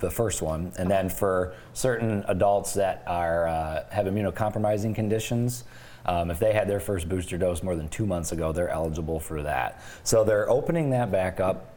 the 0.00 0.10
first 0.10 0.42
one, 0.42 0.72
and 0.76 0.90
then 0.90 1.08
for 1.08 1.54
certain 1.72 2.24
adults 2.26 2.74
that 2.74 3.04
are 3.06 3.46
uh, 3.46 3.84
have 3.90 4.06
immunocompromising 4.06 4.92
conditions, 4.92 5.62
um, 6.06 6.30
if 6.30 6.38
they 6.38 6.52
had 6.52 6.68
their 6.68 6.80
first 6.80 7.08
booster 7.08 7.38
dose 7.38 7.62
more 7.62 7.76
than 7.76 7.88
two 7.88 8.06
months 8.06 8.32
ago, 8.32 8.52
they're 8.52 8.68
eligible 8.68 9.20
for 9.20 9.42
that. 9.42 9.82
So 10.02 10.24
they're 10.24 10.48
opening 10.50 10.90
that 10.90 11.10
back 11.10 11.40
up. 11.40 11.70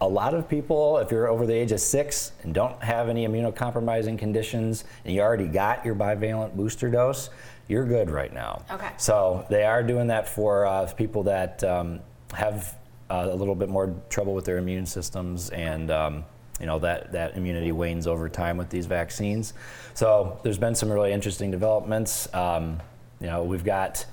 A 0.00 0.08
lot 0.08 0.34
of 0.34 0.48
people, 0.48 0.98
if 0.98 1.10
you're 1.10 1.28
over 1.28 1.46
the 1.46 1.54
age 1.54 1.72
of 1.72 1.80
six 1.80 2.32
and 2.42 2.52
don't 2.52 2.82
have 2.82 3.08
any 3.08 3.26
immunocompromising 3.26 4.18
conditions, 4.18 4.84
and 5.04 5.14
you 5.14 5.20
already 5.20 5.46
got 5.46 5.84
your 5.84 5.94
bivalent 5.94 6.54
booster 6.54 6.90
dose, 6.90 7.30
you're 7.68 7.86
good 7.86 8.10
right 8.10 8.32
now. 8.32 8.62
Okay. 8.70 8.90
So 8.98 9.46
they 9.48 9.64
are 9.64 9.82
doing 9.82 10.08
that 10.08 10.28
for 10.28 10.66
uh, 10.66 10.92
people 10.92 11.22
that 11.24 11.64
um, 11.64 12.00
have 12.34 12.76
uh, 13.08 13.28
a 13.30 13.34
little 13.34 13.54
bit 13.54 13.68
more 13.68 13.94
trouble 14.10 14.34
with 14.34 14.44
their 14.44 14.58
immune 14.58 14.86
systems, 14.86 15.50
and 15.50 15.90
um, 15.90 16.24
you 16.60 16.66
know 16.66 16.78
that 16.80 17.12
that 17.12 17.36
immunity 17.36 17.72
wanes 17.72 18.06
over 18.06 18.28
time 18.28 18.56
with 18.56 18.70
these 18.70 18.86
vaccines. 18.86 19.54
So 19.94 20.38
there's 20.42 20.58
been 20.58 20.74
some 20.74 20.90
really 20.90 21.12
interesting 21.12 21.50
developments. 21.50 22.32
Um, 22.34 22.80
you 23.20 23.26
know, 23.26 23.42
we've 23.42 23.64
got 23.64 24.06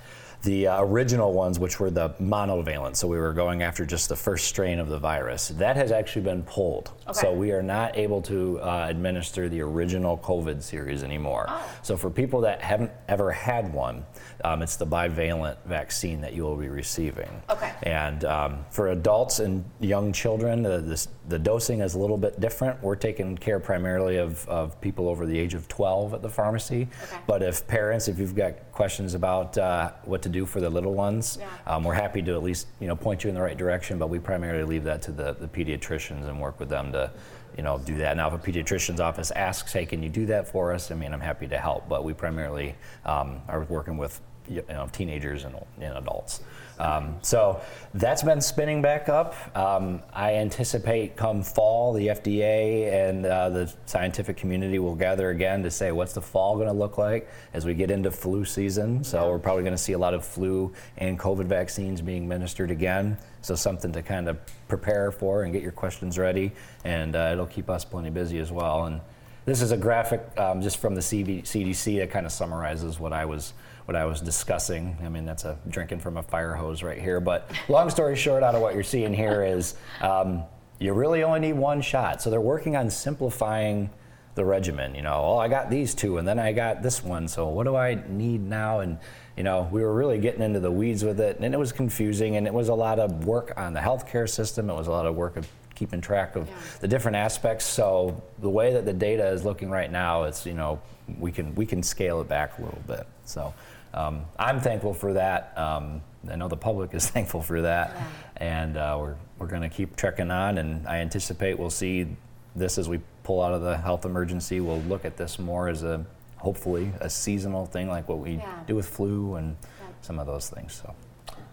the 0.44 0.68
uh, 0.68 0.84
original 0.84 1.34
ones, 1.34 1.60
which 1.60 1.80
were 1.80 1.92
the 1.92 2.10
monovalent. 2.22 2.96
So 2.96 3.08
we 3.08 3.18
were 3.18 3.34
going 3.34 3.62
after 3.62 3.86
just 3.86 4.10
the 4.10 4.16
first 4.16 4.48
strain 4.48 4.80
of 4.80 4.90
the 4.90 4.98
virus. 4.98 5.50
That 5.50 5.76
has 5.76 5.92
actually 5.92 6.24
been 6.24 6.44
pulled. 6.44 6.92
So 7.14 7.34
we 7.34 7.52
are 7.52 7.62
not 7.62 7.98
able 7.98 8.22
to 8.24 8.60
uh, 8.62 8.88
administer 8.90 9.50
the 9.50 9.62
original 9.62 10.18
COVID 10.18 10.62
series 10.64 11.04
anymore. 11.04 11.46
Oh. 11.50 11.72
So 11.82 11.98
for 11.98 12.10
people 12.10 12.42
that 12.42 12.62
haven't 12.62 12.92
ever 13.08 13.32
had 13.32 13.74
one, 13.74 14.06
um, 14.44 14.62
it's 14.62 14.78
the 14.78 14.88
bivalent 14.88 15.58
vaccine 15.66 16.22
that 16.22 16.34
you 16.34 16.44
will 16.44 16.56
be 16.56 16.70
receiving. 16.70 17.30
Okay. 17.50 17.74
And 17.84 18.24
um, 18.26 18.66
for 18.70 18.90
adults 18.90 19.40
and 19.40 19.64
young 19.80 20.14
children, 20.14 20.64
the, 20.64 20.80
the, 20.80 21.08
the 21.28 21.40
dosing 21.40 21.82
is 21.82 21.96
a 21.96 22.00
little 22.00 22.18
bit 22.18 22.40
different. 22.40 22.82
We're 22.82 22.96
taking 22.96 23.38
care 23.38 23.60
primarily 23.60 24.18
of, 24.18 24.48
of 24.48 24.80
people 24.82 25.10
over 25.10 25.26
the 25.26 25.38
age 25.38 25.54
of 25.54 25.68
12 25.68 26.14
at 26.14 26.22
the 26.22 26.30
pharmacy. 26.30 26.88
Okay. 27.04 27.18
But 27.28 27.44
if 27.44 27.68
parents, 27.68 28.08
if 28.08 28.18
you've 28.18 28.36
got 28.36 28.72
questions 28.72 29.14
about 29.14 29.58
uh, 29.58 29.92
what 30.06 30.22
to 30.24 30.30
do 30.32 30.46
for 30.46 30.60
the 30.60 30.70
little 30.70 30.94
ones, 30.94 31.38
Yeah. 31.40 31.48
um, 31.68 31.84
we're 31.84 31.94
happy 31.94 32.22
to 32.24 32.32
at 32.34 32.44
least 32.44 32.68
you 32.80 32.88
know 32.88 32.96
point 32.96 33.24
you 33.24 33.30
in 33.30 33.36
the 33.36 33.42
right 33.42 33.58
direction. 33.58 34.00
But 34.00 34.08
we 34.10 34.20
primarily 34.20 34.64
leave 34.64 34.84
that 34.86 35.02
to 35.04 35.12
the, 35.12 35.34
the 35.34 35.48
pediatricians 35.48 36.28
and 36.28 36.40
work 36.42 36.60
with 36.60 36.70
them 36.70 36.92
to 36.94 37.12
you 37.58 37.64
know 37.64 37.78
do 37.80 37.98
that. 37.98 38.18
Now, 38.18 38.28
if 38.28 38.34
a 38.34 38.52
pediatrician's 38.52 39.00
office 39.00 39.32
asks, 39.32 39.74
"Hey, 39.74 39.86
can 39.86 40.02
you 40.02 40.10
do 40.10 40.26
that 40.28 40.48
for 40.48 40.74
us?" 40.74 40.90
I 40.92 40.96
mean, 40.96 41.14
I'm 41.14 41.22
happy 41.22 41.48
to 41.48 41.58
help. 41.58 41.88
But 41.90 42.04
we 42.04 42.14
primarily 42.14 42.76
um, 43.06 43.42
are 43.48 43.64
working 43.66 43.98
with 43.98 44.20
you 44.50 44.64
know, 44.70 44.88
teenagers 44.92 45.44
and, 45.46 45.56
and 45.80 45.98
adults. 45.98 46.42
Um, 46.80 47.18
so 47.22 47.62
that's 47.94 48.24
been 48.24 48.42
spinning 48.42 48.82
back 48.82 49.10
up. 49.10 49.36
Um, 49.56 50.02
I 50.14 50.36
anticipate 50.36 51.16
come 51.16 51.44
fall, 51.44 51.94
the 51.94 52.08
FDA 52.08 52.92
and 52.92 53.26
uh, 53.26 53.50
the 53.50 53.74
scientific 53.86 54.38
community 54.38 54.80
will 54.80 54.96
gather 54.96 55.30
again 55.30 55.64
to 55.64 55.72
say 55.72 55.92
what's 55.92 56.14
the 56.14 56.22
fall 56.22 56.56
going 56.56 56.68
to 56.68 56.74
look 56.74 56.98
like 56.98 57.30
as 57.54 57.66
we 57.66 57.74
get 57.74 57.92
into 57.92 58.12
flu 58.12 58.46
season. 58.46 59.04
So 59.04 59.30
we're 59.30 59.40
probably 59.40 59.64
going 59.64 59.76
to 59.76 59.82
see 59.82 59.94
a 59.94 60.00
lot 60.00 60.14
of 60.14 60.26
flu 60.26 60.74
and 60.98 61.20
COVID 61.20 61.46
vaccines 61.46 62.02
being 62.02 62.24
administered 62.24 62.72
again. 62.72 63.18
So 63.42 63.56
something 63.56 63.92
to 63.94 64.02
kind 64.02 64.30
of 64.30 64.40
prepare 64.68 65.12
for 65.12 65.44
and 65.44 65.52
get 65.52 65.64
your 65.64 65.72
questions 65.72 66.18
ready, 66.18 66.52
and 66.84 67.16
uh, 67.16 67.30
it'll 67.34 67.48
keep 67.48 67.70
us 67.70 67.84
plenty 67.84 68.12
busy 68.12 68.40
as 68.40 68.52
well. 68.52 68.86
And 68.86 69.02
this 69.46 69.62
is 69.62 69.72
a 69.72 69.78
graphic 69.78 70.22
um, 70.38 70.62
just 70.62 70.78
from 70.78 70.94
the 70.94 71.02
CDC 71.02 71.98
that 72.00 72.12
kind 72.12 72.26
of 72.26 72.32
summarizes 72.32 73.00
what 73.00 73.14
I 73.14 73.26
was 73.26 73.54
what 73.92 74.02
I 74.02 74.06
was 74.06 74.22
discussing. 74.22 74.96
I 75.04 75.10
mean, 75.10 75.26
that's 75.26 75.44
a 75.44 75.58
drinking 75.68 76.00
from 76.00 76.16
a 76.16 76.24
fire 76.24 76.54
hose 76.54 76.82
right 76.82 76.98
here. 76.98 77.20
But 77.20 77.52
long 77.68 77.90
story 77.90 78.16
short, 78.16 78.42
out 78.42 78.56
of 78.56 78.62
what 78.62 78.74
you're 78.74 78.84
seeing 78.84 79.14
here 79.14 79.44
is 79.44 79.76
um, 80.00 80.44
you 80.80 80.94
really 80.94 81.24
only 81.24 81.42
need 81.42 81.54
one 81.54 81.82
shot. 81.82 82.22
So 82.22 82.30
they're 82.30 82.40
working 82.40 82.78
on 82.78 82.90
simplifying 82.90 83.90
the 84.36 84.46
regimen. 84.46 84.96
You 84.96 85.02
know, 85.02 85.22
oh, 85.22 85.38
I 85.38 85.50
got 85.50 85.70
these 85.70 85.94
two, 85.94 86.20
and 86.20 86.26
then 86.26 86.40
I 86.40 86.54
got 86.54 86.82
this 86.82 87.04
one. 87.04 87.28
So 87.28 87.50
what 87.50 87.66
do 87.66 87.76
I 87.76 88.02
need 88.08 88.40
now? 88.40 88.80
And 88.80 88.98
you 89.36 89.44
know, 89.44 89.68
we 89.70 89.82
were 89.82 89.94
really 89.94 90.20
getting 90.20 90.42
into 90.42 90.62
the 90.62 90.72
weeds 90.72 91.04
with 91.04 91.20
it, 91.20 91.40
and 91.42 91.54
it 91.54 91.58
was 91.58 91.74
confusing, 91.74 92.38
and 92.38 92.48
it 92.48 92.54
was 92.54 92.70
a 92.70 92.74
lot 92.74 92.98
of 92.98 93.26
work 93.26 93.52
on 93.58 93.74
the 93.74 93.82
healthcare 93.82 94.30
system. 94.30 94.70
It 94.70 94.74
was 94.74 94.88
a 94.88 94.92
lot 94.92 95.06
of 95.06 95.16
work 95.16 95.36
of 95.36 95.50
keeping 95.76 96.00
track 96.00 96.38
of 96.38 96.50
the 96.80 96.88
different 96.88 97.18
aspects. 97.18 97.66
So 97.66 98.24
the 98.40 98.50
way 98.50 98.72
that 98.72 98.86
the 98.86 98.94
data 98.94 99.28
is 99.28 99.44
looking 99.44 99.70
right 99.70 99.92
now, 99.92 100.24
it's 100.24 100.46
you 100.46 100.54
know 100.54 100.82
we 101.20 101.32
can 101.32 101.54
we 101.56 101.66
can 101.66 101.84
scale 101.84 102.22
it 102.22 102.28
back 102.28 102.58
a 102.58 102.62
little 102.64 102.82
bit. 102.88 103.06
So 103.26 103.54
um, 103.94 104.26
I'm 104.40 104.60
thankful 104.60 104.94
for 104.94 105.14
that. 105.14 105.54
Um, 105.58 106.02
I 106.30 106.36
know 106.36 106.48
the 106.48 106.58
public 106.58 106.94
is 106.94 107.10
thankful 107.16 107.42
for 107.42 107.62
that, 107.62 107.96
and 108.38 108.78
uh, 108.78 108.98
we're 109.00 109.16
we're 109.40 109.48
going 109.48 109.64
to 109.64 109.70
keep 109.70 109.96
trekking 109.96 110.32
on. 110.32 110.58
And 110.58 110.88
I 110.88 110.98
anticipate 110.98 111.58
we'll 111.58 111.70
see 111.70 112.08
this 112.56 112.78
as 112.78 112.88
we 112.90 113.00
pull 113.24 113.42
out 113.42 113.54
of 113.54 113.62
the 113.62 113.78
health 113.78 114.06
emergency. 114.06 114.60
We'll 114.60 114.82
look 114.82 115.06
at 115.06 115.18
this 115.18 115.40
more 115.40 115.68
as 115.68 115.84
a 115.84 116.06
hopefully 116.38 116.92
a 117.00 117.10
seasonal 117.10 117.66
thing, 117.68 117.88
like 117.88 118.08
what 118.10 118.20
we 118.20 118.34
Yeah. 118.38 118.64
do 118.66 118.76
with 118.76 118.88
flu 118.88 119.36
and 119.36 119.56
some 120.02 120.18
of 120.20 120.26
those 120.28 120.50
things. 120.50 120.74
So. 120.74 120.94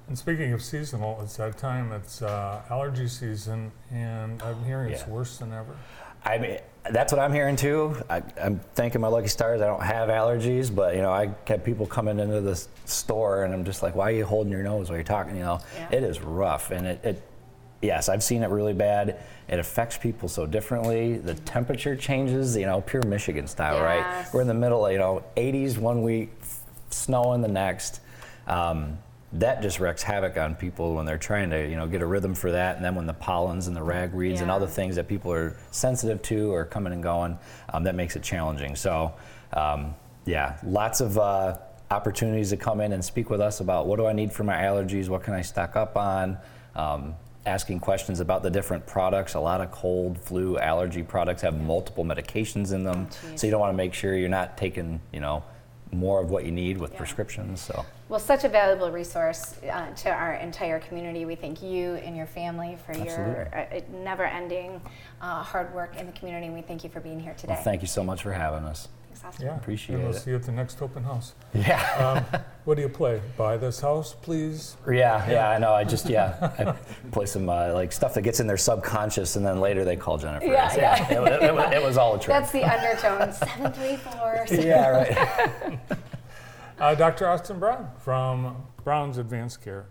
And 0.08 0.18
speaking 0.18 0.54
of 0.54 0.62
seasonal, 0.62 1.20
it's 1.22 1.36
that 1.36 1.58
time, 1.58 1.92
it's 1.92 2.22
uh, 2.22 2.62
allergy 2.70 3.06
season, 3.08 3.70
and 3.90 4.42
I'm 4.42 4.64
hearing 4.64 4.90
it's 4.92 5.02
Yeah. 5.02 5.10
worse 5.10 5.36
than 5.36 5.52
ever. 5.52 5.76
I 6.24 6.38
mean, 6.38 6.58
that's 6.90 7.12
what 7.12 7.20
I'm 7.20 7.32
hearing 7.32 7.56
too. 7.56 7.96
I, 8.08 8.22
I'm 8.40 8.60
thanking 8.74 9.00
my 9.00 9.08
lucky 9.08 9.28
stars. 9.28 9.60
I 9.60 9.66
don't 9.66 9.82
have 9.82 10.08
allergies, 10.08 10.74
but 10.74 10.94
you 10.96 11.02
know, 11.02 11.10
I 11.12 11.30
had 11.46 11.64
people 11.64 11.86
coming 11.86 12.18
into 12.18 12.40
the 12.40 12.56
store, 12.84 13.44
and 13.44 13.52
I'm 13.54 13.64
just 13.64 13.82
like, 13.82 13.94
"Why 13.94 14.04
are 14.08 14.14
you 14.14 14.24
holding 14.24 14.52
your 14.52 14.62
nose 14.62 14.88
while 14.88 14.96
you're 14.96 15.04
talking?" 15.04 15.36
You 15.36 15.42
know, 15.42 15.60
Yeah. 15.76 15.88
it 15.98 16.02
is 16.04 16.20
rough, 16.20 16.70
and 16.70 16.86
it, 16.86 17.04
it. 17.04 17.22
Yes, 17.80 18.08
I've 18.08 18.24
seen 18.24 18.42
it 18.42 18.50
really 18.50 18.72
bad. 18.72 19.20
It 19.48 19.60
affects 19.60 19.96
people 19.96 20.28
so 20.28 20.46
differently. 20.46 21.18
The 21.18 21.34
temperature 21.34 21.94
changes, 21.94 22.56
you 22.56 22.66
know, 22.66 22.80
pure 22.80 23.02
Michigan 23.04 23.46
style, 23.46 23.80
right? 23.80 24.26
We're 24.32 24.40
in 24.40 24.48
the 24.48 24.54
middle, 24.54 24.84
of, 24.84 24.90
you 24.92 24.98
know, 24.98 25.22
80s 25.36 25.78
one 25.78 26.02
week, 26.02 26.30
snow 26.90 27.34
in 27.34 27.40
the 27.40 27.46
next. 27.48 28.00
Um, 28.48 28.98
that 29.34 29.60
just 29.60 29.78
wreaks 29.78 30.02
havoc 30.02 30.38
on 30.38 30.54
people 30.54 30.94
when 30.94 31.04
they're 31.04 31.18
trying 31.18 31.50
to, 31.50 31.68
you 31.68 31.76
know, 31.76 31.86
get 31.86 32.00
a 32.00 32.06
rhythm 32.06 32.34
for 32.34 32.50
that. 32.52 32.76
And 32.76 32.84
then 32.84 32.94
when 32.94 33.06
the 33.06 33.12
pollens 33.12 33.66
and 33.66 33.76
the 33.76 33.80
ragweeds 33.80 34.38
and 34.38 34.48
Yeah. 34.48 34.54
other 34.54 34.66
things 34.66 34.96
that 34.96 35.06
people 35.06 35.30
are 35.32 35.54
sensitive 35.70 36.22
to 36.22 36.54
are 36.54 36.64
coming 36.64 36.94
and 36.94 37.02
going, 37.02 37.38
um, 37.72 37.84
that 37.84 37.94
makes 37.94 38.16
it 38.16 38.22
challenging. 38.22 38.74
So, 38.74 39.12
um, 39.52 39.94
yeah, 40.24 40.56
lots 40.64 41.02
of 41.02 41.18
uh, 41.18 41.58
opportunities 41.90 42.50
to 42.50 42.56
come 42.56 42.80
in 42.80 42.92
and 42.92 43.04
speak 43.04 43.28
with 43.28 43.40
us 43.40 43.60
about 43.60 43.86
what 43.86 43.96
do 43.96 44.06
I 44.06 44.14
need 44.14 44.32
for 44.32 44.44
my 44.44 44.56
allergies, 44.56 45.08
what 45.08 45.22
can 45.22 45.34
I 45.34 45.42
stock 45.42 45.76
up 45.76 45.96
on, 45.96 46.38
um, 46.74 47.14
asking 47.44 47.80
questions 47.80 48.20
about 48.20 48.42
the 48.42 48.50
different 48.50 48.86
products. 48.86 49.34
A 49.34 49.40
lot 49.40 49.60
of 49.60 49.70
cold, 49.70 50.18
flu, 50.18 50.58
allergy 50.58 51.02
products 51.02 51.42
have 51.42 51.58
multiple 51.60 52.04
medications 52.04 52.72
in 52.72 52.82
them, 52.82 53.08
so 53.36 53.46
you 53.46 53.50
don't 53.50 53.60
want 53.60 53.72
to 53.72 53.76
make 53.76 53.94
sure 53.94 54.16
you're 54.16 54.28
not 54.28 54.56
taking, 54.58 55.00
you 55.12 55.20
know, 55.20 55.42
more 55.92 56.20
of 56.20 56.30
what 56.30 56.44
you 56.44 56.50
need 56.50 56.78
with 56.78 56.94
prescriptions. 56.96 57.60
So. 57.60 57.84
Well, 58.08 58.18
such 58.20 58.44
a 58.44 58.48
valuable 58.48 58.90
resource 58.90 59.54
uh, 59.70 59.90
to 59.90 60.10
our 60.10 60.34
entire 60.34 60.80
community. 60.80 61.26
We 61.26 61.34
thank 61.34 61.62
you 61.62 61.96
and 61.96 62.16
your 62.16 62.26
family 62.26 62.78
for 62.86 62.96
your 62.96 63.48
uh, 63.54 63.80
never-ending 64.02 64.80
uh, 65.20 65.42
hard 65.42 65.74
work 65.74 65.94
in 65.96 66.06
the 66.06 66.12
community, 66.12 66.46
and 66.46 66.54
we 66.54 66.62
thank 66.62 66.82
you 66.84 66.88
for 66.90 67.00
being 67.00 67.20
here 67.20 67.34
today. 67.34 67.52
Well, 67.52 67.62
thank 67.62 67.82
you 67.82 67.88
so 67.88 68.02
much 68.02 68.22
for 68.22 68.32
having 68.32 68.64
us. 68.64 68.88
Thanks, 69.08 69.24
Austin. 69.24 69.46
Yeah. 69.46 69.56
Appreciate 69.56 69.96
and 69.96 70.04
we'll 70.04 70.16
it. 70.16 70.20
see 70.20 70.30
you 70.30 70.36
at 70.36 70.42
the 70.44 70.52
next 70.52 70.80
open 70.80 71.02
house. 71.04 71.34
Yeah. 71.52 72.24
Um, 72.32 72.40
what 72.64 72.76
do 72.76 72.82
you 72.82 72.88
play? 72.88 73.20
Buy 73.36 73.58
this 73.58 73.78
house, 73.80 74.14
please. 74.22 74.76
Yeah, 74.90 75.30
yeah, 75.30 75.50
I 75.50 75.58
know. 75.58 75.74
I 75.74 75.84
just 75.84 76.08
yeah, 76.08 76.52
I 76.58 76.74
play 77.10 77.26
some 77.26 77.46
uh, 77.50 77.74
like 77.74 77.92
stuff 77.92 78.14
that 78.14 78.22
gets 78.22 78.40
in 78.40 78.46
their 78.46 78.56
subconscious, 78.56 79.36
and 79.36 79.44
then 79.44 79.60
later 79.60 79.84
they 79.84 79.96
call 79.96 80.16
Jennifer. 80.16 80.46
Yeah, 80.46 80.72
Yes, 80.74 81.10
It, 81.10 81.18
it, 81.18 81.42
it 81.42 81.72
it 81.74 81.82
was 81.82 81.98
all 81.98 82.14
a 82.14 82.18
trick. 82.18 82.28
That's 82.28 82.52
the 82.52 82.64
undertone. 82.64 83.32
Seven 83.34 83.72
three 83.72 83.96
four. 83.96 84.46
yeah, 84.50 84.88
right. 84.88 85.78
Uh, 86.80 86.94
Dr. 86.94 87.28
Austin 87.28 87.58
Brown 87.58 87.90
from 87.98 88.56
Brown's 88.84 89.18
Advanced 89.18 89.62
Care. 89.62 89.86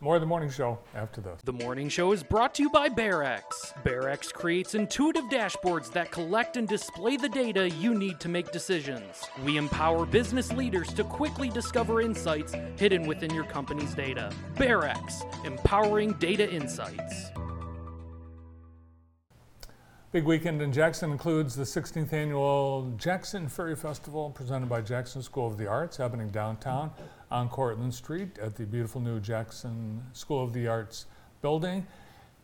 More 0.00 0.16
of 0.16 0.20
the 0.20 0.26
morning 0.26 0.50
show 0.50 0.80
after 0.96 1.20
this. 1.20 1.40
The 1.44 1.52
morning 1.52 1.88
show 1.88 2.10
is 2.10 2.24
brought 2.24 2.56
to 2.56 2.64
you 2.64 2.70
by 2.70 2.88
BearEx. 2.88 3.42
BearEx 3.84 4.32
creates 4.32 4.74
intuitive 4.74 5.22
dashboards 5.26 5.92
that 5.92 6.10
collect 6.10 6.56
and 6.56 6.66
display 6.66 7.16
the 7.16 7.28
data 7.28 7.70
you 7.70 7.94
need 7.94 8.18
to 8.18 8.28
make 8.28 8.50
decisions. 8.50 9.22
We 9.44 9.56
empower 9.56 10.04
business 10.04 10.50
leaders 10.52 10.92
to 10.94 11.04
quickly 11.04 11.48
discover 11.48 12.00
insights 12.00 12.56
hidden 12.76 13.06
within 13.06 13.32
your 13.32 13.44
company's 13.44 13.94
data. 13.94 14.32
BearEx, 14.56 15.46
empowering 15.46 16.14
data 16.14 16.52
insights. 16.52 17.30
Big 20.12 20.24
weekend 20.24 20.60
in 20.60 20.70
Jackson 20.70 21.10
includes 21.10 21.56
the 21.56 21.62
16th 21.62 22.12
annual 22.12 22.92
Jackson 22.98 23.48
Fairy 23.48 23.74
Festival 23.74 24.28
presented 24.28 24.68
by 24.68 24.82
Jackson 24.82 25.22
School 25.22 25.46
of 25.46 25.56
the 25.56 25.66
Arts 25.66 25.96
happening 25.96 26.28
downtown 26.28 26.90
on 27.30 27.48
Cortland 27.48 27.94
Street 27.94 28.38
at 28.38 28.54
the 28.54 28.66
beautiful 28.66 29.00
new 29.00 29.18
Jackson 29.20 30.02
School 30.12 30.44
of 30.44 30.52
the 30.52 30.68
Arts 30.68 31.06
building. 31.40 31.86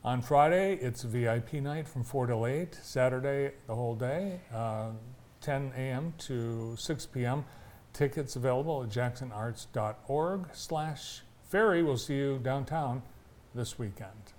On 0.02 0.22
Friday, 0.22 0.76
it's 0.80 1.02
VIP 1.02 1.52
night 1.54 1.86
from 1.86 2.04
4 2.04 2.28
till 2.28 2.46
8. 2.46 2.74
Saturday, 2.82 3.52
the 3.66 3.74
whole 3.74 3.94
day, 3.94 4.40
uh, 4.50 4.92
10 5.42 5.70
a.m. 5.76 6.14
to 6.20 6.74
6 6.74 7.06
p.m. 7.06 7.44
Tickets 7.92 8.36
available 8.36 8.82
at 8.82 8.88
jacksonarts.org 8.88 10.48
slash 10.54 11.20
ferry. 11.50 11.82
We'll 11.82 11.98
see 11.98 12.16
you 12.16 12.40
downtown 12.42 13.02
this 13.54 13.78
weekend. 13.78 14.32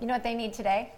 You 0.00 0.08
know 0.08 0.14
what 0.14 0.24
they 0.24 0.34
need 0.34 0.52
today? 0.52 0.92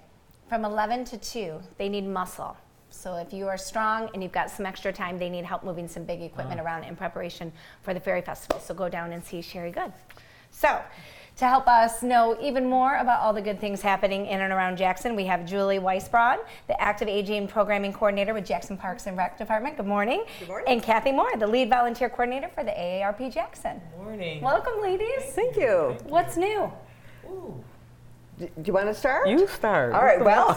From 0.49 0.65
11 0.65 1.05
to 1.07 1.19
2, 1.19 1.61
they 1.77 1.91
need 1.91 2.07
muscle. 2.07 2.57
So 2.89 3.17
if 3.17 3.35
you 3.35 3.49
are 3.49 3.59
strong 3.59 4.09
and 4.15 4.23
you've 4.23 4.33
got 4.33 4.51
some 4.51 4.65
extra 4.65 4.93
time, 4.93 5.19
they 5.19 5.29
need 5.29 5.45
help 5.45 5.63
moving 5.63 5.87
some 5.87 6.05
big 6.05 6.23
equipment 6.23 6.59
uh-huh. 6.59 6.67
around 6.67 6.85
in 6.85 6.97
preparation 6.97 7.53
for 7.83 7.93
the 7.93 8.01
Fairy 8.01 8.23
Festival. 8.23 8.59
So 8.59 8.73
go 8.73 8.89
down 8.89 9.13
and 9.13 9.23
see 9.23 9.43
Sherry 9.43 9.71
Good. 9.71 9.93
So 10.51 10.81
to 11.37 11.47
help 11.47 11.69
us 11.69 12.03
know 12.03 12.37
even 12.41 12.67
more 12.67 12.97
about 12.97 13.21
all 13.21 13.35
the 13.35 13.43
good 13.43 13.61
things 13.61 13.83
happening 13.83 14.27
in 14.27 14.41
and 14.41 14.51
around 14.51 14.79
Jackson, 14.79 15.15
we 15.15 15.27
have 15.27 15.45
Julie 15.45 15.79
Weisbrod, 15.79 16.39
the 16.67 16.81
Active 16.81 17.09
Aging 17.09 17.47
Programming 17.47 17.93
Coordinator 17.93 18.33
with 18.33 18.47
Jackson 18.47 18.79
Parks 18.79 19.07
and 19.07 19.19
Rec 19.19 19.37
Department. 19.37 19.77
Good 19.77 19.87
morning. 19.87 20.25
Good 20.41 20.49
morning. 20.49 20.73
And 20.73 20.83
Cathy 20.83 21.13
Moore, 21.13 21.31
the 21.39 21.47
Lead 21.47 21.69
Volunteer 21.69 22.09
Coordinator 22.09 22.49
for 22.55 22.65
the 22.65 22.73
AARP 22.73 23.33
Jackson. 23.33 23.83
Good 23.97 24.03
Morning. 24.03 24.43
Welcome, 24.43 24.81
ladies. 24.81 25.25
Thank 25.35 25.57
you. 25.57 25.97
What's 26.07 26.39
new? 26.39 26.73
D- 27.23 27.29
Do 28.39 28.49
you 28.65 28.73
want 28.73 28.87
to 28.87 28.95
start? 28.95 29.29
You 29.29 29.49
start. 29.49 29.93
All 29.93 30.05
right, 30.05 30.25
well, 30.25 30.55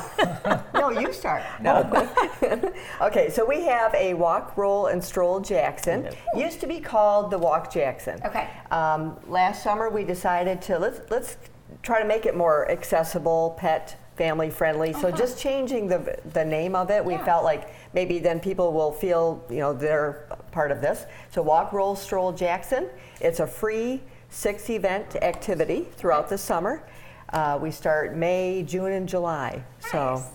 no, 0.73 0.89
you 0.89 1.11
start. 1.11 1.43
No. 1.61 2.07
okay, 3.01 3.29
so 3.29 3.43
we 3.45 3.63
have 3.63 3.93
a 3.95 4.13
walk, 4.13 4.55
roll, 4.55 4.87
and 4.87 5.03
stroll 5.03 5.39
Jackson. 5.39 6.09
Used 6.35 6.59
to 6.61 6.67
be 6.67 6.79
called 6.79 7.31
the 7.31 7.37
Walk 7.37 7.71
Jackson. 7.71 8.19
Okay. 8.25 8.47
Um, 8.69 9.17
last 9.27 9.63
summer, 9.63 9.89
we 9.89 10.03
decided 10.03 10.61
to 10.63 10.77
let's 10.77 11.01
let's 11.09 11.37
try 11.81 12.01
to 12.01 12.07
make 12.07 12.25
it 12.25 12.35
more 12.35 12.69
accessible, 12.69 13.55
pet 13.57 13.97
family 14.15 14.49
friendly. 14.49 14.93
So 14.93 15.09
just 15.11 15.39
changing 15.39 15.87
the 15.87 16.19
the 16.33 16.45
name 16.45 16.75
of 16.75 16.91
it, 16.91 17.03
we 17.03 17.13
Yeah. 17.13 17.25
felt 17.25 17.43
like 17.43 17.73
maybe 17.93 18.19
then 18.19 18.39
people 18.39 18.73
will 18.73 18.91
feel 18.91 19.43
you 19.49 19.57
know 19.57 19.73
they're 19.73 20.27
part 20.51 20.71
of 20.71 20.81
this. 20.81 21.05
So 21.31 21.41
walk, 21.41 21.73
roll, 21.73 21.95
stroll 21.95 22.31
Jackson. 22.31 22.89
It's 23.19 23.39
a 23.39 23.47
free 23.47 24.01
six 24.29 24.69
event 24.69 25.15
activity 25.21 25.87
throughout 25.97 26.29
the 26.29 26.37
summer. 26.37 26.83
Uh, 27.31 27.57
we 27.61 27.71
start 27.71 28.15
May, 28.15 28.63
June, 28.63 28.91
and 28.91 29.07
July. 29.07 29.63
So. 29.91 30.15
Nice. 30.15 30.25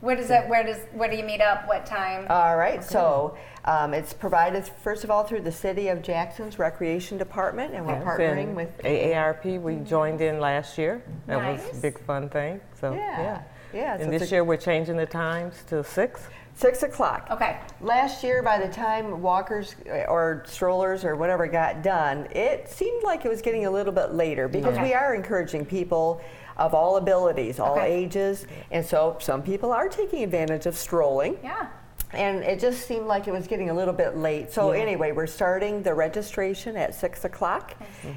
Where 0.00 0.16
does 0.16 0.28
that? 0.28 0.48
Where 0.48 0.62
does? 0.64 0.78
Where 0.94 1.10
do 1.10 1.16
you 1.16 1.24
meet 1.24 1.42
up? 1.42 1.68
What 1.68 1.84
time? 1.84 2.26
All 2.30 2.56
right, 2.56 2.82
so 2.82 3.36
um, 3.66 3.92
it's 3.92 4.14
provided 4.14 4.64
first 4.82 5.04
of 5.04 5.10
all 5.10 5.24
through 5.24 5.42
the 5.42 5.52
City 5.52 5.88
of 5.88 6.00
Jackson's 6.00 6.58
Recreation 6.58 7.18
Department, 7.18 7.74
and 7.74 7.84
we're 7.86 7.92
Yes, 7.92 8.04
partnering 8.04 8.42
and 8.44 8.56
with. 8.56 8.78
AARP. 8.78 9.60
We 9.60 9.76
joined 9.76 10.22
in 10.22 10.40
last 10.40 10.78
year. 10.78 11.02
That 11.26 11.36
was 11.36 11.62
Nice. 11.62 11.78
a 11.78 11.82
big 11.82 11.98
fun 12.06 12.30
thing. 12.30 12.62
So 12.80 12.94
Yeah, 12.94 13.20
yeah. 13.20 13.42
yeah. 13.74 13.96
so 13.98 14.04
And 14.04 14.14
it's 14.14 14.22
this 14.22 14.32
a- 14.32 14.36
year 14.36 14.44
we're 14.44 14.56
changing 14.56 14.96
the 14.96 15.04
times 15.04 15.62
to 15.68 15.84
six. 15.84 16.22
Six 16.54 16.82
o'clock. 16.82 17.28
Okay. 17.30 17.58
Last 17.80 18.22
year, 18.22 18.42
by 18.42 18.58
the 18.58 18.68
time 18.72 19.22
walkers 19.22 19.74
uh, 19.88 20.04
or 20.08 20.42
strollers 20.46 21.04
or 21.04 21.16
whatever 21.16 21.46
got 21.46 21.82
done, 21.82 22.26
it 22.32 22.68
seemed 22.68 23.02
like 23.02 23.24
it 23.24 23.28
was 23.28 23.40
getting 23.40 23.66
a 23.66 23.70
little 23.70 23.92
bit 23.92 24.12
later 24.12 24.48
because 24.48 24.74
Okay. 24.74 24.82
we 24.88 24.94
are 24.94 25.14
encouraging 25.14 25.64
people 25.64 26.20
of 26.56 26.74
all 26.74 26.96
abilities, 26.96 27.58
all 27.58 27.72
Okay. 27.78 27.92
ages, 27.92 28.46
and 28.70 28.84
so 28.84 29.16
some 29.20 29.42
people 29.42 29.72
are 29.72 29.88
taking 29.88 30.22
advantage 30.22 30.66
of 30.66 30.76
strolling. 30.76 31.38
Yeah. 31.42 31.68
And 32.12 32.42
it 32.42 32.58
just 32.58 32.86
seemed 32.88 33.06
like 33.06 33.28
it 33.28 33.32
was 33.32 33.46
getting 33.46 33.70
a 33.70 33.74
little 33.74 33.94
bit 33.94 34.16
late. 34.16 34.52
So 34.52 34.72
Yeah. 34.72 34.80
anyway, 34.82 35.12
we're 35.12 35.28
starting 35.28 35.82
the 35.82 35.94
registration 35.94 36.76
at 36.76 36.92
six 36.94 37.24
o'clock, 37.24 37.74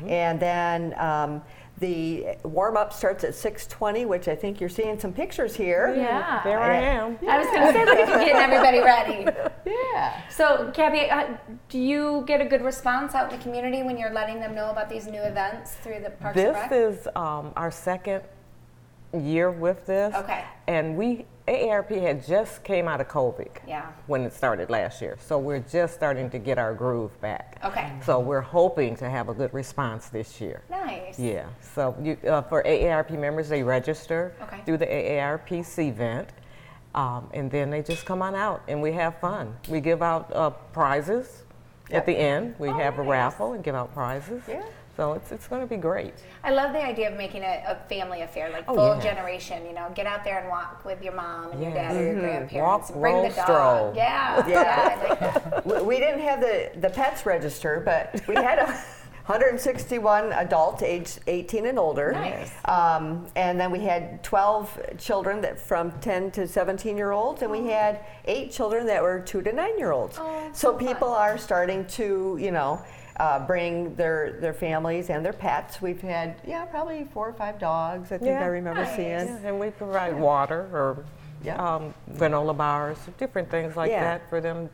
and 0.08 0.39
then 0.39 0.96
um, 1.00 1.43
the 1.80 2.38
warm 2.44 2.78
up 2.78 2.94
starts 2.94 3.24
at 3.24 3.34
six 3.36 3.66
twenty, 3.68 4.06
which 4.06 4.28
I 4.28 4.36
think 4.36 4.60
you're 4.62 4.70
seeing 4.70 5.00
some 5.00 5.12
pictures 5.12 5.56
here. 5.56 5.94
Yeah. 5.96 6.42
There 6.44 6.60
I 6.60 6.76
am. 6.78 7.18
I 7.28 7.40
was 7.40 7.48
going 7.48 7.68
to 7.68 7.74
say, 7.74 7.86
look 7.86 7.98
at 8.00 8.08
you 8.20 8.26
getting 8.26 8.36
everybody 8.36 8.80
ready. 8.80 9.28
Yeah. 9.66 10.28
So, 10.30 10.72
Cathy, 10.74 11.10
uh, 11.10 11.38
do 11.70 11.80
you 11.80 12.24
get 12.28 12.42
a 12.42 12.46
good 12.46 12.62
response 12.64 13.16
out 13.16 13.32
in 13.32 13.38
the 13.38 13.44
community 13.44 13.82
when 13.84 13.98
you're 13.98 14.12
letting 14.14 14.40
them 14.40 14.54
know 14.54 14.70
about 14.72 14.90
these 14.90 15.08
new 15.08 15.22
events 15.22 15.72
through 15.76 16.02
the 16.02 16.10
Parks 16.10 16.38
and 16.38 16.48
This 16.48 16.54
Rec? 16.56 16.72
is 16.72 17.08
um, 17.16 17.54
our 17.56 17.72
second 17.72 18.24
year 19.14 19.52
with 19.52 19.86
this. 19.86 20.14
Okay. 20.16 20.44
And 20.68 20.98
we 20.98 21.26
AARP 21.47 21.99
had 22.01 22.25
just 22.25 22.63
came 22.63 22.88
out 22.88 23.01
of 23.01 23.10
COVID. 23.10 23.49
Yeah. 23.67 23.88
When 24.08 24.21
it 24.21 24.32
started 24.34 24.69
last 24.69 25.01
year, 25.01 25.17
so 25.19 25.38
we're 25.38 25.60
just 25.60 25.93
starting 25.93 26.29
to 26.29 26.39
get 26.39 26.58
our 26.58 26.73
groove 26.73 27.19
back. 27.19 27.60
Okay. 27.65 27.91
So 28.06 28.19
we're 28.19 28.39
hoping 28.41 28.95
to 28.97 29.10
have 29.10 29.27
a 29.27 29.34
good 29.34 29.53
response 29.53 30.08
this 30.08 30.39
year. 30.39 30.62
Nice. 30.69 31.19
Yeah, 31.19 31.47
so 31.75 31.95
you, 32.01 32.17
uh, 32.29 32.43
for 32.43 32.63
AARP 32.63 33.12
members, 33.19 33.49
they 33.49 33.62
register 33.62 34.34
Okay. 34.43 34.62
through 34.65 34.77
the 34.77 34.86
AARP 34.86 35.77
event, 35.79 36.29
um, 36.95 37.29
and 37.34 37.51
then 37.51 37.69
they 37.69 37.82
just 37.82 38.06
come 38.06 38.21
on 38.21 38.36
out 38.36 38.62
and 38.69 38.82
we 38.82 38.93
have 38.93 39.17
fun. 39.19 39.53
We 39.67 39.82
give 39.82 40.01
out 40.01 40.32
uh, 40.34 40.51
prizes 40.71 41.43
Yep. 41.89 41.97
at 41.99 42.06
the 42.06 42.13
end. 42.17 42.56
We 42.58 42.69
Oh, 42.69 42.73
have 42.73 42.97
a 42.99 43.01
raffle 43.03 43.51
and 43.53 43.62
give 43.63 43.75
out 43.75 43.93
prizes. 43.93 44.43
Yeah. 44.47 44.63
So 44.95 45.13
it's, 45.13 45.32
it's 45.32 45.47
going 45.47 45.62
to 45.62 45.67
be 45.67 45.77
great. 45.77 46.13
I 46.43 46.51
love 46.51 46.71
the 46.71 46.84
idea 46.84 47.10
of 47.12 47.17
making 47.17 47.41
it 47.41 47.63
a 47.67 47.75
family 47.89 48.21
affair, 48.21 48.51
like 48.51 48.65
Oh, 48.67 48.75
full 48.75 48.95
yeah. 48.95 49.01
generation. 49.01 49.65
You 49.65 49.73
know, 49.73 49.91
get 49.95 50.06
out 50.06 50.23
there 50.23 50.38
and 50.39 50.49
walk 50.49 50.86
with 50.86 51.01
your 51.01 51.13
mom 51.13 51.51
and 51.51 51.62
your 51.62 51.71
Yeah. 51.71 51.91
dad 51.93 51.97
or 51.97 52.03
your 52.03 52.19
grandparents. 52.19 52.89
Walk, 52.91 52.99
Bring 53.01 53.13
roll, 53.15 53.29
the 53.29 53.36
dog. 53.36 53.45
stroll. 53.45 53.93
Yeah. 53.95 54.47
Yeah. 54.47 55.08
I 55.10 55.56
like. 55.56 55.65
We- 55.65 55.82
We 55.82 55.99
didn't 55.99 56.19
have 56.21 56.41
the, 56.41 56.71
the 56.79 56.89
pets 56.89 57.25
register, 57.25 57.82
but 57.84 58.21
we 58.27 58.36
had 58.36 58.60
a 58.60 58.65
161 59.25 60.32
adults 60.34 60.84
aged 60.84 61.19
18 61.27 61.65
and 61.65 61.79
older. 61.79 62.12
Nice. 62.12 62.51
Um, 62.65 63.25
and 63.36 63.60
then 63.60 63.71
we 63.71 63.79
had 63.79 64.21
12 64.23 64.97
children 64.99 65.41
that 65.41 65.60
from 65.60 65.91
10 66.01 66.29
to 66.32 66.47
17 66.47 66.97
year 66.97 67.12
olds, 67.12 67.41
and 67.41 67.49
we 67.49 67.65
had 67.67 68.01
eight 68.25 68.51
children 68.51 68.86
that 68.88 69.01
were 69.01 69.19
two 69.21 69.41
to 69.41 69.51
nine 69.53 69.79
year 69.79 69.91
olds. 69.91 70.17
Oh, 70.19 70.49
so 70.53 70.73
so 70.73 70.77
people 70.77 71.08
are 71.08 71.38
starting 71.38 71.86
to, 71.97 72.38
you 72.39 72.51
know, 72.51 72.82
uh, 73.17 73.45
bring 73.45 73.93
their, 73.95 74.38
their 74.39 74.54
families 74.54 75.10
and 75.10 75.23
their 75.26 75.34
pets. 75.34 75.82
We've 75.82 76.02
had, 76.02 76.36
yeah, 76.45 76.65
probably 76.65 77.06
four 77.13 77.30
or 77.30 77.34
five 77.34 77.60
dogs, 77.60 78.12
I 78.12 78.17
think 78.17 78.30
Yeah. 78.30 78.41
I 78.43 78.47
remember 78.47 78.84
Nice. 78.84 78.95
seeing. 78.95 79.10
Yeah, 79.10 79.38
and 79.45 79.60
we 79.60 79.69
provide 79.69 80.17
water 80.19 80.67
or 80.73 81.04
Yeah. 81.43 81.56
um, 81.58 81.93
granola 82.13 82.56
bars, 82.56 82.97
different 83.17 83.49
things 83.52 83.76
like 83.76 83.91
Yeah. 83.91 84.04
that 84.04 84.30
for 84.30 84.41
them 84.41 84.69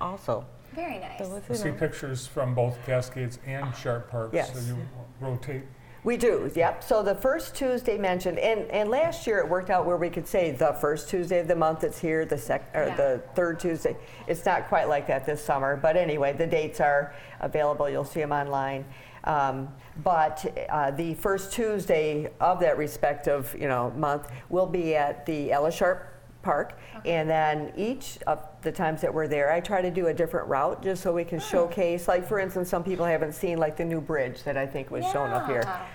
also. 0.00 0.44
Very 0.72 0.98
nice. 0.98 1.18
So 1.18 1.36
I 1.36 1.52
you 1.52 1.54
see 1.54 1.70
pictures 1.70 2.26
from 2.26 2.54
both 2.54 2.76
Cascades 2.84 3.38
and 3.46 3.74
Sharp 3.76 4.10
Park. 4.10 4.30
So 4.32 4.36
Yes. 4.36 4.66
you 4.66 4.76
rotate. 5.20 5.62
We 6.04 6.18
do, 6.18 6.50
yep. 6.54 6.84
So 6.84 7.02
the 7.02 7.14
first 7.14 7.54
Tuesday 7.54 7.96
mentioned, 7.96 8.38
and, 8.38 8.70
and 8.70 8.90
last 8.90 9.26
year 9.26 9.38
it 9.38 9.48
worked 9.48 9.70
out 9.70 9.86
where 9.86 9.96
we 9.96 10.10
could 10.10 10.28
say 10.28 10.50
the 10.50 10.74
first 10.74 11.08
Tuesday 11.08 11.38
of 11.40 11.48
the 11.48 11.56
month 11.56 11.82
it's 11.82 11.98
here, 11.98 12.26
the 12.26 12.36
sec, 12.36 12.70
or 12.74 12.84
Yeah. 12.88 12.96
the 12.96 13.22
third 13.34 13.58
Tuesday. 13.58 13.96
It's 14.26 14.44
not 14.44 14.68
quite 14.68 14.86
like 14.88 15.06
that 15.06 15.24
this 15.24 15.42
summer, 15.42 15.76
but 15.76 15.96
anyway, 15.96 16.34
the 16.34 16.46
dates 16.46 16.78
are 16.78 17.14
available. 17.40 17.88
You'll 17.88 18.04
see 18.04 18.20
them 18.20 18.32
online. 18.32 18.84
Um, 19.24 19.68
but 20.02 20.44
uh, 20.68 20.90
the 20.90 21.14
first 21.14 21.52
Tuesday 21.52 22.30
of 22.38 22.60
that 22.60 22.76
respective, 22.76 23.56
you 23.58 23.68
know, 23.68 23.90
month 23.96 24.28
will 24.50 24.66
be 24.66 24.94
at 24.94 25.24
the 25.24 25.50
Ella 25.52 25.72
Sharp 25.72 26.10
Park, 26.42 26.78
and 27.06 27.30
then 27.30 27.72
each 27.78 28.18
of 28.26 28.46
the 28.64 28.72
times 28.72 29.00
that 29.02 29.12
we're 29.14 29.28
there, 29.28 29.52
I 29.52 29.60
try 29.60 29.80
to 29.82 29.90
do 29.90 30.08
a 30.08 30.14
different 30.14 30.48
route 30.48 30.82
just 30.82 31.02
so 31.02 31.12
we 31.12 31.24
can 31.24 31.38
oh. 31.38 31.42
showcase. 31.42 32.08
Like 32.08 32.26
for 32.26 32.40
instance, 32.40 32.68
some 32.68 32.82
people 32.82 33.04
haven't 33.04 33.34
seen 33.34 33.58
like 33.58 33.76
the 33.76 33.84
new 33.84 34.00
bridge 34.00 34.42
that 34.42 34.56
I 34.56 34.66
think 34.66 34.90
was 34.90 35.04
shown 35.12 35.30
up 35.30 35.46
here. 35.46 35.62
Yeah. 35.64 35.86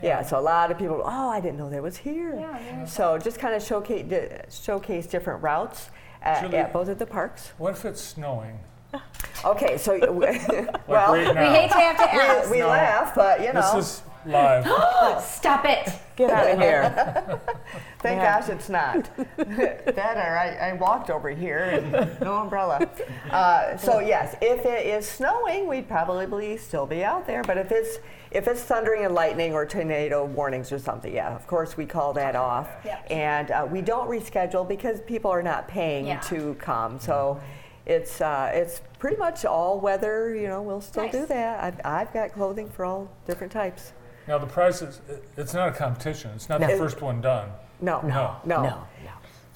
Yeah, 0.00 0.22
so 0.22 0.38
a 0.38 0.40
lot 0.40 0.70
of 0.70 0.78
people, 0.78 1.02
oh, 1.04 1.28
I 1.28 1.40
didn't 1.40 1.58
know 1.58 1.68
that 1.70 1.82
was 1.82 1.96
here. 1.96 2.36
Yeah, 2.38 2.56
very 2.58 2.86
so 2.86 3.18
just 3.18 3.40
kind 3.40 3.52
of 3.52 3.60
showcase 3.64 4.06
di- 4.08 4.42
showcase 4.48 5.08
different 5.08 5.42
routes 5.42 5.90
at, 6.22 6.42
Julie- 6.42 6.56
at 6.58 6.72
both 6.72 6.88
of 6.88 7.00
the 7.00 7.06
parks. 7.06 7.52
What 7.58 7.72
if 7.72 7.84
it's 7.84 8.00
snowing? 8.00 8.60
Okay, 9.44 9.76
so 9.78 9.94
Like 9.96 10.08
well, 10.88 11.12
right 11.14 11.28
We 11.28 11.56
hate 11.56 11.70
to 11.70 11.78
have 11.78 11.96
to 11.96 12.14
ask. 12.14 12.50
we 12.50 12.58
No. 12.58 12.68
laugh, 12.68 13.14
but 13.14 13.40
you 13.40 13.52
know, 13.52 13.74
This 13.76 13.98
is 13.98 14.02
live. 14.26 14.64
Stop 15.22 15.64
it. 15.64 15.92
Get 16.18 16.30
out 16.30 16.50
of 16.50 16.58
here. 16.58 17.40
thank 18.00 18.18
Yeah. 18.20 18.40
gosh 18.40 18.48
it's 18.50 18.68
not. 18.68 19.08
that 19.36 20.16
or 20.16 20.36
I, 20.36 20.70
I 20.70 20.72
walked 20.74 21.08
over 21.10 21.30
here 21.30 21.58
and 21.60 22.20
no 22.20 22.36
umbrella. 22.38 22.88
Uh, 23.30 23.76
so 23.76 24.00
yes, 24.00 24.36
if 24.42 24.66
it 24.66 24.86
is 24.86 25.08
snowing, 25.08 25.66
we'd 25.68 25.88
probably 25.88 26.56
still 26.58 26.86
be 26.86 27.04
out 27.04 27.26
there. 27.26 27.42
But 27.44 27.56
if 27.56 27.70
it's 27.72 27.98
if 28.30 28.46
it's 28.46 28.60
thundering 28.62 29.04
and 29.06 29.14
lightning 29.14 29.54
or 29.54 29.64
tornado 29.64 30.26
warnings 30.26 30.70
or 30.72 30.78
something, 30.78 31.14
yeah, 31.14 31.34
of 31.34 31.46
course 31.46 31.76
we 31.78 31.86
call 31.86 32.12
that 32.14 32.36
off. 32.36 32.68
Yeah. 32.84 32.98
And 33.10 33.50
uh, 33.50 33.66
we 33.70 33.80
don't 33.80 34.08
reschedule 34.10 34.68
because 34.68 35.00
people 35.02 35.30
are 35.30 35.42
not 35.42 35.66
paying 35.68 36.08
Yeah. 36.08 36.20
to 36.20 36.54
come. 36.56 36.98
So 37.00 37.40
it's 37.86 38.20
uh, 38.20 38.50
it's 38.52 38.82
pretty 38.98 39.16
much 39.16 39.44
all 39.46 39.80
weather. 39.80 40.34
You 40.34 40.48
know, 40.48 40.60
we'll 40.62 40.80
still 40.82 41.08
do 41.08 41.24
that. 41.26 41.62
I've, 41.62 41.80
I've 41.84 42.12
got 42.12 42.32
clothing 42.34 42.68
for 42.68 42.84
all 42.84 43.08
different 43.26 43.52
types. 43.52 43.92
Now 44.28 44.36
the 44.36 44.46
price 44.46 44.82
is 44.82 45.00
it's 45.38 45.54
not 45.54 45.68
a 45.68 45.72
competition. 45.72 46.30
It's 46.36 46.50
not 46.50 46.60
the 46.60 46.68
No. 46.68 46.76
first 46.78 47.00
one 47.00 47.22
done. 47.22 47.48
No 47.80 48.02
no, 48.02 48.36
No. 48.44 48.62
no, 48.62 48.84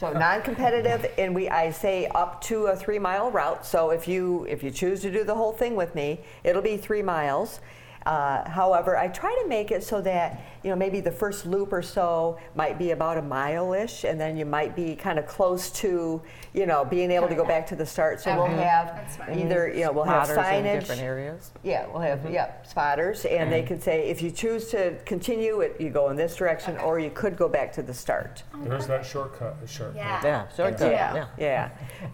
So 0.00 0.12
non-competitive, 0.12 1.12
and 1.18 1.34
we 1.34 1.48
I 1.50 1.70
say 1.70 2.06
up 2.08 2.40
to 2.44 2.66
a 2.66 2.74
three-mile 2.74 3.30
route. 3.30 3.66
So 3.66 3.90
if 3.90 4.08
you 4.08 4.46
if 4.48 4.62
you 4.62 4.70
choose 4.70 5.02
to 5.02 5.12
do 5.12 5.22
the 5.24 5.34
whole 5.34 5.52
thing 5.52 5.76
with 5.76 5.94
me, 5.94 6.22
it'll 6.42 6.62
be 6.62 6.78
three 6.78 7.02
miles. 7.02 7.60
Uh, 8.06 8.48
however, 8.48 8.96
I 8.96 9.08
try 9.08 9.32
to 9.42 9.48
make 9.48 9.70
it 9.70 9.84
so 9.84 10.00
that 10.00 10.40
you 10.62 10.70
know 10.70 10.76
maybe 10.76 11.00
the 11.00 11.10
first 11.10 11.46
loop 11.46 11.72
or 11.72 11.82
so 11.82 12.38
might 12.54 12.78
be 12.78 12.90
about 12.90 13.18
a 13.18 13.22
mile-ish, 13.22 14.04
and 14.04 14.20
then 14.20 14.36
you 14.36 14.44
might 14.44 14.76
be 14.76 14.94
kind 14.94 15.18
of 15.18 15.26
close 15.26 15.70
to 15.72 16.22
you 16.54 16.66
know 16.66 16.84
being 16.84 17.10
able 17.10 17.28
to 17.28 17.34
go 17.34 17.44
back 17.44 17.66
to 17.68 17.76
the 17.76 17.86
start. 17.86 18.20
So 18.20 18.34
we'll 18.36 18.46
have 18.56 19.18
either 19.32 19.68
you 19.68 19.84
know 19.84 19.92
we'll 19.92 20.04
have 20.04 20.28
Spotters 20.28 20.58
in 20.58 20.64
different 20.64 21.02
areas. 21.02 21.50
Yeah, 21.62 21.86
we'll 21.88 22.00
have 22.00 22.20
mm-hmm. 22.20 22.34
yeah 22.34 22.62
spotters, 22.62 23.24
and 23.24 23.50
they 23.50 23.60
mm-hmm. 23.60 23.68
could 23.68 23.82
say 23.82 24.08
if 24.08 24.22
you 24.22 24.30
choose 24.30 24.68
to 24.68 24.96
continue 25.04 25.60
it, 25.60 25.76
you 25.80 25.90
go 25.90 26.10
in 26.10 26.16
this 26.16 26.36
direction, 26.36 26.76
or 26.78 26.98
you 26.98 27.10
could 27.10 27.36
go 27.36 27.48
back 27.48 27.72
to 27.72 27.82
the 27.82 27.94
start. 27.94 28.42
There's 28.64 28.86
that 28.86 29.04
shortcut. 29.04 29.56
Sharp 29.66 29.94
Yeah. 29.94 30.20
Yeah, 30.24 30.48
shortcut. 30.54 30.92
Yeah. 30.92 31.14
Yeah. 31.14 31.26
Yeah. 31.38 31.70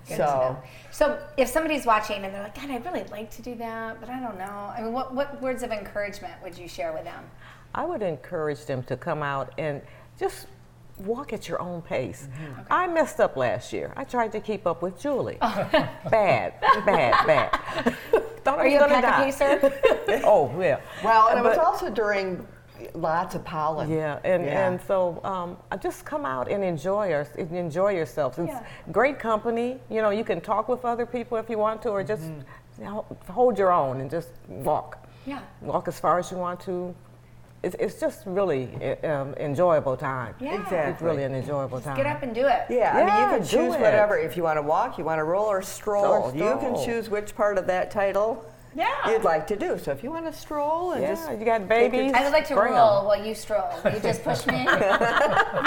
Good 0.07 0.17
so. 0.17 0.25
know. 0.25 0.63
So 0.91 1.19
if 1.37 1.49
somebody's 1.49 1.87
watching 1.87 2.25
and 2.25 2.35
they're 2.35 2.43
like, 2.43 2.55
God, 2.55 2.71
I'd 2.71 2.85
really 2.85 3.05
like 3.11 3.31
to 3.33 3.43
do 3.43 3.55
that, 3.57 4.01
but 4.01 4.09
I 4.09 4.21
don't 4.21 4.39
know. 4.39 4.73
I 4.77 4.83
mean, 4.83 4.93
what, 4.93 5.15
what 5.15 5.41
words 5.41 5.63
of 5.63 5.71
encouragement 5.71 6.35
would 6.43 6.57
you 6.57 6.69
share 6.69 6.93
with 6.93 7.05
them? 7.05 7.25
I 7.75 7.85
would 7.85 8.03
encourage 8.03 8.65
them 8.65 8.83
to 8.85 8.97
come 8.97 9.23
out 9.23 9.53
and 9.59 9.81
just 10.19 10.47
walk 10.99 11.33
at 11.33 11.49
your 11.49 11.61
own 11.63 11.81
pace. 11.83 12.29
I 12.71 12.87
messed 12.89 13.21
up 13.21 13.37
last 13.37 13.73
year. 13.73 13.93
I 13.97 14.05
tried 14.05 14.33
to 14.33 14.41
keep 14.41 14.67
up 14.67 14.83
with 14.83 14.99
Julie. 15.01 15.37
bad, 15.41 16.55
bad, 16.85 17.27
bad. 17.27 17.51
Thought 18.45 18.59
I 18.59 18.63
Are 18.63 18.65
was 18.65 18.73
you 18.73 18.79
a 18.79 18.81
gonna 18.81 18.95
pack 18.95 19.03
die. 19.05 19.25
pacer? 19.25 20.23
Oh 20.25 20.51
yeah. 20.61 20.81
Well, 21.05 21.29
and 21.29 21.39
it 21.39 21.45
was 21.45 21.59
also 21.59 21.91
during 21.91 22.47
lots 22.95 23.35
of 23.35 23.45
pollen. 23.45 23.91
Yeah, 23.91 24.19
and, 24.25 24.45
Yeah. 24.45 24.69
and 24.69 24.81
so 24.83 25.21
um, 25.23 25.57
just 25.81 26.05
come 26.05 26.25
out 26.25 26.51
and 26.51 26.65
enjoy 26.65 27.09
your, 27.11 27.27
enjoy 27.37 27.91
yourselves. 27.93 28.39
It's 28.39 28.49
Yeah. 28.49 28.65
great 28.91 29.19
company. 29.19 29.79
You 29.91 30.01
know, 30.03 30.11
you 30.11 30.25
can 30.25 30.41
talk 30.41 30.69
with 30.69 30.85
other 30.85 31.05
people 31.07 31.37
if 31.39 31.51
you 31.51 31.59
want 31.59 31.83
to, 31.83 31.91
or 31.91 32.03
just 32.03 32.23
Mm-hmm. 32.23 32.85
you 32.85 33.05
hold 33.29 33.59
your 33.59 33.71
own 33.73 34.01
and 34.01 34.11
just 34.11 34.31
walk. 34.49 35.07
Yeah. 35.27 35.41
Walk 35.61 35.87
as 35.89 36.01
far 36.01 36.19
as 36.19 36.31
you 36.31 36.39
want 36.39 36.61
to. 36.61 36.95
It's, 37.63 37.75
it's 37.81 38.01
just 38.01 38.23
really 38.25 38.71
uh, 39.03 39.09
um, 39.09 39.35
enjoyable 39.35 39.97
time. 39.97 40.35
Yeah. 40.41 40.91
It's 40.91 41.03
really 41.03 41.25
an 41.25 41.35
enjoyable 41.35 41.81
time. 41.81 41.97
Get 41.97 42.07
up 42.07 42.23
and 42.23 42.33
do 42.35 42.47
it. 42.47 42.67
Yeah, 42.71 42.93
I 42.95 43.05
mean, 43.05 43.33
you 43.33 43.39
can 43.39 43.47
choose 43.47 43.75
it. 43.75 43.81
whatever. 43.81 44.17
If 44.17 44.37
you 44.37 44.45
want 44.45 44.59
to 44.59 44.63
walk, 44.63 44.97
you 44.97 45.05
want 45.05 45.19
to 45.19 45.25
roll 45.25 45.47
or 45.47 45.61
stroll. 45.63 46.05
Or 46.05 46.35
You 46.35 46.57
can 46.61 46.77
choose 46.85 47.11
which 47.11 47.35
part 47.35 47.59
of 47.59 47.67
that 47.67 47.91
title 47.91 48.45
Yeah. 48.75 49.11
you'd 49.11 49.25
like 49.25 49.47
to 49.49 49.57
do. 49.57 49.79
So 49.79 49.93
if 49.93 50.03
you 50.03 50.11
want 50.11 50.27
to 50.27 50.33
stroll 50.33 50.93
and 50.93 51.03
Yeah, 51.03 51.15
just 51.15 51.31
you 51.33 51.45
got 51.45 51.67
babies. 51.69 52.13
I 52.15 52.23
would 52.25 52.33
like 52.33 52.47
to 52.49 52.55
bring 52.55 52.73
'em. 52.73 52.79
roll 52.79 53.07
while 53.07 53.25
you 53.25 53.35
stroll. 53.35 53.69
You 53.85 53.99
just 54.03 54.23
push 54.23 54.47
me. 54.47 54.67
Roll 54.67 54.77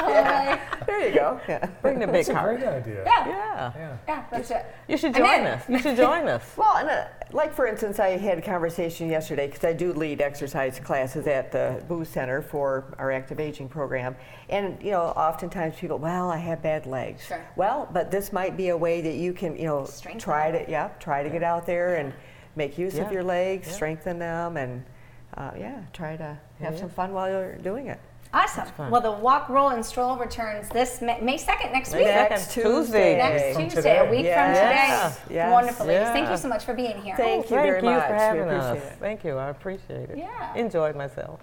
away. 0.10 0.60
there 0.86 1.08
you 1.08 1.14
go. 1.16 1.40
Yeah. 1.48 1.66
Bring 1.82 2.00
the 2.00 2.08
big 2.08 2.26
That's 2.26 2.30
a 2.30 2.34
cart. 2.34 2.60
great 2.60 2.68
idea. 2.70 3.04
Yeah. 3.06 3.28
Yeah. 3.28 3.72
Yeah. 3.76 3.98
Yeah, 4.08 4.24
that's 4.32 4.52
it. 4.52 4.66
You 4.88 4.98
should 4.98 5.14
join 5.16 5.46
us. 5.46 5.68
You 5.68 5.80
should 5.84 5.98
join 5.98 6.28
us. 6.28 6.44
Well, 6.56 6.78
and 6.78 6.90
uh, 6.90 7.06
like 7.32 7.54
for 7.54 7.68
instance, 7.68 8.00
I 8.00 8.10
had 8.18 8.38
a 8.38 8.42
conversation 8.42 9.10
yesterday 9.10 9.48
because 9.48 9.64
I 9.64 9.74
do 9.74 9.94
lead 9.94 10.22
exercise 10.22 10.80
classes 10.80 11.28
at 11.28 11.52
the 11.52 11.84
Booth 11.88 12.10
Center 12.12 12.42
for 12.42 12.94
our 12.98 13.12
active 13.12 13.40
aging 13.40 13.70
program, 13.70 14.16
and 14.50 14.82
you 14.82 14.92
know, 14.92 15.02
oftentimes 15.04 15.76
people, 15.76 15.98
well, 15.98 16.30
I 16.30 16.38
have 16.38 16.62
bad 16.62 16.86
legs. 16.86 17.26
Sure. 17.26 17.44
Well, 17.56 17.88
but 17.92 18.12
this 18.12 18.32
might 18.34 18.58
be 18.58 18.70
a 18.70 18.78
way 18.78 19.02
that 19.02 19.16
you 19.16 19.34
can, 19.34 19.56
you 19.58 19.66
know, 19.66 19.86
Strengthen 19.86 20.20
try 20.22 20.52
to, 20.52 20.70
yeah, 20.70 20.90
try 21.00 21.24
to 21.24 21.30
get 21.30 21.44
out 21.44 21.66
there 21.66 21.96
and 21.96 22.14
make 22.56 22.78
use 22.78 22.98
of 22.98 23.12
your 23.12 23.24
legs, 23.24 23.68
Yeah. 23.68 23.74
strengthen 23.74 24.20
them, 24.20 24.58
and 24.58 24.84
uh, 25.38 25.52
yeah, 25.58 25.82
try 25.94 26.16
to 26.18 26.38
have 26.62 26.74
Yeah. 26.74 26.80
some 26.80 26.90
fun 26.90 27.14
while 27.14 27.30
you're 27.30 27.56
doing 27.56 27.88
it. 27.88 28.00
Awesome. 28.34 28.66
Well, 28.90 29.02
the 29.02 29.12
walk, 29.12 29.50
roll, 29.50 29.70
and 29.70 29.86
stroll 29.86 30.16
returns 30.18 30.70
this 30.70 31.02
May, 31.02 31.20
May 31.20 31.38
2nd, 31.38 31.74
next 31.74 31.94
week. 31.94 32.06
second. 32.08 32.30
Next 32.30 32.54
Tuesday. 32.54 32.64
Tuesday. 32.64 33.18
Next 33.18 33.56
From 33.58 33.70
Tuesday, 33.70 34.08
a 34.08 34.10
week 34.10 34.24
Yes. 34.24 34.38
from 34.38 35.26
today. 35.28 35.36
Yes. 35.36 35.52
Wonderful, 35.52 35.86
ladies. 35.86 36.08
Thank 36.10 36.30
you 36.30 36.38
so 36.38 36.48
much 36.48 36.64
for 36.64 36.74
being 36.74 36.98
here. 37.02 37.16
Thank 37.18 37.50
you 37.50 37.58
Thank 37.58 37.66
very 37.68 37.80
you 37.84 37.90
much. 37.90 38.08
for 38.08 38.14
having 38.14 38.42
us. 38.44 38.70
appreciate 38.70 38.92
it. 38.94 39.00
Thank 39.00 39.24
you. 39.26 39.38
I 39.38 39.50
appreciate 39.50 40.10
it. 40.12 40.18
Yeah. 40.18 40.54
Enjoyed 40.56 40.96
myself. 40.96 41.42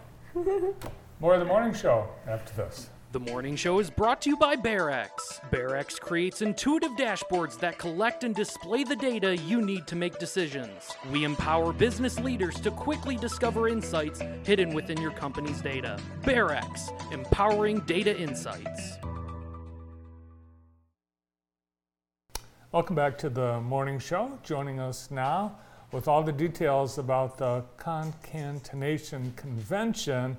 More 1.20 1.34
of 1.34 1.40
the 1.40 1.46
morning 1.46 1.74
show 1.74 2.06
after 2.26 2.54
this. 2.54 2.88
The 3.10 3.20
morning 3.20 3.56
show 3.56 3.78
is 3.78 3.88
brought 3.88 4.20
to 4.22 4.28
you 4.28 4.36
by 4.36 4.54
BearEx. 4.54 5.08
BearEx 5.50 5.98
creates 5.98 6.42
intuitive 6.42 6.90
dashboards 6.90 7.58
that 7.58 7.78
collect 7.78 8.22
and 8.22 8.34
display 8.34 8.84
the 8.84 8.96
data 8.96 9.34
you 9.34 9.62
need 9.62 9.86
to 9.86 9.96
make 9.96 10.18
decisions. 10.18 10.90
We 11.10 11.24
empower 11.24 11.72
business 11.72 12.18
leaders 12.18 12.60
to 12.60 12.70
quickly 12.70 13.16
discover 13.16 13.66
insights 13.66 14.20
hidden 14.44 14.74
within 14.74 15.00
your 15.00 15.12
company's 15.12 15.62
data. 15.62 15.98
BearEx, 16.20 16.90
empowering 17.10 17.80
data 17.86 18.14
insights. 18.14 18.98
Welcome 22.72 22.94
back 22.94 23.16
to 23.18 23.30
the 23.30 23.58
morning 23.62 23.98
show. 23.98 24.38
Joining 24.42 24.80
us 24.80 25.10
now 25.10 25.56
with 25.92 26.08
all 26.08 26.22
the 26.22 26.30
details 26.30 26.98
about 26.98 27.38
the 27.38 27.64
Concatenation 27.78 29.32
Convention, 29.34 30.36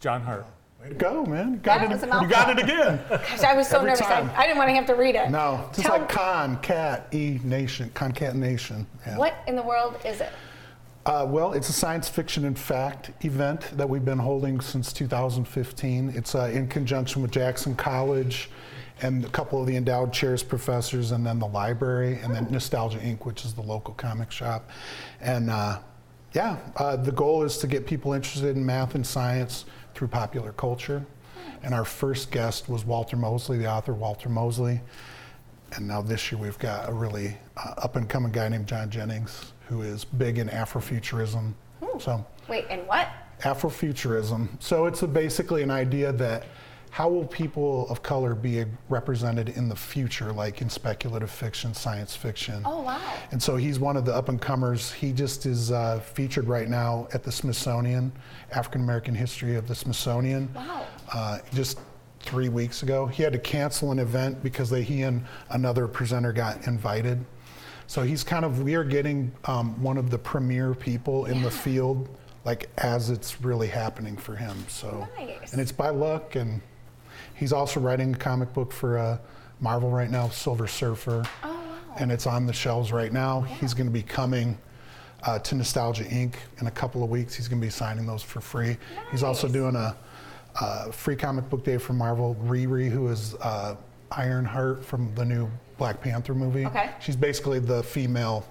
Jon 0.00 0.22
Hart. 0.22 0.46
Way 0.86 0.92
to 0.92 0.98
go, 0.98 1.26
man. 1.26 1.52
You 1.54 1.58
got, 1.58 1.88
That 1.88 2.02
it, 2.02 2.22
you 2.22 2.28
got 2.28 2.50
it 2.50 2.62
again. 2.62 3.00
Gosh, 3.08 3.42
I 3.42 3.54
was 3.54 3.68
so 3.68 3.78
Every 3.78 3.90
nervous. 3.90 4.06
I. 4.06 4.32
I 4.36 4.46
didn't 4.46 4.58
want 4.58 4.68
to 4.68 4.74
have 4.74 4.86
to 4.86 4.94
read 4.94 5.16
it. 5.16 5.30
No, 5.30 5.68
just 5.72 5.86
Tell 5.86 5.98
like 5.98 6.08
con, 6.08 6.60
cat, 6.62 7.08
e, 7.12 7.40
nation, 7.42 7.90
concatenation. 7.94 8.86
Yeah. 9.04 9.18
What 9.18 9.34
in 9.48 9.56
the 9.56 9.62
world 9.62 9.96
is 10.04 10.20
it? 10.20 10.30
Uh, 11.04 11.24
well, 11.28 11.52
it's 11.52 11.68
a 11.68 11.72
science 11.72 12.08
fiction 12.08 12.44
and 12.44 12.58
fact 12.58 13.12
event 13.24 13.76
that 13.76 13.88
we've 13.88 14.04
been 14.04 14.18
holding 14.18 14.60
since 14.60 14.92
2015. 14.92 16.12
It's 16.14 16.34
uh, 16.34 16.50
in 16.52 16.68
conjunction 16.68 17.22
with 17.22 17.30
Jackson 17.30 17.76
College 17.76 18.48
and 19.02 19.24
a 19.24 19.28
couple 19.28 19.60
of 19.60 19.66
the 19.66 19.76
endowed 19.76 20.12
chairs 20.12 20.42
professors, 20.42 21.12
and 21.12 21.26
then 21.26 21.38
the 21.38 21.46
library, 21.46 22.18
and 22.22 22.34
then 22.34 22.46
Nostalgia 22.50 22.98
Inc., 22.98 23.26
which 23.26 23.44
is 23.44 23.52
the 23.52 23.60
local 23.60 23.92
comic 23.94 24.32
shop. 24.32 24.70
And 25.20 25.50
uh, 25.50 25.80
yeah, 26.32 26.58
uh, 26.76 26.96
the 26.96 27.12
goal 27.12 27.42
is 27.42 27.58
to 27.58 27.66
get 27.66 27.86
people 27.86 28.12
interested 28.12 28.56
in 28.56 28.64
math 28.64 28.94
and 28.94 29.06
science 29.06 29.64
through 29.96 30.08
popular 30.08 30.52
culture. 30.52 31.04
And 31.62 31.74
our 31.74 31.84
first 31.84 32.30
guest 32.30 32.68
was 32.68 32.84
Walter 32.84 33.16
Mosley, 33.16 33.58
the 33.58 33.70
author 33.70 33.94
Walter 33.94 34.28
Mosley. 34.28 34.80
And 35.72 35.88
now 35.88 36.02
this 36.02 36.30
year 36.30 36.40
we've 36.40 36.58
got 36.58 36.88
a 36.88 36.92
really 36.92 37.36
uh, 37.56 37.74
up 37.78 37.96
and 37.96 38.08
coming 38.08 38.30
guy 38.30 38.48
named 38.48 38.66
John 38.66 38.90
Jennings 38.90 39.52
who 39.68 39.82
is 39.82 40.04
big 40.04 40.38
in 40.38 40.48
Afrofuturism. 40.48 41.52
So 41.98 42.24
Wait, 42.48 42.66
and 42.70 42.86
what? 42.86 43.08
Afrofuturism. 43.40 44.48
So 44.60 44.86
it's 44.86 45.02
a 45.02 45.08
basically 45.08 45.62
an 45.62 45.70
idea 45.70 46.12
that 46.12 46.44
how 46.96 47.10
will 47.10 47.26
people 47.26 47.86
of 47.90 48.02
color 48.02 48.34
be 48.34 48.64
represented 48.88 49.50
in 49.50 49.68
the 49.68 49.76
future, 49.76 50.32
like 50.32 50.62
in 50.62 50.70
speculative 50.70 51.30
fiction, 51.30 51.74
science 51.74 52.16
fiction? 52.16 52.62
Oh, 52.64 52.80
wow. 52.80 52.98
And 53.32 53.42
so 53.42 53.56
he's 53.56 53.78
one 53.78 53.98
of 53.98 54.06
the 54.06 54.14
up 54.14 54.30
and 54.30 54.40
comers. 54.40 54.90
He 54.92 55.12
just 55.12 55.44
is 55.44 55.70
uh, 55.70 56.00
featured 56.00 56.48
right 56.48 56.70
now 56.70 57.06
at 57.12 57.22
the 57.22 57.30
Smithsonian, 57.30 58.10
African 58.50 58.80
American 58.80 59.14
History 59.14 59.56
of 59.56 59.68
the 59.68 59.74
Smithsonian. 59.74 60.48
Wow. 60.54 60.86
Uh, 61.12 61.40
just 61.52 61.80
three 62.20 62.48
weeks 62.48 62.82
ago. 62.82 63.04
He 63.04 63.22
had 63.22 63.34
to 63.34 63.38
cancel 63.40 63.92
an 63.92 63.98
event 63.98 64.42
because 64.42 64.70
they, 64.70 64.82
he 64.82 65.02
and 65.02 65.22
another 65.50 65.86
presenter 65.86 66.32
got 66.32 66.66
invited. 66.66 67.22
So 67.88 68.04
he's 68.04 68.24
kind 68.24 68.42
of, 68.42 68.62
we 68.62 68.74
are 68.74 68.84
getting 68.84 69.30
um, 69.44 69.82
one 69.82 69.98
of 69.98 70.08
the 70.08 70.16
premier 70.18 70.72
people 70.72 71.26
in 71.26 71.42
the 71.42 71.50
field, 71.50 72.08
like 72.46 72.70
as 72.78 73.10
it's 73.10 73.42
really 73.42 73.68
happening 73.68 74.16
for 74.16 74.34
him. 74.34 74.56
So, 74.66 75.06
Nice. 75.18 75.52
and 75.52 75.60
it's 75.60 75.72
by 75.72 75.90
luck. 75.90 76.36
And 76.36 76.62
he's 77.34 77.52
also 77.52 77.80
writing 77.80 78.14
a 78.14 78.18
comic 78.18 78.52
book 78.52 78.72
for 78.72 78.98
uh, 78.98 79.18
Marvel 79.60 79.90
right 79.90 80.10
now, 80.10 80.28
Silver 80.28 80.66
Surfer. 80.66 81.24
Oh, 81.44 81.48
wow. 81.48 81.76
And 81.98 82.12
it's 82.12 82.26
on 82.26 82.46
the 82.46 82.52
shelves 82.52 82.92
right 82.92 83.12
now. 83.12 83.40
He's 83.42 83.72
going 83.74 83.86
to 83.86 83.92
be 83.92 84.02
coming 84.02 84.58
uh, 85.22 85.38
to 85.40 85.54
Nostalgia 85.54 86.04
Inc. 86.04 86.34
in 86.60 86.66
a 86.66 86.70
couple 86.70 87.02
of 87.02 87.10
weeks. 87.10 87.34
He's 87.34 87.48
going 87.48 87.60
to 87.60 87.66
be 87.66 87.70
signing 87.70 88.06
those 88.06 88.22
for 88.22 88.40
free. 88.40 88.76
He's 89.10 89.22
also 89.22 89.48
doing 89.48 89.76
a, 89.76 89.96
uh 90.60 90.90
free 90.90 91.16
comic 91.16 91.48
book 91.50 91.64
day 91.64 91.76
for 91.78 91.92
Marvel. 91.92 92.34
Riri, 92.44 92.88
who 92.88 93.08
is 93.08 93.34
uh, 93.42 93.76
Ironheart 94.12 94.84
from 94.84 95.14
the 95.14 95.24
new 95.24 95.50
Black 95.78 96.00
Panther 96.00 96.34
movie. 96.34 96.64
Okay. 96.66 96.90
She's 97.00 97.16
basically 97.16 97.58
the 97.58 97.82
female 97.82 98.46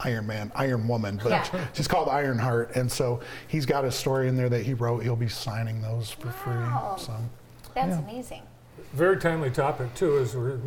Iron 0.00 0.28
Man, 0.28 0.52
Iron 0.54 0.86
Woman, 0.86 1.18
but 1.20 1.30
Yeah. 1.30 1.66
she's 1.72 1.88
called 1.88 2.08
Ironheart. 2.08 2.76
And 2.76 2.90
so 2.90 3.20
he's 3.48 3.66
got 3.66 3.84
a 3.84 3.90
story 3.90 4.28
in 4.28 4.36
there 4.36 4.48
that 4.48 4.62
he 4.64 4.74
wrote. 4.74 5.02
He'll 5.02 5.16
be 5.16 5.28
signing 5.28 5.82
those 5.82 6.10
for 6.10 6.28
Wow. 6.46 6.94
free. 6.96 7.04
So. 7.06 7.14
That's 7.78 7.96
Yeah. 7.96 8.02
amazing. 8.10 8.42
Very 8.92 9.18
timely 9.18 9.50
topic 9.50 9.94
too, 9.94 10.18
as 10.18 10.34
we're, 10.34 10.58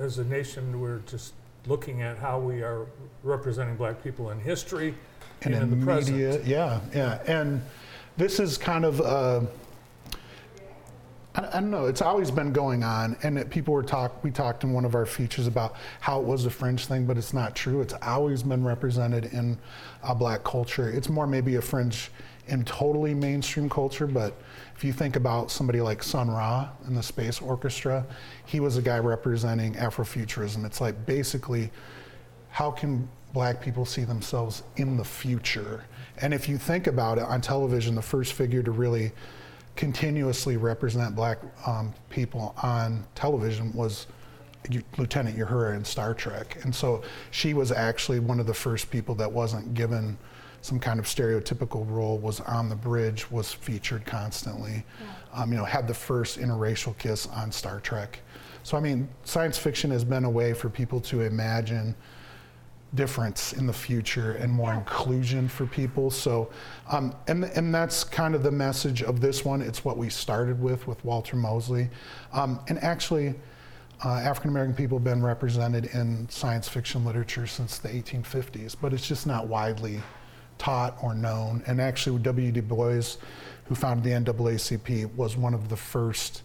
as 0.00 0.18
a 0.18 0.24
nation, 0.24 0.80
we're 0.80 1.00
just 1.00 1.34
looking 1.66 2.00
at 2.02 2.16
how 2.18 2.38
we 2.38 2.62
are 2.62 2.86
representing 3.22 3.76
black 3.76 4.02
people 4.02 4.30
in 4.30 4.40
history 4.40 4.94
and, 5.42 5.54
and 5.54 5.64
in 5.64 5.70
the 5.70 5.76
in 5.76 5.84
present. 5.84 6.16
media. 6.16 6.40
Yeah, 6.44 6.80
yeah. 6.94 7.18
And 7.26 7.60
this 8.16 8.40
is 8.40 8.56
kind 8.56 8.84
of, 8.86 9.00
uh, 9.02 9.40
I, 11.34 11.48
I 11.48 11.60
don't 11.60 11.70
know, 11.70 11.84
it's 11.86 12.00
always 12.02 12.30
been 12.30 12.52
going 12.52 12.82
on. 12.82 13.16
And 13.22 13.36
that 13.36 13.50
people 13.50 13.74
were 13.74 13.82
talk, 13.82 14.22
we 14.24 14.30
talked 14.30 14.64
in 14.64 14.72
one 14.72 14.86
of 14.86 14.94
our 14.94 15.04
features 15.06 15.46
about 15.46 15.74
how 16.00 16.18
it 16.20 16.24
was 16.26 16.46
a 16.46 16.50
fringe 16.50 16.86
thing, 16.86 17.04
but 17.06 17.18
it's 17.18 17.34
not 17.34 17.54
true. 17.54 17.82
It's 17.82 17.94
always 18.02 18.42
been 18.42 18.64
represented 18.64 19.26
in 19.34 19.58
a 20.02 20.14
black 20.14 20.44
culture. 20.44 20.88
It's 20.88 21.10
more 21.10 21.26
maybe 21.26 21.56
a 21.56 21.62
fringe 21.62 22.10
in 22.48 22.64
totally 22.64 23.14
mainstream 23.14 23.68
culture, 23.68 24.06
but 24.06 24.34
if 24.76 24.84
you 24.84 24.92
think 24.92 25.16
about 25.16 25.50
somebody 25.50 25.80
like 25.80 26.02
Sun 26.02 26.30
Ra 26.30 26.68
in 26.86 26.94
the 26.94 27.02
Space 27.02 27.40
Orchestra, 27.40 28.04
he 28.44 28.60
was 28.60 28.76
a 28.76 28.82
guy 28.82 28.98
representing 28.98 29.74
Afrofuturism. 29.74 30.64
It's 30.64 30.80
like 30.80 31.06
basically 31.06 31.70
how 32.50 32.70
can 32.70 33.08
black 33.32 33.60
people 33.60 33.84
see 33.84 34.04
themselves 34.04 34.62
in 34.76 34.96
the 34.96 35.04
future? 35.04 35.84
And 36.18 36.32
if 36.32 36.48
you 36.48 36.56
think 36.56 36.86
about 36.86 37.18
it 37.18 37.24
on 37.24 37.40
television, 37.40 37.94
the 37.94 38.02
first 38.02 38.32
figure 38.32 38.62
to 38.62 38.70
really 38.70 39.12
continuously 39.74 40.56
represent 40.56 41.16
black 41.16 41.38
um, 41.66 41.92
people 42.10 42.54
on 42.62 43.04
television 43.16 43.72
was 43.72 44.06
Lieutenant 44.96 45.36
Uhura 45.36 45.76
in 45.76 45.84
Star 45.84 46.14
Trek. 46.14 46.58
And 46.62 46.74
so 46.74 47.02
she 47.30 47.54
was 47.54 47.72
actually 47.72 48.20
one 48.20 48.40
of 48.40 48.46
the 48.46 48.54
first 48.54 48.90
people 48.90 49.14
that 49.16 49.30
wasn't 49.30 49.74
given 49.74 50.16
some 50.64 50.80
kind 50.80 50.98
of 50.98 51.04
stereotypical 51.04 51.84
role, 51.90 52.16
was 52.16 52.40
on 52.40 52.70
the 52.70 52.74
bridge, 52.74 53.30
was 53.30 53.52
featured 53.52 54.06
constantly, 54.06 54.82
um, 55.34 55.52
you 55.52 55.58
know, 55.58 55.64
had 55.64 55.86
the 55.86 55.92
first 55.92 56.38
interracial 56.38 56.96
kiss 56.96 57.26
on 57.26 57.52
Star 57.52 57.80
Trek. 57.80 58.20
So, 58.62 58.78
I 58.78 58.80
mean, 58.80 59.06
science 59.24 59.58
fiction 59.58 59.90
has 59.90 60.04
been 60.04 60.24
a 60.24 60.30
way 60.30 60.54
for 60.54 60.70
people 60.70 61.02
to 61.02 61.20
imagine 61.20 61.94
difference 62.94 63.52
in 63.52 63.66
the 63.66 63.74
future 63.74 64.32
and 64.36 64.50
more 64.50 64.72
inclusion 64.72 65.48
for 65.48 65.66
people. 65.66 66.10
So, 66.10 66.48
um, 66.90 67.14
and 67.28 67.44
and 67.44 67.74
that's 67.74 68.02
kind 68.02 68.34
of 68.34 68.42
the 68.42 68.50
message 68.50 69.02
of 69.02 69.20
this 69.20 69.44
one. 69.44 69.60
It's 69.60 69.84
what 69.84 69.98
we 69.98 70.08
started 70.08 70.58
with 70.62 70.86
with 70.86 71.04
Walter 71.04 71.36
Mosley, 71.36 71.90
um, 72.32 72.58
and 72.68 72.82
actually. 72.82 73.34
Uh, 74.04 74.16
African 74.18 74.50
American 74.50 74.74
people 74.74 74.98
have 74.98 75.04
been 75.04 75.22
represented 75.22 75.86
in 75.94 76.28
science 76.28 76.68
fiction 76.68 77.04
literature 77.04 77.46
since 77.46 77.78
the 77.78 77.88
1850s, 77.88 78.74
but 78.78 78.92
it's 78.92 79.06
just 79.06 79.24
not 79.24 79.46
widely 79.46 80.02
taught 80.64 80.96
or 81.02 81.14
known. 81.14 81.62
And 81.66 81.78
actually, 81.78 82.18
W. 82.20 82.50
Du 82.50 82.62
Bois, 82.62 83.16
who 83.66 83.74
founded 83.74 84.04
the 84.04 84.32
NAACP, 84.32 85.14
was 85.14 85.36
one 85.36 85.52
of 85.52 85.68
the 85.68 85.76
first 85.76 86.42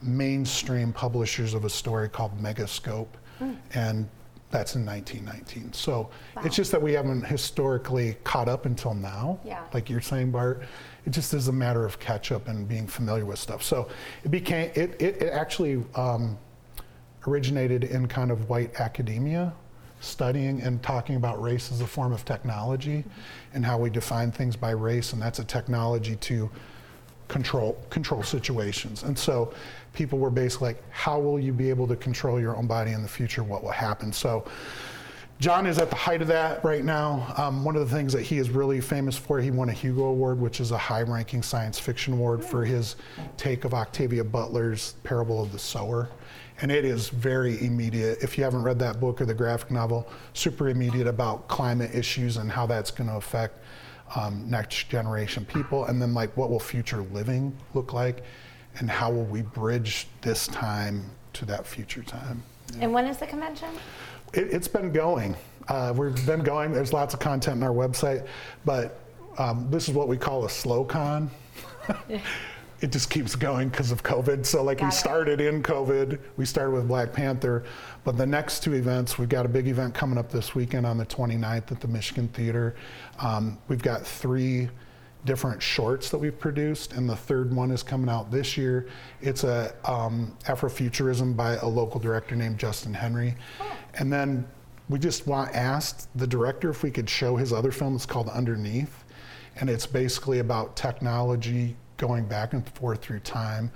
mainstream 0.00 0.92
publishers 0.92 1.52
of 1.52 1.64
a 1.64 1.70
story 1.70 2.08
called 2.08 2.40
Megascope, 2.40 3.08
and 3.74 4.08
that's 4.50 4.76
in 4.76 4.86
1919. 4.86 5.72
So 5.72 6.10
it's 6.44 6.54
just 6.54 6.70
that 6.70 6.80
we 6.80 6.92
haven't 6.92 7.26
historically 7.26 8.16
caught 8.22 8.48
up 8.48 8.66
until 8.66 8.94
now. 8.94 9.40
Yeah. 9.44 9.64
Like 9.74 9.90
you're 9.90 10.00
saying, 10.00 10.30
Bart, 10.30 10.62
it 11.04 11.10
just 11.10 11.34
is 11.34 11.48
a 11.48 11.52
matter 11.52 11.84
of 11.84 11.98
catch 11.98 12.30
up 12.30 12.46
and 12.46 12.68
being 12.68 12.86
familiar 12.86 13.24
with 13.24 13.40
stuff. 13.40 13.64
So 13.64 13.88
it 14.22 14.30
became 14.30 14.70
it. 14.76 14.94
It, 15.00 15.22
it 15.22 15.32
actually 15.32 15.84
um, 15.96 16.38
originated 17.26 17.82
in 17.82 18.06
kind 18.06 18.30
of 18.30 18.48
white 18.48 18.80
academia. 18.80 19.52
Studying 20.00 20.60
and 20.60 20.82
talking 20.82 21.16
about 21.16 21.42
race 21.42 21.72
as 21.72 21.80
a 21.80 21.86
form 21.86 22.12
of 22.12 22.24
technology 22.24 23.02
and 23.54 23.64
how 23.64 23.78
we 23.78 23.90
define 23.90 24.30
things 24.30 24.54
by 24.54 24.70
race, 24.70 25.12
and 25.12 25.22
that's 25.22 25.38
a 25.38 25.44
technology 25.44 26.16
to 26.16 26.50
control 27.28 27.76
control 27.90 28.22
situations. 28.22 29.02
And 29.02 29.18
so 29.18 29.52
people 29.94 30.18
were 30.18 30.30
basically 30.30 30.68
like, 30.68 30.82
how 30.90 31.18
will 31.18 31.40
you 31.40 31.52
be 31.52 31.70
able 31.70 31.88
to 31.88 31.96
control 31.96 32.38
your 32.40 32.54
own 32.56 32.66
body 32.66 32.92
in 32.92 33.02
the 33.02 33.08
future? 33.08 33.42
What 33.42 33.64
will 33.64 33.70
happen? 33.70 34.12
So 34.12 34.44
John 35.38 35.66
is 35.66 35.78
at 35.78 35.90
the 35.90 35.96
height 35.96 36.22
of 36.22 36.28
that 36.28 36.64
right 36.64 36.84
now. 36.84 37.34
Um, 37.36 37.64
one 37.64 37.76
of 37.76 37.88
the 37.88 37.94
things 37.94 38.12
that 38.12 38.22
he 38.22 38.38
is 38.38 38.48
really 38.48 38.80
famous 38.80 39.18
for, 39.18 39.38
he 39.40 39.50
won 39.50 39.68
a 39.68 39.72
Hugo 39.72 40.04
Award, 40.04 40.40
which 40.40 40.60
is 40.60 40.70
a 40.70 40.78
high-ranking 40.78 41.42
science 41.42 41.78
fiction 41.78 42.14
award 42.14 42.42
for 42.42 42.64
his 42.64 42.96
take 43.36 43.64
of 43.64 43.74
Octavia 43.74 44.24
Butler's 44.24 44.94
Parable 45.04 45.42
of 45.42 45.52
the 45.52 45.58
Sower. 45.58 46.08
And 46.60 46.72
it 46.72 46.84
is 46.84 47.10
very 47.10 47.62
immediate. 47.64 48.18
If 48.22 48.38
you 48.38 48.44
haven't 48.44 48.62
read 48.62 48.78
that 48.78 48.98
book 48.98 49.20
or 49.20 49.26
the 49.26 49.34
graphic 49.34 49.70
novel, 49.70 50.08
super 50.32 50.68
immediate 50.68 51.06
about 51.06 51.48
climate 51.48 51.94
issues 51.94 52.38
and 52.38 52.50
how 52.50 52.66
that's 52.66 52.90
going 52.90 53.10
to 53.10 53.16
affect 53.16 53.62
um, 54.14 54.48
next 54.48 54.88
generation 54.88 55.44
people. 55.44 55.84
And 55.86 56.00
then, 56.00 56.14
like, 56.14 56.34
what 56.36 56.50
will 56.50 56.60
future 56.60 57.02
living 57.12 57.54
look 57.74 57.92
like? 57.92 58.22
And 58.78 58.90
how 58.90 59.10
will 59.10 59.24
we 59.24 59.42
bridge 59.42 60.06
this 60.22 60.46
time 60.48 61.10
to 61.34 61.44
that 61.46 61.66
future 61.66 62.02
time? 62.02 62.42
And 62.80 62.92
when 62.92 63.06
is 63.06 63.18
the 63.18 63.26
convention? 63.26 63.68
It, 64.32 64.52
it's 64.52 64.68
been 64.68 64.92
going. 64.92 65.36
Uh, 65.68 65.92
we've 65.96 66.26
been 66.26 66.42
going. 66.42 66.72
There's 66.72 66.92
lots 66.92 67.14
of 67.14 67.20
content 67.20 67.62
on 67.62 67.68
our 67.68 67.74
website, 67.74 68.26
but 68.64 69.00
um, 69.38 69.68
this 69.70 69.88
is 69.88 69.94
what 69.94 70.08
we 70.08 70.16
call 70.16 70.44
a 70.44 70.50
slow 70.50 70.84
con. 70.84 71.30
it 72.80 72.92
just 72.92 73.08
keeps 73.08 73.34
going 73.34 73.68
because 73.68 73.90
of 73.90 74.02
COVID. 74.02 74.44
So, 74.44 74.62
like, 74.62 74.78
Got 74.78 74.86
we 74.86 74.88
it. 74.88 74.92
started 74.92 75.40
in 75.40 75.62
COVID. 75.62 76.18
We 76.36 76.44
started 76.44 76.72
with 76.72 76.88
Black 76.88 77.12
Panther, 77.12 77.64
but 78.04 78.18
the 78.18 78.26
next 78.26 78.62
two 78.62 78.74
events, 78.74 79.18
we've 79.18 79.28
got 79.28 79.46
a 79.46 79.48
big 79.48 79.66
event 79.66 79.94
coming 79.94 80.18
up 80.18 80.30
this 80.30 80.54
weekend 80.54 80.84
on 80.84 80.98
the 80.98 81.06
29th 81.06 81.72
at 81.72 81.80
the 81.80 81.88
Michigan 81.88 82.28
Theater. 82.28 82.76
Um, 83.18 83.58
we've 83.68 83.82
got 83.82 84.06
three 84.06 84.68
different 85.24 85.62
shorts 85.62 86.10
that 86.10 86.18
we've 86.18 86.38
produced, 86.38 86.92
and 86.92 87.08
the 87.08 87.16
third 87.16 87.54
one 87.54 87.70
is 87.70 87.82
coming 87.82 88.08
out 88.08 88.30
this 88.30 88.56
year. 88.56 88.88
It's 89.22 89.44
a 89.44 89.74
um, 89.84 90.36
Afrofuturism 90.44 91.34
by 91.34 91.54
a 91.56 91.66
local 91.66 91.98
director 91.98 92.36
named 92.36 92.58
Justin 92.58 92.92
Henry, 92.92 93.34
oh. 93.60 93.76
and 93.94 94.12
then 94.12 94.46
we 94.88 94.98
just 94.98 95.26
want 95.26 95.54
asked 95.54 96.08
the 96.16 96.26
director 96.26 96.70
if 96.70 96.82
we 96.82 96.90
could 96.90 97.10
show 97.10 97.36
his 97.36 97.52
other 97.52 97.72
film. 97.72 97.96
It's 97.96 98.06
called 98.06 98.28
Underneath, 98.28 99.04
and 99.56 99.68
it's 99.68 99.86
basically 99.86 100.38
about 100.38 100.76
technology 100.76 101.76
going 101.96 102.26
back 102.26 102.52
and 102.52 102.68
forth 102.70 103.02
through 103.02 103.20
time, 103.20 103.70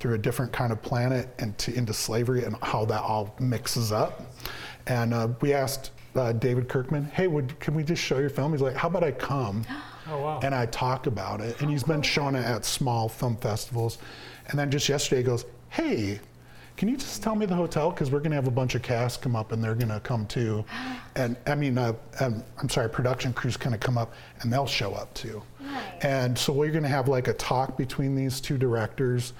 through 0.00 0.14
a 0.14 0.18
different 0.18 0.52
kind 0.52 0.72
of 0.72 0.82
planet, 0.82 1.28
and 1.38 1.56
to, 1.58 1.74
into 1.74 1.92
slavery, 1.92 2.44
and 2.44 2.56
how 2.62 2.84
that 2.84 3.02
all 3.02 3.34
mixes 3.40 3.92
up. 3.92 4.22
And 4.86 5.12
uh, 5.14 5.28
we 5.40 5.52
asked 5.52 5.90
uh, 6.14 6.32
David 6.32 6.68
Kirkman, 6.68 7.04
"Hey, 7.06 7.26
would 7.26 7.58
can 7.60 7.74
we 7.74 7.82
just 7.82 8.02
show 8.02 8.18
your 8.18 8.30
film?" 8.30 8.52
He's 8.52 8.62
like, 8.62 8.76
"How 8.76 8.88
about 8.88 9.04
I 9.04 9.12
come?" 9.12 9.64
Oh, 10.08 10.20
wow. 10.20 10.40
And 10.40 10.54
I 10.54 10.66
talk 10.66 11.08
about 11.08 11.40
it, 11.40 11.60
and 11.60 11.68
he's 11.68 11.82
been 11.82 12.00
showing 12.00 12.36
it 12.36 12.44
at 12.44 12.64
small 12.64 13.08
film 13.08 13.36
festivals. 13.38 13.98
And 14.46 14.56
then 14.56 14.70
just 14.70 14.88
yesterday, 14.88 15.22
he 15.22 15.26
goes, 15.26 15.44
"Hey, 15.68 16.20
can 16.76 16.88
you 16.88 16.96
just 16.96 17.22
tell 17.22 17.34
me 17.34 17.46
the 17.46 17.54
hotel? 17.54 17.90
Because 17.90 18.10
we're 18.10 18.18
going 18.18 18.32
to 18.32 18.36
have 18.36 18.46
a 18.46 18.50
bunch 18.50 18.74
of 18.74 18.82
cast 18.82 19.22
come 19.22 19.34
up, 19.34 19.52
and 19.52 19.64
they're 19.64 19.74
going 19.74 19.88
to 19.88 20.00
come 20.00 20.26
too. 20.26 20.64
And 21.16 21.34
I 21.46 21.54
mean, 21.54 21.78
uh, 21.78 21.94
um, 22.20 22.44
I'm 22.58 22.68
sorry, 22.68 22.90
production 22.90 23.32
crews 23.32 23.56
kind 23.56 23.74
of 23.74 23.80
come 23.80 23.96
up, 23.96 24.12
and 24.42 24.52
they'll 24.52 24.66
show 24.66 24.92
up 24.92 25.14
too. 25.14 25.42
And 26.02 26.36
so 26.36 26.52
we're 26.52 26.70
going 26.70 26.82
to 26.82 26.90
have 26.90 27.08
like 27.08 27.28
a 27.28 27.32
talk 27.32 27.78
between 27.78 28.14
these 28.14 28.38
two 28.38 28.58
directors. 28.58 29.32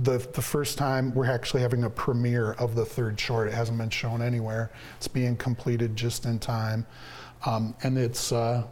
The, 0.00 0.18
the 0.18 0.42
first 0.42 0.76
time 0.76 1.14
we're 1.14 1.30
actually 1.30 1.62
having 1.62 1.84
a 1.84 1.90
premiere 1.90 2.54
of 2.54 2.74
the 2.74 2.84
third 2.84 3.20
short. 3.20 3.46
It 3.46 3.54
hasn't 3.54 3.78
been 3.78 3.90
shown 3.90 4.22
anywhere. 4.22 4.72
It's 4.96 5.06
being 5.06 5.36
completed 5.36 5.94
just 5.94 6.24
in 6.26 6.40
time. 6.40 6.84
Um, 7.46 7.76
and 7.84 7.96
it's, 7.96 8.32
uh, 8.32 8.64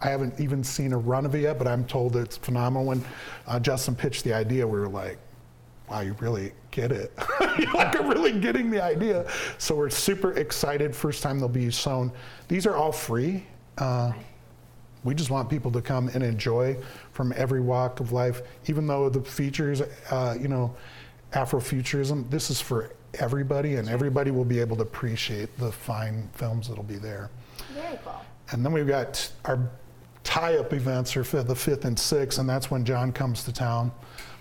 I 0.00 0.08
haven't 0.08 0.40
even 0.40 0.64
seen 0.64 0.94
a 0.94 0.98
run 0.98 1.26
of 1.26 1.36
it 1.36 1.42
yet, 1.42 1.58
but 1.58 1.68
I'm 1.68 1.84
told 1.84 2.16
it's 2.16 2.36
phenomenal. 2.36 2.86
When 2.86 3.04
uh, 3.46 3.60
Justin 3.60 3.94
pitched 3.94 4.24
the 4.24 4.34
idea, 4.34 4.66
we 4.66 4.80
were 4.80 4.88
like, 4.88 5.18
wow, 5.88 6.00
you 6.00 6.14
really 6.20 6.52
get 6.70 6.92
it. 6.92 7.12
You're 7.58 7.72
like, 7.72 7.98
I'm 7.98 8.08
really 8.08 8.38
getting 8.38 8.70
the 8.70 8.82
idea. 8.82 9.26
So 9.58 9.74
we're 9.74 9.90
super 9.90 10.32
excited. 10.32 10.94
First 10.94 11.22
time 11.22 11.38
they'll 11.38 11.48
be 11.48 11.70
shown. 11.70 12.12
These 12.48 12.66
are 12.66 12.76
all 12.76 12.92
free. 12.92 13.46
Uh, 13.78 14.12
we 15.04 15.14
just 15.14 15.30
want 15.30 15.50
people 15.50 15.70
to 15.72 15.82
come 15.82 16.08
and 16.08 16.22
enjoy 16.22 16.76
from 17.12 17.34
every 17.36 17.60
walk 17.60 18.00
of 18.00 18.12
life, 18.12 18.40
even 18.66 18.86
though 18.86 19.08
the 19.10 19.20
features, 19.20 19.82
uh, 20.10 20.34
you 20.40 20.48
know, 20.48 20.74
Afrofuturism, 21.32 22.30
this 22.30 22.48
is 22.48 22.60
for 22.60 22.92
everybody, 23.14 23.76
and 23.76 23.88
everybody 23.88 24.30
will 24.30 24.44
be 24.44 24.60
able 24.60 24.76
to 24.76 24.82
appreciate 24.82 25.56
the 25.58 25.70
fine 25.70 26.28
films 26.32 26.68
that'll 26.68 26.84
be 26.84 26.96
there. 26.96 27.28
Very 27.74 27.98
cool. 28.04 28.24
And 28.52 28.64
then 28.64 28.72
we've 28.72 28.86
got 28.86 29.30
our 29.44 29.58
tie-up 30.22 30.72
events 30.72 31.16
are 31.16 31.24
for 31.24 31.42
the 31.42 31.54
fifth 31.54 31.84
and 31.84 31.98
sixth, 31.98 32.38
and 32.38 32.48
that's 32.48 32.70
when 32.70 32.84
John 32.84 33.12
comes 33.12 33.44
to 33.44 33.52
town. 33.52 33.92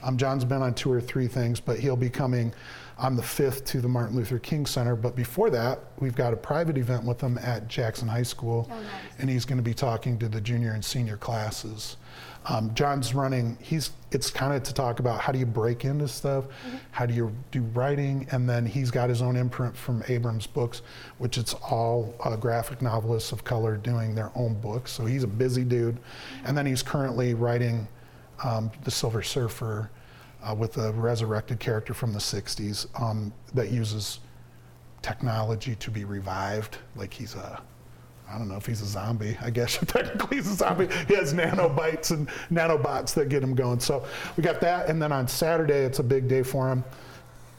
Um, 0.04 0.18
John's 0.18 0.46
been 0.46 0.62
on 0.62 0.74
two 0.74 0.92
or 0.92 1.02
three 1.02 1.28
things, 1.28 1.60
but 1.60 1.80
he'll 1.80 1.96
be 1.96 2.10
coming 2.10 2.54
on 2.98 3.16
the 3.16 3.24
fifth 3.24 3.66
to 3.66 3.82
the 3.82 3.88
Martin 3.88 4.16
Luther 4.16 4.38
King 4.38 4.66
Center. 4.66 4.96
But 4.96 5.16
before 5.16 5.50
that, 5.50 5.80
we've 6.00 6.16
got 6.16 6.34
a 6.34 6.38
private 6.38 6.78
event 6.78 7.04
with 7.06 7.20
him 7.20 7.40
at 7.40 7.68
Jackson 7.68 8.08
High 8.08 8.24
School, 8.24 8.70
and 9.18 9.30
he's 9.30 9.46
going 9.46 9.58
to 9.58 9.64
be 9.64 9.74
talking 9.74 10.20
to 10.20 10.30
the 10.30 10.40
junior 10.40 10.74
and 10.74 10.84
senior 10.84 11.18
classes. 11.18 11.98
Um, 12.46 12.74
John's 12.76 13.14
running. 13.14 13.58
He's. 13.62 13.92
It's 14.12 14.30
kind 14.30 14.54
of 14.54 14.62
to 14.64 14.74
talk 14.76 15.00
about 15.00 15.22
how 15.22 15.32
do 15.32 15.40
you 15.40 15.46
break 15.46 15.86
into 15.86 16.08
stuff, 16.08 16.46
how 16.92 17.08
do 17.08 17.16
you 17.16 17.34
do 17.50 17.64
writing, 17.74 18.28
and 18.32 18.48
then 18.48 18.64
he's 18.64 18.92
got 18.92 19.10
his 19.10 19.24
own 19.24 19.36
imprint 19.36 19.76
from 19.76 20.04
Abrams 20.08 20.46
Books, 20.46 20.84
which 21.18 21.40
it's 21.40 21.56
all 21.56 22.14
uh, 22.24 22.36
graphic 22.36 22.80
novelists 22.80 23.32
of 23.32 23.44
color 23.44 23.76
doing 23.76 24.14
their 24.14 24.32
own 24.36 24.54
books. 24.54 24.92
So 24.92 25.06
he's 25.06 25.24
a 25.24 25.28
busy 25.28 25.64
dude, 25.64 25.98
and 26.46 26.56
then 26.56 26.68
he's 26.68 26.84
currently 26.84 27.34
writing 27.34 27.88
um, 28.44 28.72
the 28.84 28.92
Silver 28.92 29.24
Surfer 29.24 29.90
uh, 30.44 30.54
with 30.54 30.78
a 30.78 30.92
resurrected 30.94 31.60
character 31.60 31.94
from 31.94 32.14
the 32.14 32.20
'60s 32.20 32.88
um, 33.02 33.34
that 33.54 33.72
uses 33.72 34.20
technology 35.02 35.76
to 35.76 35.92
be 35.92 36.06
revived, 36.06 36.78
like 36.96 37.14
he's 37.14 37.36
a 37.36 37.62
I 38.30 38.38
don't 38.38 38.48
know 38.48 38.56
if 38.56 38.66
he's 38.66 38.82
a 38.82 38.86
zombie. 38.86 39.38
I 39.42 39.50
guess 39.50 39.78
technically 39.88 40.38
he's 40.38 40.48
a 40.48 40.56
zombie. 40.56 40.88
He 41.08 41.16
has 41.16 41.34
nanobites 41.34 42.12
and 42.12 42.28
nanobots 42.52 43.14
that 43.16 43.30
get 43.30 43.44
him 43.44 43.54
going. 43.54 43.80
So 43.80 44.06
we 44.38 44.44
got 44.44 44.60
that, 44.62 44.90
and 44.90 45.02
then 45.02 45.12
on 45.12 45.28
Saturday 45.28 45.84
it's 45.86 46.00
a 46.00 46.04
big 46.04 46.28
day 46.28 46.44
for 46.44 46.70
him. 46.70 46.84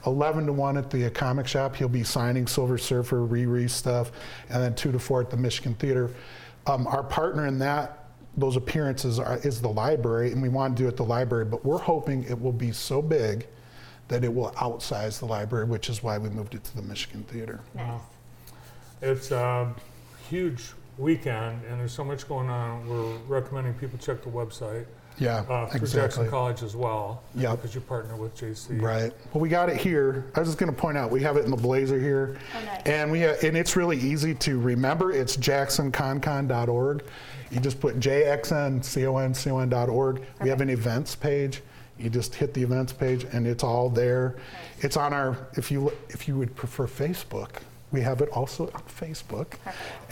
11 0.07 0.47
to 0.47 0.53
1 0.53 0.77
at 0.77 0.91
the 0.91 1.09
comic 1.11 1.47
shop. 1.47 1.75
He'll 1.77 1.89
be 1.89 2.05
signing 2.05 2.47
Silver 2.47 2.77
Surfer, 2.77 3.27
Riri 3.27 3.71
stuff, 3.71 4.13
and 4.51 4.63
then 4.63 4.75
2 4.75 4.93
to 4.93 4.99
4 4.99 5.23
at 5.23 5.31
the 5.31 5.37
Michigan 5.37 5.75
Theater. 5.75 6.11
Um, 6.67 6.87
our 6.87 7.03
partner 7.03 7.47
in 7.47 7.59
that, 7.61 8.04
those 8.37 8.57
appearances 8.57 9.19
are, 9.19 9.39
is 9.39 9.61
the 9.61 9.69
library, 9.69 10.33
and 10.33 10.43
we 10.43 10.49
want 10.49 10.77
to 10.77 10.83
do 10.83 10.87
it 10.87 10.93
at 10.93 10.97
the 10.97 11.05
library, 11.05 11.45
but 11.45 11.65
we're 11.65 11.79
hoping 11.79 12.25
it 12.25 12.41
will 12.41 12.53
be 12.53 12.73
so 12.73 13.01
big 13.01 13.47
that 14.09 14.25
it 14.25 14.35
will 14.35 14.53
outsize 14.61 15.19
the 15.19 15.27
library, 15.27 15.65
which 15.65 15.89
is 15.89 16.03
why 16.03 16.19
we 16.19 16.29
moved 16.29 16.55
it 16.55 16.65
to 16.65 16.77
the 16.77 16.83
Michigan 16.83 17.23
Theater. 17.25 17.61
Nice. 17.75 18.01
It's 19.01 19.31
a 19.31 19.75
huge 20.29 20.73
weekend, 20.99 21.61
and 21.69 21.81
there's 21.81 21.93
so 21.93 22.05
much 22.05 22.29
going 22.29 22.49
on. 22.49 22.89
We're 22.89 23.17
recommending 23.29 23.75
people 23.75 23.99
check 23.99 24.23
the 24.23 24.31
website 24.31 24.87
Yeah, 25.19 25.39
uh, 25.49 25.67
through 25.67 25.81
exactly. 25.83 26.01
Jackson 26.01 26.31
College 26.31 26.63
as 26.63 26.77
well. 26.77 27.23
Yep. 27.35 27.57
Because 27.57 27.75
you 27.75 27.81
partner 27.81 28.15
with 28.17 28.37
JC. 28.37 28.81
Right. 28.81 29.13
Well, 29.33 29.41
we 29.41 29.49
got 29.49 29.69
it 29.69 29.77
here. 29.77 30.25
I 30.35 30.41
was 30.41 30.49
just 30.49 30.59
going 30.59 30.73
to 30.73 30.79
point 30.79 30.97
out 30.99 31.11
we 31.11 31.21
have 31.23 31.37
it 31.37 31.45
in 31.45 31.51
the 31.51 31.57
blazer 31.57 31.99
here, 32.01 32.37
Oh, 32.57 32.65
nice. 32.65 32.83
and 32.87 33.11
we 33.11 33.23
ha- 33.23 33.35
and 33.43 33.57
it's 33.57 33.75
really 33.77 33.99
easy 33.99 34.35
to 34.35 34.59
remember. 34.61 35.11
It's 35.13 35.37
jacksonconcon.org. 35.37 37.05
You 37.51 37.61
just 37.61 37.81
put 37.81 38.01
jxnconcon.org. 38.01 40.23
We 40.43 40.49
have 40.49 40.61
an 40.61 40.71
events 40.71 41.15
page. 41.15 41.63
You 41.99 42.11
just 42.11 42.35
hit 42.35 42.53
the 42.55 42.63
events 42.63 42.93
page, 42.93 43.25
and 43.33 43.47
it's 43.47 43.63
all 43.63 43.89
there. 43.89 44.35
It's 44.81 44.97
on 44.97 45.13
our. 45.13 45.37
If 45.57 45.71
you 45.71 45.93
if 46.09 46.27
you 46.27 46.37
would 46.37 46.57
prefer 46.57 46.89
Facebook, 46.89 47.51
we 47.95 48.01
have 48.01 48.21
it 48.21 48.29
also 48.31 48.65
on 48.75 48.83
Facebook, 48.83 49.55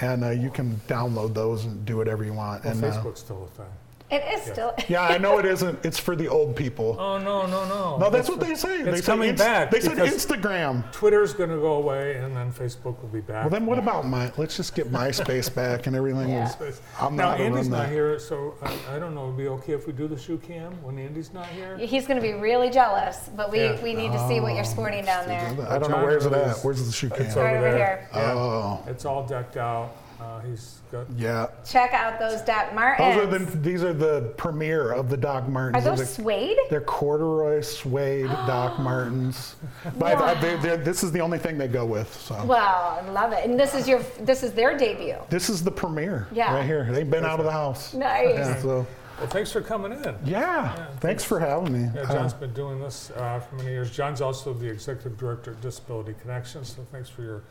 and 0.00 0.24
uh, 0.24 0.30
you 0.30 0.50
can 0.50 0.76
download 0.86 1.34
those 1.34 1.64
and 1.64 1.84
do 1.84 1.96
whatever 1.96 2.24
you 2.24 2.32
want. 2.32 2.64
Well, 2.64 2.72
and 2.72 2.84
uh, 2.84 2.90
Facebook's 2.90 3.20
still 3.20 3.44
a 3.44 3.48
thing. 3.48 3.66
It 4.12 4.22
is 4.34 4.42
still. 4.42 4.74
yeah, 4.88 5.02
I 5.04 5.16
know 5.16 5.38
it 5.38 5.46
isn't. 5.46 5.84
It's 5.84 5.98
for 5.98 6.14
the 6.14 6.28
old 6.28 6.54
people. 6.54 6.96
Oh 6.98 7.18
no 7.18 7.46
no 7.46 7.66
no! 7.66 7.96
no, 7.96 8.10
that's 8.10 8.28
what 8.28 8.40
they 8.40 8.54
say. 8.54 8.80
It's 8.80 8.84
they 8.84 8.96
say 9.00 9.06
coming 9.06 9.30
inst- 9.30 9.42
back 9.42 9.70
They 9.70 9.80
said 9.80 9.96
Instagram. 9.96 10.90
Twitter's 10.92 11.32
going 11.32 11.48
to 11.48 11.56
go 11.56 11.74
away, 11.74 12.16
and 12.16 12.36
then 12.36 12.52
Facebook 12.52 13.00
will 13.00 13.08
be 13.08 13.22
back. 13.22 13.44
Well, 13.44 13.50
then 13.50 13.64
what 13.64 13.78
about 13.78 14.06
my? 14.06 14.30
Let's 14.36 14.56
just 14.56 14.74
get 14.74 14.92
MySpace 14.92 15.52
back 15.54 15.86
and 15.86 15.96
everything. 15.96 16.28
Yeah. 16.28 16.52
is- 16.62 16.82
I'm 17.00 17.16
now 17.16 17.30
not 17.30 17.38
gonna 17.38 17.50
Andy's 17.50 17.68
not 17.68 17.84
that. 17.84 17.90
here, 17.90 18.18
so 18.18 18.54
I, 18.62 18.96
I 18.96 18.98
don't 18.98 19.14
know. 19.14 19.24
It'd 19.24 19.38
be 19.38 19.48
okay 19.48 19.72
if 19.72 19.86
we 19.86 19.94
do 19.94 20.06
the 20.06 20.18
shoe 20.18 20.36
cam 20.38 20.72
when 20.82 20.98
Andy's 20.98 21.32
not 21.32 21.46
here. 21.46 21.78
He's 21.78 22.06
going 22.06 22.20
to 22.20 22.22
be 22.22 22.34
really 22.34 22.68
jealous, 22.68 23.30
but 23.34 23.50
we, 23.50 23.60
Yeah. 23.60 23.82
we 23.82 23.94
need 23.94 24.12
to 24.12 24.28
see 24.28 24.40
what 24.40 24.54
you're 24.54 24.64
sporting 24.64 25.06
down 25.06 25.24
oh, 25.24 25.28
there. 25.28 25.66
I 25.70 25.78
don't 25.78 25.90
know 25.90 26.04
where's 26.04 26.26
it 26.26 26.32
at. 26.34 26.58
Where's 26.58 26.84
the 26.84 26.92
shoe 26.92 27.08
It's 27.14 27.34
cam? 27.34 27.44
Right 27.44 27.56
over 27.56 27.76
here. 27.76 28.08
Yeah. 28.12 28.32
Oh, 28.34 28.84
It's 28.86 29.04
all 29.06 29.26
decked 29.26 29.56
out. 29.56 29.96
Uh, 30.22 30.40
he's 30.40 30.78
got. 30.92 31.06
yeah. 31.16 31.46
Check 31.68 31.92
out 31.92 32.18
those 32.20 32.40
Doc 32.42 32.66
Those 32.68 32.74
Martens. 32.74 33.16
are 33.16 33.26
the. 33.26 33.58
These 33.58 33.82
are 33.82 33.92
the 33.92 34.32
premiere 34.36 34.92
of 34.92 35.08
the 35.10 35.16
Doc 35.16 35.44
Are 35.44 35.50
Martens. 35.50 35.84
those 35.84 35.98
They're- 35.98 36.06
suede? 36.06 36.58
They're 36.70 36.80
corduroy 36.80 37.60
suede 37.60 38.26
Doc 38.46 38.78
Martens. 38.78 39.56
But 39.98 40.18
I- 40.18 40.34
they're- 40.34 40.58
they're- 40.58 40.76
this 40.76 41.02
is 41.02 41.10
the 41.12 41.20
only 41.20 41.38
thing 41.38 41.58
they 41.58 41.68
go 41.68 41.84
with. 41.84 42.12
So 42.14 42.42
Wow, 42.44 43.00
I 43.02 43.08
love 43.10 43.32
it. 43.32 43.44
And 43.44 43.58
this 43.58 43.74
is 43.74 43.88
your 43.88 44.00
this 44.20 44.42
is 44.42 44.52
their 44.52 44.76
debut. 44.78 45.16
this 45.28 45.48
is 45.50 45.64
the 45.64 45.72
premiere 45.72 46.28
Yeah. 46.32 46.54
right 46.54 46.64
here. 46.64 46.86
They've 46.90 47.08
been 47.10 47.24
out 47.24 47.40
of 47.40 47.44
the 47.46 47.52
house. 47.52 47.94
Nice. 47.94 48.28
Yeah. 48.34 48.60
So 48.62 48.86
Well, 49.18 49.28
thanks 49.28 49.50
for 49.52 49.60
coming 49.60 49.92
in. 49.92 50.14
yeah. 50.24 50.86
Thanks 51.00 51.22
for 51.24 51.38
having 51.40 51.72
me. 51.72 51.90
Yeah, 51.94 52.02
Uh, 52.02 52.12
Jon's 52.14 52.32
been 52.34 52.52
doing 52.54 52.80
this 52.80 53.10
uh, 53.16 53.40
for 53.40 53.56
many 53.56 53.70
years. 53.70 53.90
Jon's 53.90 54.20
also 54.20 54.52
the 54.52 54.68
executive 54.68 55.16
director 55.18 55.52
at 55.52 55.60
Disability 55.60 56.14
Connections, 56.20 56.74
so 56.74 56.82
thanks 56.92 57.08
for 57.08 57.22
your 57.22 57.42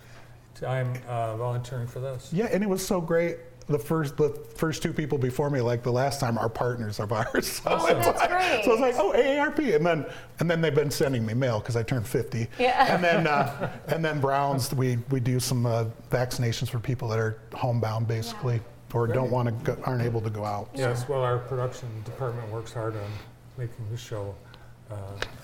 time 0.61 0.93
uh, 1.07 1.35
volunteering 1.37 1.87
for 1.87 1.99
this. 1.99 2.29
Yeah, 2.31 2.45
and 2.51 2.63
it 2.63 2.69
was 2.69 2.85
so 2.85 3.01
great. 3.01 3.37
The 3.67 3.79
first, 3.79 4.17
the 4.17 4.29
first 4.55 4.83
two 4.83 4.91
people 4.91 5.17
before 5.17 5.49
me, 5.49 5.61
like 5.61 5.81
the 5.81 5.91
last 5.91 6.19
time, 6.19 6.37
are 6.37 6.49
partners 6.49 6.99
of 6.99 7.11
ours. 7.13 7.61
So, 7.63 7.85
it's 7.85 8.05
That's 8.05 8.19
like, 8.19 8.29
great. 8.29 8.65
so 8.65 8.71
it's 8.73 8.81
like, 8.81 8.95
oh, 8.97 9.13
AARP, 9.15 9.75
and 9.75 9.85
then 9.85 10.05
and 10.39 10.49
then 10.49 10.61
they've 10.61 10.75
been 10.75 10.91
sending 10.91 11.25
me 11.25 11.33
mail 11.33 11.59
because 11.59 11.75
I 11.75 11.83
turned 11.83 12.07
50. 12.07 12.47
Yeah. 12.59 12.93
And 12.93 13.03
then 13.03 13.27
uh, 13.27 13.71
and 13.87 14.03
then 14.03 14.19
Browns, 14.19 14.73
we 14.73 14.97
we 15.09 15.19
do 15.19 15.39
some 15.39 15.65
uh, 15.65 15.85
vaccinations 16.09 16.69
for 16.69 16.79
people 16.79 17.07
that 17.09 17.19
are 17.19 17.39
homebound, 17.53 18.07
basically, 18.07 18.59
or 18.93 19.07
don't 19.07 19.31
want 19.31 19.63
to, 19.65 19.77
aren't 19.83 20.01
able 20.01 20.21
to 20.21 20.29
go 20.29 20.43
out. 20.43 20.69
Yes, 20.73 21.07
well, 21.07 21.21
our 21.21 21.37
production 21.37 21.87
department 22.03 22.49
works 22.51 22.73
hard 22.73 22.95
on 22.95 23.09
making 23.57 23.89
the 23.89 23.97
show 23.97 24.35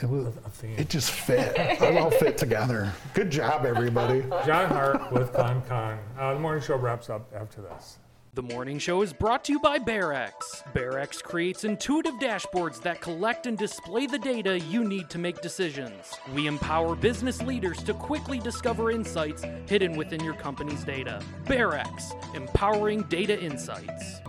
It, 0.02 0.10
was, 0.10 0.26
a, 0.26 0.30
a 0.46 0.50
theme. 0.50 0.76
it 0.78 0.90
just 0.90 1.12
fit. 1.12 1.54
It 1.58 1.98
all 1.98 2.12
fit 2.12 2.38
together. 2.38 2.92
Good 3.14 3.32
job, 3.32 3.66
everybody. 3.66 4.22
Jon 4.46 4.70
Hart 4.70 5.12
with 5.12 5.34
Con 5.34 5.62
Con. 5.68 5.98
Uh, 6.18 6.34
the 6.34 6.40
morning 6.40 6.64
show 6.64 6.76
wraps 6.76 7.10
up 7.10 7.32
after 7.36 7.62
this. 7.62 7.98
The 8.38 8.44
morning 8.44 8.78
show 8.78 9.02
is 9.02 9.14
brought 9.14 9.44
to 9.46 9.54
you 9.54 9.60
by 9.60 9.80
BearEx. 9.80 10.32
BearEx 10.76 11.24
creates 11.24 11.64
intuitive 11.64 12.14
dashboards 12.22 12.80
that 12.84 13.02
collect 13.02 13.48
and 13.48 13.58
display 13.58 14.06
the 14.06 14.20
data 14.20 14.60
you 14.60 14.84
need 14.84 15.10
to 15.10 15.18
make 15.18 15.42
decisions. 15.42 16.14
We 16.36 16.46
empower 16.46 16.96
business 16.96 17.42
leaders 17.42 17.82
to 17.82 17.96
quickly 17.96 18.38
discover 18.38 18.92
insights 18.92 19.44
hidden 19.68 19.98
within 19.98 20.24
your 20.24 20.36
company's 20.36 20.84
data. 20.84 21.20
BearEx, 21.46 22.36
empowering 22.36 23.02
data 23.10 23.42
insights. 23.42 24.22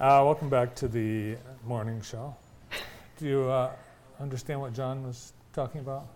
Uh, 0.00 0.22
welcome 0.24 0.48
back 0.48 0.74
to 0.74 0.88
the 0.88 1.36
morning 1.64 2.02
show. 2.02 2.34
Do 3.16 3.26
you 3.26 3.42
uh, 3.44 3.70
understand 4.18 4.60
what 4.60 4.72
Jon 4.72 5.04
was 5.04 5.32
talking 5.52 5.80
about? 5.80 6.08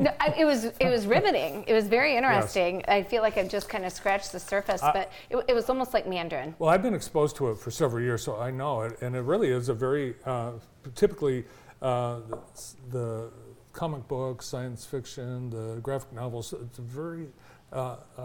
No, 0.00 0.12
I, 0.18 0.34
it 0.36 0.44
was 0.44 0.64
it 0.64 0.88
was 0.88 1.06
riveting. 1.06 1.64
It 1.68 1.74
was 1.74 1.86
very 1.86 2.16
interesting. 2.16 2.82
I 2.88 3.04
feel 3.04 3.22
like 3.22 3.38
I've 3.38 3.48
just 3.48 3.68
kind 3.68 3.84
of 3.84 3.92
scratched 3.92 4.32
the 4.32 4.40
surface, 4.40 4.80
but 4.80 5.12
it, 5.30 5.36
it 5.46 5.54
was 5.54 5.68
almost 5.68 5.94
like 5.94 6.08
Mandarin. 6.08 6.56
Well, 6.58 6.68
I've 6.68 6.82
been 6.82 6.94
exposed 6.94 7.36
to 7.36 7.50
it 7.50 7.58
for 7.58 7.70
several 7.70 8.02
years, 8.02 8.24
so 8.24 8.40
I 8.40 8.50
know 8.50 8.82
it, 8.82 9.00
and 9.00 9.14
it 9.14 9.20
really 9.20 9.50
is 9.50 9.68
a 9.68 9.74
very 9.74 10.16
uh, 10.24 10.52
typically 10.96 11.44
uh, 11.80 12.20
the, 12.28 12.38
the 12.90 13.30
comic 13.72 14.08
books, 14.08 14.46
science 14.46 14.84
fiction, 14.84 15.50
the 15.50 15.78
graphic 15.80 16.12
novels. 16.12 16.52
It's 16.52 16.78
a 16.78 16.82
very 16.82 17.28
uh, 17.72 17.96
uh, 18.16 18.24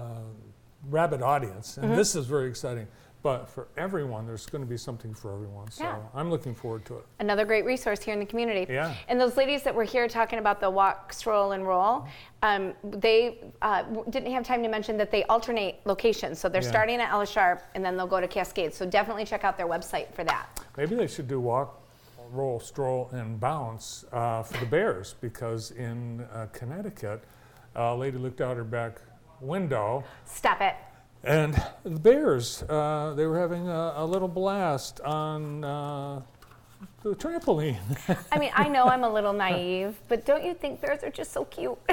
rabid 0.90 1.22
audience, 1.22 1.78
and 1.78 1.96
this 1.96 2.16
is 2.16 2.26
very 2.26 2.50
exciting. 2.50 2.88
But 3.24 3.50
for 3.50 3.70
everyone, 3.78 4.28
there's 4.28 4.46
going 4.46 4.64
to 4.66 4.70
be 4.70 4.76
something 4.76 5.14
for 5.14 5.34
everyone. 5.34 5.72
So 5.72 5.86
Yeah. 5.86 5.96
I'm 6.14 6.30
looking 6.30 6.54
forward 6.54 6.84
to 6.86 6.98
it. 6.98 7.06
Another 7.20 7.46
great 7.46 7.64
resource 7.64 8.02
here 8.02 8.14
in 8.14 8.20
the 8.20 8.26
community. 8.26 8.72
Yeah. 8.72 8.94
And 9.08 9.20
those 9.20 9.38
ladies 9.38 9.64
that 9.64 9.74
were 9.74 9.86
here 9.86 10.10
talking 10.10 10.40
about 10.40 10.60
the 10.60 10.70
walk, 10.70 11.14
stroll, 11.14 11.54
and 11.54 11.66
roll, 11.66 12.06
um, 12.42 12.74
they 12.84 13.40
uh, 13.62 13.84
didn't 14.10 14.34
have 14.34 14.44
time 14.44 14.62
to 14.62 14.68
mention 14.68 14.98
that 14.98 15.10
they 15.10 15.24
alternate 15.24 15.80
locations. 15.86 16.38
So 16.38 16.50
they're 16.50 16.62
Yeah. 16.62 16.70
starting 16.70 17.00
at 17.00 17.12
Ella 17.12 17.26
Sharp 17.26 17.64
and 17.76 17.84
then 17.84 17.96
they'll 17.96 18.08
go 18.08 18.20
to 18.20 18.28
Cascade. 18.28 18.74
So 18.74 18.86
definitely 18.86 19.24
check 19.24 19.46
out 19.46 19.58
their 19.58 19.68
website 19.68 20.14
for 20.14 20.26
that. 20.26 20.60
Maybe 20.76 20.96
they 20.96 21.08
should 21.08 21.30
do 21.30 21.40
walk, 21.40 21.82
roll, 22.30 22.60
stroll, 22.60 23.10
and 23.14 23.40
bounce 23.40 24.04
uh, 24.12 24.44
for 24.44 24.58
the 24.58 24.66
Bears 24.66 25.16
because 25.22 25.72
in 25.72 26.28
uh, 26.34 26.48
Connecticut, 26.52 27.24
a 27.74 27.96
lady 27.96 28.18
looked 28.18 28.42
out 28.42 28.58
her 28.58 28.66
back 28.66 29.00
window 29.40 30.04
Stop 30.26 30.60
it. 30.62 30.76
And 31.24 31.62
the 31.84 32.00
Bears, 32.00 32.64
uh, 32.64 33.14
they 33.16 33.26
were 33.26 33.40
having 33.40 33.68
a, 33.70 33.94
a 33.98 34.06
little 34.06 34.28
blast 34.28 35.00
on 35.02 35.64
uh, 35.64 36.22
the 37.02 37.16
trampoline. 37.16 37.78
I 38.32 38.38
mean, 38.40 38.52
I 38.54 38.68
know 38.68 38.86
I'm 38.86 39.06
a 39.06 39.10
little 39.12 39.32
naive, 39.32 39.96
but 40.10 40.26
don't 40.26 40.44
you 40.44 40.54
think 40.54 40.82
bears 40.82 41.02
are 41.04 41.10
just 41.10 41.32
so 41.32 41.46
cute? 41.46 41.78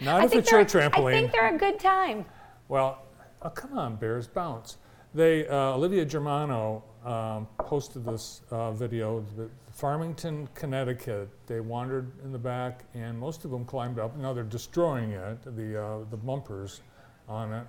Not 0.00 0.22
I 0.22 0.24
if 0.24 0.30
think 0.30 0.42
it's 0.42 0.50
your 0.50 0.64
they're- 0.64 0.90
I 0.92 1.12
think 1.12 1.30
they're 1.32 1.54
a 1.54 1.58
good 1.58 1.78
time. 1.78 2.24
Well, 2.68 3.02
oh, 3.42 3.50
come 3.50 3.78
on, 3.78 3.96
Bears, 3.96 4.26
bounce. 4.26 4.78
They, 5.14 5.46
uh, 5.46 5.74
Olivia 5.74 6.04
Germano 6.04 6.82
um, 7.04 7.46
posted 7.58 8.04
this 8.04 8.40
uh, 8.50 8.72
video. 8.72 9.24
The 9.36 9.48
Farmington, 9.70 10.48
Connecticut. 10.54 11.28
They 11.46 11.60
wandered 11.60 12.10
in 12.24 12.32
the 12.32 12.38
back, 12.38 12.84
and 12.94 13.18
most 13.18 13.44
of 13.44 13.50
them 13.50 13.64
climbed 13.64 13.98
up. 13.98 14.16
Now 14.16 14.32
they're 14.32 14.42
destroying 14.42 15.10
it, 15.12 15.38
the 15.56 15.80
uh, 15.82 15.98
the 16.10 16.16
bumpers 16.16 16.80
on 17.28 17.52
it, 17.52 17.66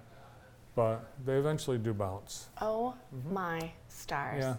but 0.75 1.11
they 1.25 1.33
eventually 1.33 1.77
do 1.77 1.93
bounce. 1.93 2.47
Oh 2.61 2.95
my 3.31 3.71
stars. 3.87 4.39
Yeah. 4.43 4.55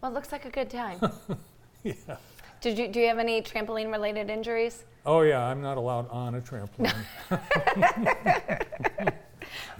Well, 0.00 0.10
it 0.10 0.14
looks 0.14 0.32
like 0.32 0.44
a 0.44 0.50
good 0.50 0.70
time. 0.70 1.00
Yeah. 1.84 2.16
Did 2.60 2.78
you 2.78 2.88
do 2.88 2.98
you 2.98 3.06
have 3.06 3.18
any 3.20 3.40
trampoline 3.40 3.92
related 3.92 4.28
injuries? 4.28 4.84
Oh 5.04 5.20
yeah, 5.20 5.44
I'm 5.44 5.62
not 5.62 5.76
allowed 5.76 6.10
on 6.10 6.34
a 6.34 6.40
trampoline. 6.40 6.96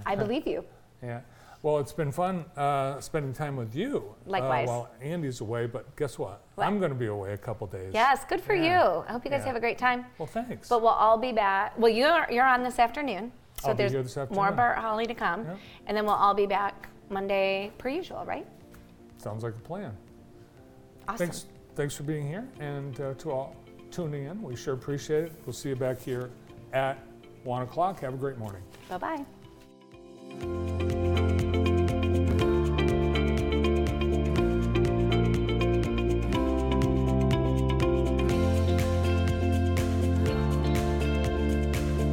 I 0.06 0.14
believe 0.14 0.46
you. 0.46 0.64
Yeah. 1.02 1.20
Well, 1.62 1.78
it's 1.80 1.92
been 1.92 2.12
fun 2.12 2.44
uh, 2.56 3.00
spending 3.00 3.32
time 3.32 3.56
with 3.56 3.74
you. 3.74 4.14
Likewise. 4.24 4.68
Uh, 4.68 4.72
while 4.72 4.90
Andy's 5.02 5.40
away, 5.40 5.66
but 5.66 5.96
guess 5.96 6.16
what? 6.16 6.42
What? 6.54 6.64
I'm 6.68 6.78
going 6.78 6.92
to 6.92 6.96
be 6.98 7.06
away 7.06 7.32
a 7.32 7.38
couple 7.38 7.66
days. 7.66 7.90
Yes, 7.92 8.24
good 8.28 8.40
for 8.40 8.54
Yeah. 8.54 8.84
you. 8.98 9.04
I 9.08 9.12
hope 9.12 9.24
you 9.24 9.30
guys 9.32 9.40
Yeah. 9.40 9.46
have 9.46 9.56
a 9.56 9.60
great 9.60 9.78
time. 9.78 10.06
Well, 10.18 10.28
thanks. 10.28 10.68
But 10.68 10.80
we'll 10.82 10.90
all 10.90 11.18
be 11.18 11.32
back. 11.32 11.76
Well, 11.76 11.90
you're 11.90 12.30
you're 12.30 12.46
on 12.46 12.62
this 12.62 12.78
afternoon, 12.78 13.32
so 13.60 13.70
I'll 13.70 13.74
there's 13.74 14.16
more 14.30 14.52
Bart 14.52 14.78
Holly 14.78 15.06
to 15.06 15.14
come, 15.14 15.44
yeah. 15.44 15.56
and 15.86 15.96
then 15.96 16.04
we'll 16.04 16.14
all 16.14 16.34
be 16.34 16.46
back 16.46 16.88
Monday 17.08 17.72
per 17.78 17.88
usual, 17.88 18.24
right? 18.26 18.46
Sounds 19.18 19.42
like 19.42 19.54
a 19.54 19.60
plan. 19.60 19.96
Awesome. 21.08 21.18
Thanks, 21.18 21.46
thanks 21.74 21.96
for 21.96 22.02
being 22.02 22.26
here, 22.26 22.46
and 22.60 23.00
uh, 23.00 23.14
to 23.14 23.30
all 23.30 23.56
tuning 23.90 24.24
in, 24.24 24.42
we 24.42 24.56
sure 24.56 24.74
appreciate 24.74 25.24
it. 25.24 25.32
We'll 25.46 25.52
see 25.52 25.70
you 25.70 25.76
back 25.76 26.00
here 26.00 26.30
at 26.72 26.98
one 27.44 27.62
o'clock. 27.62 28.00
Have 28.00 28.14
a 28.14 28.18
great 28.18 28.38
morning. 28.38 28.62
Bye 28.88 29.24
bye. 30.40 31.25